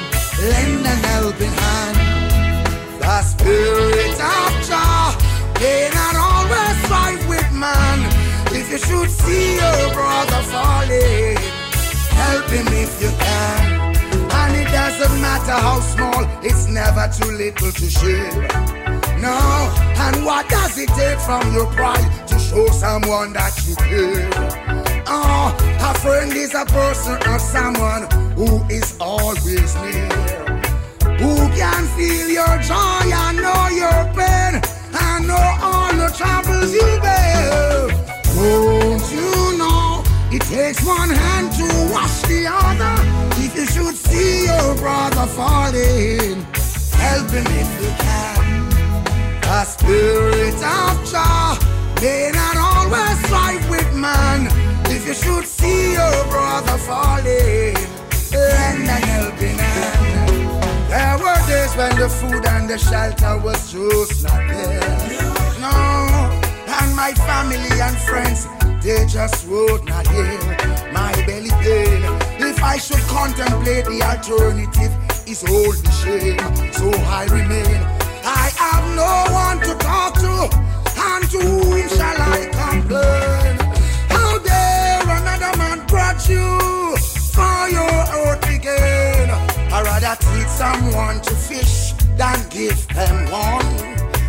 lend 0.48 0.86
a 0.86 0.96
helping 1.08 1.52
hand. 1.52 1.96
The 3.00 3.20
spirit 3.20 4.16
of 4.16 4.52
Jah 4.66 5.14
may 5.60 5.90
not 5.92 6.16
always 6.16 6.78
fight 6.88 7.20
with 7.28 7.52
man. 7.52 7.98
If 8.46 8.70
you 8.72 8.78
should 8.78 9.10
see 9.10 9.56
your 9.56 9.92
brother 9.92 10.42
falling, 10.52 11.36
help 12.16 12.46
him 12.48 12.66
if 12.68 13.02
you 13.02 13.10
can. 13.18 13.93
Doesn't 14.96 15.20
matter 15.20 15.50
how 15.50 15.80
small, 15.80 16.24
it's 16.44 16.68
never 16.68 17.10
too 17.12 17.32
little 17.32 17.72
to 17.72 17.90
share. 17.90 18.30
No, 19.18 19.34
and 19.98 20.24
what 20.24 20.48
does 20.48 20.78
it 20.78 20.88
take 20.90 21.18
from 21.18 21.52
your 21.52 21.66
pride 21.72 22.28
to 22.28 22.38
show 22.38 22.64
someone 22.68 23.32
that 23.32 23.58
you 23.66 23.74
care? 23.74 24.30
Oh, 25.08 25.50
a 25.80 25.98
friend 25.98 26.32
is 26.32 26.54
a 26.54 26.64
person 26.66 27.16
or 27.28 27.40
someone 27.40 28.08
who 28.36 28.64
is 28.70 28.96
always 29.00 29.74
near. 29.82 30.08
Who 31.18 31.34
can 31.58 31.82
feel 31.98 32.28
your 32.30 32.56
joy 32.62 33.10
and 33.10 33.38
know 33.42 33.66
your 33.74 34.00
pain 34.14 34.62
and 34.94 35.26
know 35.26 35.58
all 35.60 35.92
the 35.92 36.14
troubles 36.16 36.72
you 36.72 37.00
bear. 37.02 37.88
Don't 38.36 39.04
you 39.10 39.58
know 39.58 40.04
it 40.30 40.42
takes 40.42 40.86
one 40.86 41.10
hand 41.10 41.50
to 41.58 41.92
wash 41.92 42.22
the 42.22 42.46
other? 42.46 42.94
If 43.42 43.56
you 43.56 43.66
should 43.66 43.93
see 44.44 44.52
your 44.52 44.74
brother 44.76 45.26
falling, 45.26 46.42
help 46.92 47.30
him 47.30 47.46
if 47.46 47.70
you 47.82 47.92
can. 48.04 48.70
The 49.40 49.64
spirit 49.64 50.54
of 50.54 50.94
Jah 51.10 51.58
may 52.00 52.30
not 52.32 52.56
always 52.56 53.18
fight 53.28 53.62
with 53.70 53.94
man. 53.94 54.48
If 54.86 55.06
you 55.06 55.14
should 55.14 55.46
see 55.46 55.92
your 55.92 56.24
brother 56.30 56.78
falling, 56.78 57.76
lend 58.32 58.88
a 58.88 58.98
helping 59.12 59.58
hand. 59.58 60.62
There 60.90 61.18
were 61.18 61.40
days 61.46 61.74
when 61.76 61.96
the 61.98 62.08
food 62.08 62.44
and 62.46 62.68
the 62.68 62.78
shelter 62.78 63.38
was 63.38 63.72
just 63.72 64.24
not 64.24 64.42
there. 64.48 64.98
No, 65.60 65.74
and 66.78 66.94
my 66.94 67.12
family 67.12 67.80
and 67.80 67.96
friends, 68.08 68.46
they 68.82 69.06
just 69.06 69.48
would 69.48 69.84
not 69.84 70.06
hear 70.08 70.38
my 70.92 71.12
belly 71.26 71.50
pain. 71.62 72.13
I 72.64 72.78
should 72.78 73.04
contemplate 73.06 73.84
the 73.84 74.00
alternative, 74.02 74.92
is 75.28 75.44
only 75.44 75.76
shame. 76.00 76.38
So 76.72 76.90
I 77.20 77.26
remain. 77.30 77.80
I 78.24 78.50
have 78.62 78.84
no 78.96 79.12
one 79.32 79.58
to 79.66 79.74
talk 79.84 80.14
to, 80.24 80.34
and 81.12 81.24
to 81.30 81.38
whom 81.38 81.88
shall 81.88 82.18
I 82.36 82.40
complain? 82.60 83.54
How 84.08 84.38
dare 84.38 85.02
another 85.18 85.52
man 85.58 85.86
grudge 85.86 86.26
you 86.28 86.96
for 87.36 87.68
your 87.68 87.96
earthly 88.26 88.58
gain? 88.58 89.28
I 89.70 89.82
rather 89.84 90.16
teach 90.24 90.48
someone 90.48 91.20
to 91.20 91.34
fish 91.34 91.92
than 92.16 92.38
give 92.48 92.80
them 92.88 93.30
one. 93.30 93.72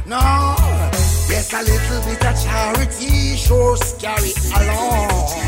No, 0.05 0.19
yes, 1.31 1.53
a 1.53 1.61
little 1.63 2.01
bit 2.05 2.23
of 2.25 2.35
charity 2.43 3.37
sure 3.37 3.77
carry 3.97 4.33
along. 4.53 5.45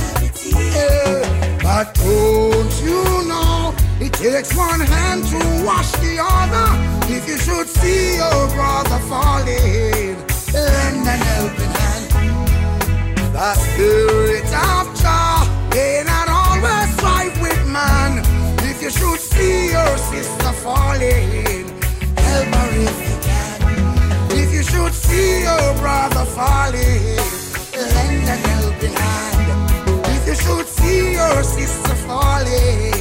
Yeah, 0.51 1.59
but 1.61 1.93
don't 1.95 2.73
you 2.81 3.03
know 3.27 3.73
it 3.99 4.13
takes 4.13 4.55
one 4.55 4.79
hand 4.79 5.23
to 5.25 5.39
wash 5.65 5.91
the 6.03 6.19
other? 6.21 6.67
If 7.13 7.27
you 7.27 7.37
should 7.37 7.67
see 7.67 8.17
your 8.17 8.47
brother 8.55 8.99
falling, 9.09 10.15
lend 10.53 11.07
an 11.07 11.19
helping 11.29 11.73
hand. 11.79 12.05
The 13.33 13.53
spirit 13.55 14.45
of 14.45 14.85
Jah 14.99 15.45
may 15.71 16.03
not 16.05 16.27
always 16.29 16.91
fight 17.01 17.33
with 17.41 17.67
man. 17.67 18.23
If 18.69 18.81
you 18.81 18.89
should 18.89 19.19
see 19.19 19.71
your 19.71 19.97
sister 19.97 20.53
falling, 20.63 21.67
help 22.17 22.47
her 22.55 22.69
if 22.87 22.97
you 23.07 23.17
can. 23.27 23.57
If 24.31 24.53
you 24.53 24.63
should 24.63 24.93
see 24.93 25.43
your 25.43 25.73
brother 25.75 26.25
falling, 26.25 27.17
lend 27.75 28.27
a 28.27 28.35
helping 28.47 28.93
hand. 28.93 29.36
Should 30.41 30.67
see 30.67 31.13
your 31.13 31.43
sister 31.43 31.95
falling, 32.07 32.93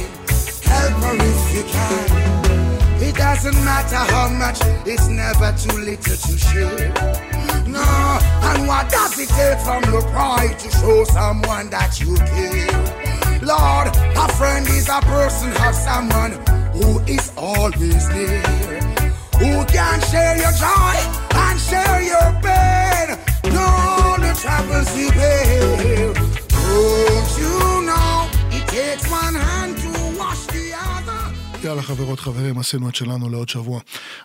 help 0.63 0.93
her 1.03 1.15
if 1.15 1.55
you 1.55 1.63
can. 1.63 3.01
It 3.01 3.15
doesn't 3.15 3.63
matter 3.63 3.95
how 4.13 4.29
much, 4.29 4.59
it's 4.85 5.07
never 5.07 5.51
too 5.57 5.77
little 5.77 6.15
to 6.15 6.37
share. 6.37 6.93
No, 7.67 7.83
and 8.49 8.67
what 8.67 8.89
does 8.89 9.19
it 9.19 9.29
take 9.29 9.59
from 9.59 9.83
your 9.91 10.01
pride 10.13 10.57
to 10.59 10.69
show 10.71 11.03
someone 11.05 11.69
that 11.69 11.99
you 11.99 12.15
care? 12.15 13.07
Lord, 13.41 13.87
a 13.95 14.27
friend 14.33 14.67
is 14.67 14.89
a 14.89 14.99
person 15.01 15.51
or 15.51 15.73
someone 15.73 16.31
who 16.73 16.99
is 17.05 17.31
always 17.37 18.09
there, 18.09 18.81
Who 19.39 19.65
can 19.65 20.01
share 20.09 20.37
your 20.37 20.51
joy 20.51 20.95
and 21.31 21.59
share 21.59 22.01
your 22.01 22.29
pain? 22.41 23.17
No, 23.53 24.15
the 24.19 24.33
troubles 24.41 24.97
you 24.97 25.11
bear. 25.11 25.86
one 29.27 29.35
hand 29.35 29.76
יאללה 31.67 31.81
חברות 31.81 32.19
חברים, 32.19 32.59
עשינו 32.59 32.89
את 32.89 32.95
שלנו 32.95 33.29
לעוד 33.29 33.49
שבוע. 33.49 33.79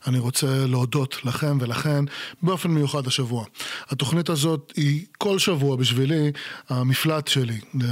אני 0.07 0.19
רוצה 0.19 0.67
להודות 0.67 1.25
לכם 1.25 1.59
ולכן 1.61 2.05
באופן 2.43 2.71
מיוחד 2.71 3.07
השבוע. 3.07 3.45
התוכנית 3.89 4.29
הזאת 4.29 4.73
היא 4.77 5.05
כל 5.19 5.39
שבוע 5.39 5.77
בשבילי 5.77 6.33
המפלט 6.69 7.29
שלי. 7.29 7.59
אה, 7.83 7.87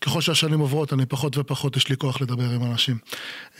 ככל 0.00 0.20
שהשנים 0.20 0.60
עוברות 0.60 0.92
אני 0.92 1.06
פחות 1.06 1.38
ופחות 1.38 1.76
יש 1.76 1.88
לי 1.88 1.96
כוח 1.96 2.20
לדבר 2.20 2.50
עם 2.50 2.64
אנשים. 2.64 2.98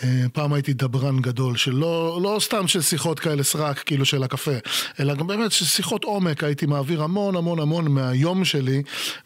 אה, 0.02 0.24
פעם 0.32 0.52
הייתי 0.52 0.72
דברן 0.72 1.20
גדול, 1.20 1.56
שלא 1.56 2.18
לא 2.22 2.36
סתם 2.40 2.68
של 2.68 2.80
שיחות 2.82 3.20
כאלה 3.20 3.42
סרק 3.42 3.78
כאילו 3.78 4.04
של 4.04 4.22
הקפה, 4.22 4.56
אלא 5.00 5.14
גם 5.14 5.26
באמת 5.26 5.52
של 5.52 5.64
שיחות 5.64 6.04
עומק 6.04 6.44
הייתי 6.44 6.66
מעביר 6.66 7.02
המון 7.02 7.36
המון 7.36 7.58
המון 7.58 7.88
מהיום 7.88 8.44
שלי 8.44 8.82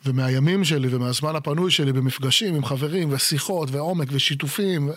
ומהימים 0.06 0.64
שלי 0.64 0.88
ומהזמן 0.90 1.36
הפנוי 1.36 1.70
שלי 1.70 1.92
במפגשים 1.92 2.54
עם 2.54 2.64
חברים 2.64 3.08
ושיחות 3.12 3.70
ועומק 3.70 4.08
ושיתופים. 4.12 4.90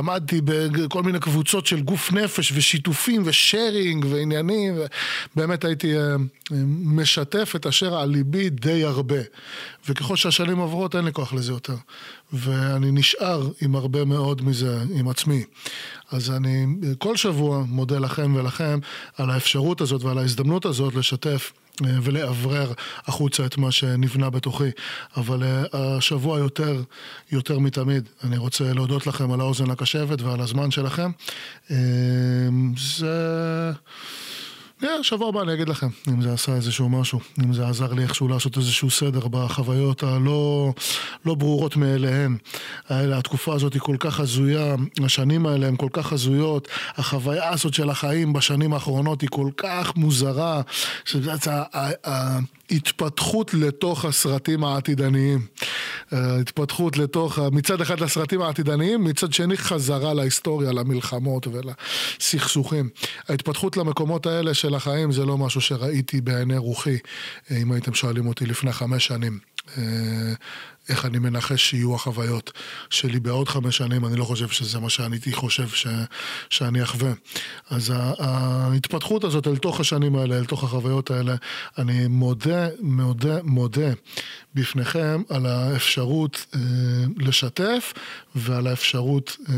למדתי 0.00 0.40
בכל 0.44 1.02
מיני 1.02 1.20
קבוצות 1.20 1.66
של 1.66 1.80
גוף 1.80 2.12
נפש 2.12 2.52
ושיתופים 2.54 3.22
ושארינג 3.24 4.06
ועניינים, 4.10 4.74
ובאמת 5.36 5.64
הייתי 5.64 5.98
אה, 5.98 6.16
משתף 6.84 7.52
את 7.56 7.66
אשר 7.66 7.94
על 7.94 8.08
ליבי 8.08 8.50
די 8.50 8.84
הרבה. 8.84 9.20
וככל 9.88 10.16
שהשנים 10.16 10.58
עוברות 10.58 10.96
אין 10.96 11.04
לי 11.04 11.12
כוח 11.12 11.32
לזה 11.32 11.52
יותר. 11.52 11.76
ואני 12.32 12.90
נשאר 12.90 13.48
עם 13.60 13.76
הרבה 13.76 14.04
מאוד 14.04 14.42
מזה, 14.42 14.82
עם 14.94 15.08
עצמי. 15.08 15.44
אז 16.10 16.30
אני 16.30 16.66
כל 16.98 17.16
שבוע 17.16 17.64
מודה 17.68 17.98
לכם 17.98 18.34
ולכם 18.34 18.78
על 19.16 19.30
האפשרות 19.30 19.80
הזאת 19.80 20.02
ועל 20.02 20.18
ההזדמנות 20.18 20.64
הזאת 20.64 20.94
לשתף 20.94 21.52
ולאוורר 22.02 22.72
החוצה 23.06 23.46
את 23.46 23.58
מה 23.58 23.72
שנבנה 23.72 24.30
בתוכי. 24.30 24.70
אבל 25.16 25.42
אה, 25.42 25.64
השבוע 25.96 26.38
יותר, 26.38 26.82
יותר 27.32 27.58
מתמיד, 27.58 28.08
אני 28.24 28.38
רוצה 28.38 28.72
להודות 28.72 29.06
לכם 29.06 29.32
על 29.32 29.40
האוזן 29.40 29.70
הקשבת 29.70 30.22
ועל 30.22 30.40
הזמן 30.40 30.70
שלכם. 30.70 31.10
אה, 31.70 31.76
זה... 32.76 33.72
אה, 34.84 35.02
שבוע 35.02 35.28
הבא 35.28 35.42
אני 35.42 35.54
אגיד 35.54 35.68
לכם 35.68 35.88
אם 36.08 36.22
זה 36.22 36.32
עשה 36.32 36.54
איזשהו 36.54 36.88
משהו, 36.88 37.20
אם 37.44 37.52
זה 37.52 37.68
עזר 37.68 37.92
לי 37.92 38.02
איכשהו 38.02 38.28
לעשות 38.28 38.56
איזשהו 38.56 38.90
סדר 38.90 39.28
בחוויות 39.28 40.02
הלא 40.02 40.72
לא 41.24 41.34
ברורות 41.34 41.76
מאליהן. 41.76 42.36
האלה, 42.88 43.18
התקופה 43.18 43.54
הזאת 43.54 43.74
היא 43.74 43.80
כל 43.80 43.96
כך 44.00 44.20
הזויה, 44.20 44.74
השנים 45.04 45.46
האלה 45.46 45.66
הן 45.66 45.76
כל 45.76 45.88
כך 45.92 46.12
הזויות, 46.12 46.68
החוויה 46.96 47.48
הזאת 47.48 47.74
של 47.74 47.90
החיים 47.90 48.32
בשנים 48.32 48.72
האחרונות 48.72 49.20
היא 49.20 49.28
כל 49.32 49.50
כך 49.56 49.96
מוזרה, 49.96 50.60
שזה 51.04 51.32
ההתפתחות 52.70 53.54
לתוך 53.54 54.04
הסרטים 54.04 54.64
העתידניים. 54.64 55.46
ההתפתחות 56.10 56.98
לתוך, 56.98 57.38
מצד 57.38 57.80
אחד 57.80 58.00
לסרטים 58.00 58.42
העתידניים, 58.42 59.04
מצד 59.04 59.32
שני 59.32 59.56
חזרה 59.56 60.14
להיסטוריה, 60.14 60.72
למלחמות 60.72 61.46
ולסכסוכים. 61.46 62.88
ההתפתחות 63.28 63.76
למקומות 63.76 64.26
האלה 64.26 64.54
של 64.54 64.74
החיים 64.74 65.12
זה 65.12 65.24
לא 65.24 65.38
משהו 65.38 65.60
שראיתי 65.60 66.20
בעיני 66.20 66.58
רוחי, 66.58 66.98
אם 67.50 67.72
הייתם 67.72 67.94
שואלים 67.94 68.26
אותי 68.26 68.46
לפני 68.46 68.72
חמש 68.72 69.06
שנים. 69.06 69.38
איך 70.90 71.06
אני 71.06 71.18
מנחש 71.18 71.70
שיהיו 71.70 71.94
החוויות 71.94 72.52
שלי 72.90 73.20
בעוד 73.20 73.48
חמש 73.48 73.76
שנים, 73.76 74.06
אני 74.06 74.16
לא 74.16 74.24
חושב 74.24 74.48
שזה 74.48 74.78
מה 74.78 74.90
שאני 74.90 75.16
הייתי 75.16 75.32
חושב 75.32 75.68
ש, 75.68 75.86
שאני 76.50 76.82
אחווה. 76.82 77.12
אז 77.70 77.92
ההתפתחות 78.18 79.24
הזאת 79.24 79.46
אל 79.46 79.56
תוך 79.56 79.80
השנים 79.80 80.16
האלה, 80.16 80.38
אל 80.38 80.44
תוך 80.44 80.64
החוויות 80.64 81.10
האלה, 81.10 81.34
אני 81.78 82.06
מודה, 82.06 82.68
מודה, 82.80 83.42
מודה 83.42 83.92
בפניכם 84.54 85.22
על 85.28 85.46
האפשרות 85.46 86.46
אה, 86.54 86.60
לשתף 87.18 87.92
ועל 88.34 88.66
האפשרות 88.66 89.36
אה, 89.48 89.54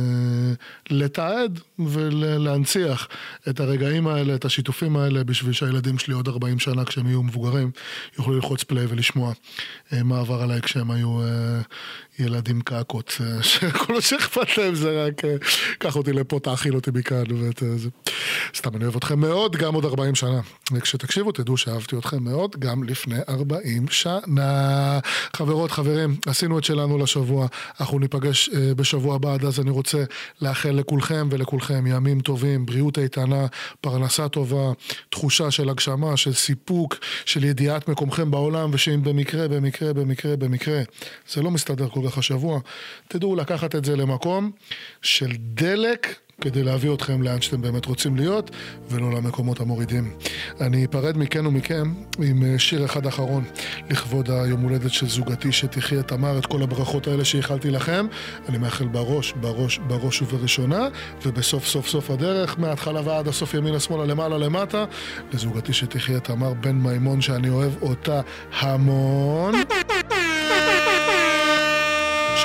לתעד 0.90 1.60
ולהנציח 1.78 3.08
את 3.48 3.60
הרגעים 3.60 4.06
האלה, 4.06 4.34
את 4.34 4.44
השיתופים 4.44 4.96
האלה, 4.96 5.24
בשביל 5.24 5.52
שהילדים 5.52 5.98
שלי 5.98 6.14
עוד 6.14 6.28
40 6.28 6.58
שנה 6.58 6.84
כשהם 6.84 7.06
יהיו 7.06 7.22
מבוגרים, 7.22 7.70
יוכלו 8.18 8.34
ללחוץ 8.34 8.62
פליי 8.62 8.86
ולשמוע 8.88 9.32
אה, 9.92 10.02
מה 10.02 10.18
עבר 10.18 10.42
עליי 10.42 10.60
כשהם 10.60 10.90
היו 10.90 11.21
אה, 11.22 11.60
ילדים 12.18 12.60
קעקות, 12.60 13.16
אה, 13.20 13.42
שכל 13.52 13.94
מה 13.94 14.00
שאכפת 14.00 14.58
להם 14.58 14.74
זה 14.74 15.04
רק 15.06 15.24
אה, 15.24 15.34
קח 15.78 15.96
אותי 15.96 16.12
לפה, 16.12 16.40
תאכיל 16.40 16.74
אותי 16.74 16.90
מכאן. 16.94 17.22
ואת, 17.38 17.62
זה. 17.76 17.88
סתם, 18.56 18.76
אני 18.76 18.84
אוהב 18.84 18.96
אתכם 18.96 19.20
מאוד, 19.20 19.56
גם 19.56 19.74
עוד 19.74 19.84
40 19.84 20.14
שנה. 20.14 20.40
וכשתקשיבו, 20.72 21.32
תדעו 21.32 21.56
שאהבתי 21.56 21.96
אתכם 21.96 22.24
מאוד, 22.24 22.56
גם 22.58 22.84
לפני 22.84 23.16
40 23.28 23.88
שנה. 23.88 24.98
חברות, 25.36 25.70
חברים, 25.70 26.16
עשינו 26.26 26.58
את 26.58 26.64
שלנו 26.64 26.98
לשבוע, 26.98 27.46
אנחנו 27.80 27.98
ניפגש 27.98 28.50
בשבוע 28.76 29.14
הבא, 29.14 29.34
עד 29.34 29.44
אז 29.44 29.60
אני 29.60 29.70
רוצה 29.70 30.04
לאחל 30.42 30.70
לכולכם 30.70 31.28
ולכולכם 31.30 31.86
ימים 31.86 32.20
טובים, 32.20 32.66
בריאות 32.66 32.98
איתנה, 32.98 33.46
פרנסה 33.80 34.28
טובה, 34.28 34.72
תחושה 35.10 35.50
של 35.50 35.68
הגשמה, 35.68 36.16
של 36.16 36.32
סיפוק, 36.32 36.96
של 37.24 37.44
ידיעת 37.44 37.88
מקומכם 37.88 38.30
בעולם, 38.30 38.70
ושאם 38.72 39.02
במקרה, 39.02 39.48
במקרה, 39.48 39.92
במקרה, 39.92 40.36
במקרה, 40.36 40.82
זה 41.32 41.42
לא 41.42 41.50
מסתדר 41.50 41.88
כל 41.88 42.01
כך 42.10 42.18
השבוע, 42.18 42.60
תדעו 43.08 43.36
לקחת 43.36 43.74
את 43.74 43.84
זה 43.84 43.96
למקום 43.96 44.50
של 45.02 45.32
דלק 45.38 46.16
כדי 46.42 46.62
להביא 46.62 46.94
אתכם 46.94 47.22
לאן 47.22 47.40
שאתם 47.40 47.62
באמת 47.62 47.86
רוצים 47.86 48.16
להיות, 48.16 48.50
ולא 48.88 49.12
למקומות 49.12 49.60
המורידים. 49.60 50.16
אני 50.60 50.84
אפרד 50.84 51.18
מכן 51.18 51.46
ומכם 51.46 51.92
עם 52.18 52.42
אה, 52.44 52.58
שיר 52.58 52.84
אחד 52.84 53.06
אחרון 53.06 53.44
לכבוד 53.90 54.30
היום 54.30 54.60
הולדת 54.60 54.90
של 54.90 55.08
זוגתי 55.08 55.52
שתחיה 55.52 56.02
תמר, 56.02 56.38
את 56.38 56.46
כל 56.46 56.62
הברכות 56.62 57.06
האלה 57.06 57.24
שאיחלתי 57.24 57.70
לכם. 57.70 58.06
אני 58.48 58.58
מאחל 58.58 58.84
בראש, 58.84 59.32
בראש, 59.32 59.78
בראש 59.78 60.22
ובראשונה, 60.22 60.88
ובסוף 61.26 61.66
סוף 61.66 61.88
סוף 61.88 62.10
הדרך, 62.10 62.58
מההתחלה 62.58 63.00
ועד 63.04 63.28
הסוף 63.28 63.54
ימינה 63.54 63.80
שמאלה 63.80 64.04
למעלה 64.04 64.38
למטה, 64.38 64.84
לזוגתי 65.32 65.72
שתחיה 65.72 66.20
תמר 66.20 66.54
בן 66.54 66.76
מימון 66.76 67.20
שאני 67.20 67.48
אוהב 67.48 67.82
אותה 67.82 68.20
המון. 68.60 69.54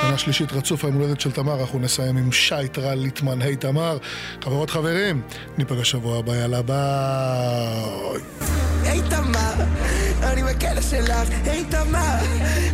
שנה 0.00 0.18
שלישית 0.18 0.52
רצוף 0.52 0.84
היום 0.84 0.94
הולדת 0.94 1.20
של 1.20 1.32
תמר, 1.32 1.60
אנחנו 1.60 1.78
נסיים 1.78 2.16
עם 2.16 2.32
שייט 2.32 2.78
רל 2.78 2.98
ליטמן, 2.98 3.42
היי 3.42 3.56
תמר. 3.56 3.98
חברות 4.44 4.70
חברים, 4.70 5.22
ניפגש 5.58 5.90
שבוע 5.90 6.18
הבא, 6.18 6.36
יאללה 6.36 6.62
ביי. 6.62 8.22
היי 8.82 9.02
תמר, 9.10 9.52
אני 10.22 10.42
בקטע 10.42 10.82
שלך, 10.82 11.28
היי 11.44 11.64
תמר, 11.64 12.18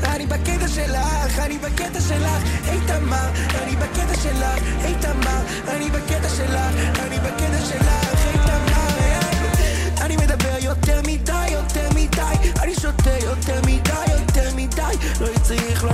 אני 0.04 0.26
בקטע 0.26 0.68
שלך, 0.68 1.38
אני 1.38 1.58
בקטע 1.58 2.00
שלך, 2.00 2.42
היי 2.66 2.80
תמר, 2.86 3.28
אני 3.62 3.76
בקטע 3.76 4.14
שלך, 4.22 4.62
היי 4.82 4.94
תמר, 5.00 5.40
אני 5.68 5.90
בקטע 5.90 6.28
שלך, 6.28 6.98
אני 6.98 7.18
בקטע 7.18 7.60
שלך, 7.68 7.88
היי 8.24 8.38
תמר, 8.44 8.84
אני 10.00 10.16
מדבר 10.16 10.56
יותר 10.60 11.00
מדי, 11.06 11.48
יותר 11.52 11.88
מדי, 11.94 12.50
אני 12.62 12.74
שותה 12.74 13.18
יותר 13.22 13.60
מדי, 13.66 14.12
יותר 14.12 14.50
מדי, 14.56 14.96
לא 15.20 15.26
צריך 15.42 15.84
לומר 15.84 15.93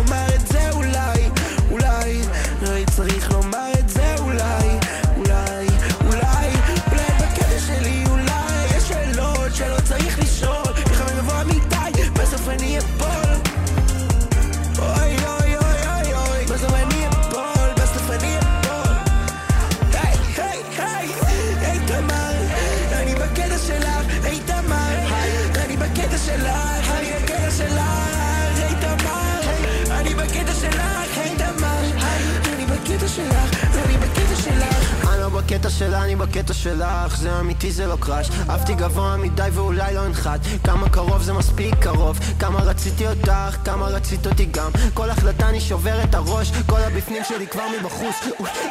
שלה, 35.80 36.04
אני 36.04 36.16
בקטע 36.16 36.54
שלך, 36.54 37.16
זה 37.16 37.40
אמיתי 37.40 37.72
זה 37.72 37.86
לא 37.86 37.96
קראש, 38.00 38.30
עפתי 38.48 38.74
גבוה 38.74 39.16
מדי 39.16 39.48
ואולי 39.52 39.94
לא 39.94 40.06
אנחת, 40.06 40.40
כמה 40.64 40.88
קרוב 40.88 41.22
זה 41.22 41.32
מספיק 41.32 41.74
קרוב, 41.74 42.18
כמה 42.38 42.58
רציתי 42.58 43.08
אותך, 43.08 43.56
כמה 43.64 43.86
רצית 43.86 44.26
אותי 44.26 44.44
גם, 44.44 44.70
כל 44.94 45.10
החלטה 45.10 45.48
אני 45.48 45.60
שובר 45.60 46.04
את 46.04 46.14
הראש, 46.14 46.52
כל 46.66 46.80
הבפנים 46.80 47.22
שלי 47.28 47.46
כבר 47.46 47.62
מבחוץ, 47.80 48.14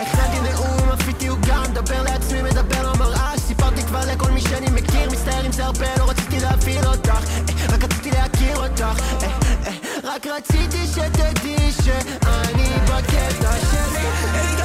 הכנתי 0.02 0.40
נאום, 0.52 0.90
עפיתי 0.92 1.28
עוגה, 1.28 1.64
מדבר 1.70 2.04
לעצמי, 2.04 2.42
מדבר 2.42 2.92
למראה, 2.92 3.32
סיפרתי 3.38 3.84
כבר 3.84 4.02
לכל 4.14 4.32
מי 4.32 4.42
שאני 4.42 4.68
מכיר, 4.72 5.10
מצטער 5.12 5.46
אם 5.46 5.52
זה 5.52 5.66
הרבה, 5.66 5.88
לא 5.98 6.10
רציתי 6.10 6.40
להפעיל 6.40 6.86
אותך, 6.88 7.12
אה, 7.12 7.66
רק 7.70 7.84
רציתי 7.84 8.12
להכיר 8.12 8.58
אותך, 8.58 9.02
אה, 9.24 9.28
אה, 9.68 9.74
רק 10.04 10.28
רציתי 10.28 10.88
שתדעי 10.88 11.72
שאני 11.72 12.70
בקטע 12.86 13.52
שלי. 13.72 14.59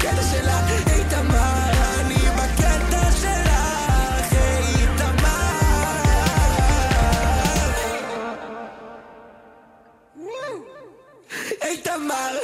בקטע 0.00 0.22
שלך, 0.22 0.86
היי 0.86 1.04
תמר, 1.10 1.72
אני 2.00 2.14
בקטע 2.14 3.12
שלך, 3.20 4.32
היי 4.32 4.86
תמר. 4.96 5.30
היי 11.60 11.76
תמר, 11.82 12.38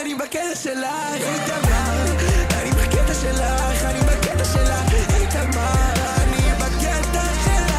אני 0.00 0.14
בקטע 0.14 0.54
שלך, 0.54 0.84
היי 1.12 1.38
תמר, 1.46 2.16
אני 2.60 2.70
בקטע 2.70 3.14
שלך, 3.14 3.84
אני 3.84 4.00
בקטע 4.00 4.44
שלך, 4.44 4.92
היי 5.14 5.26
תמר, 5.26 5.92
אני 6.22 6.50
בקטע 6.60 7.24
שלך, 7.44 7.76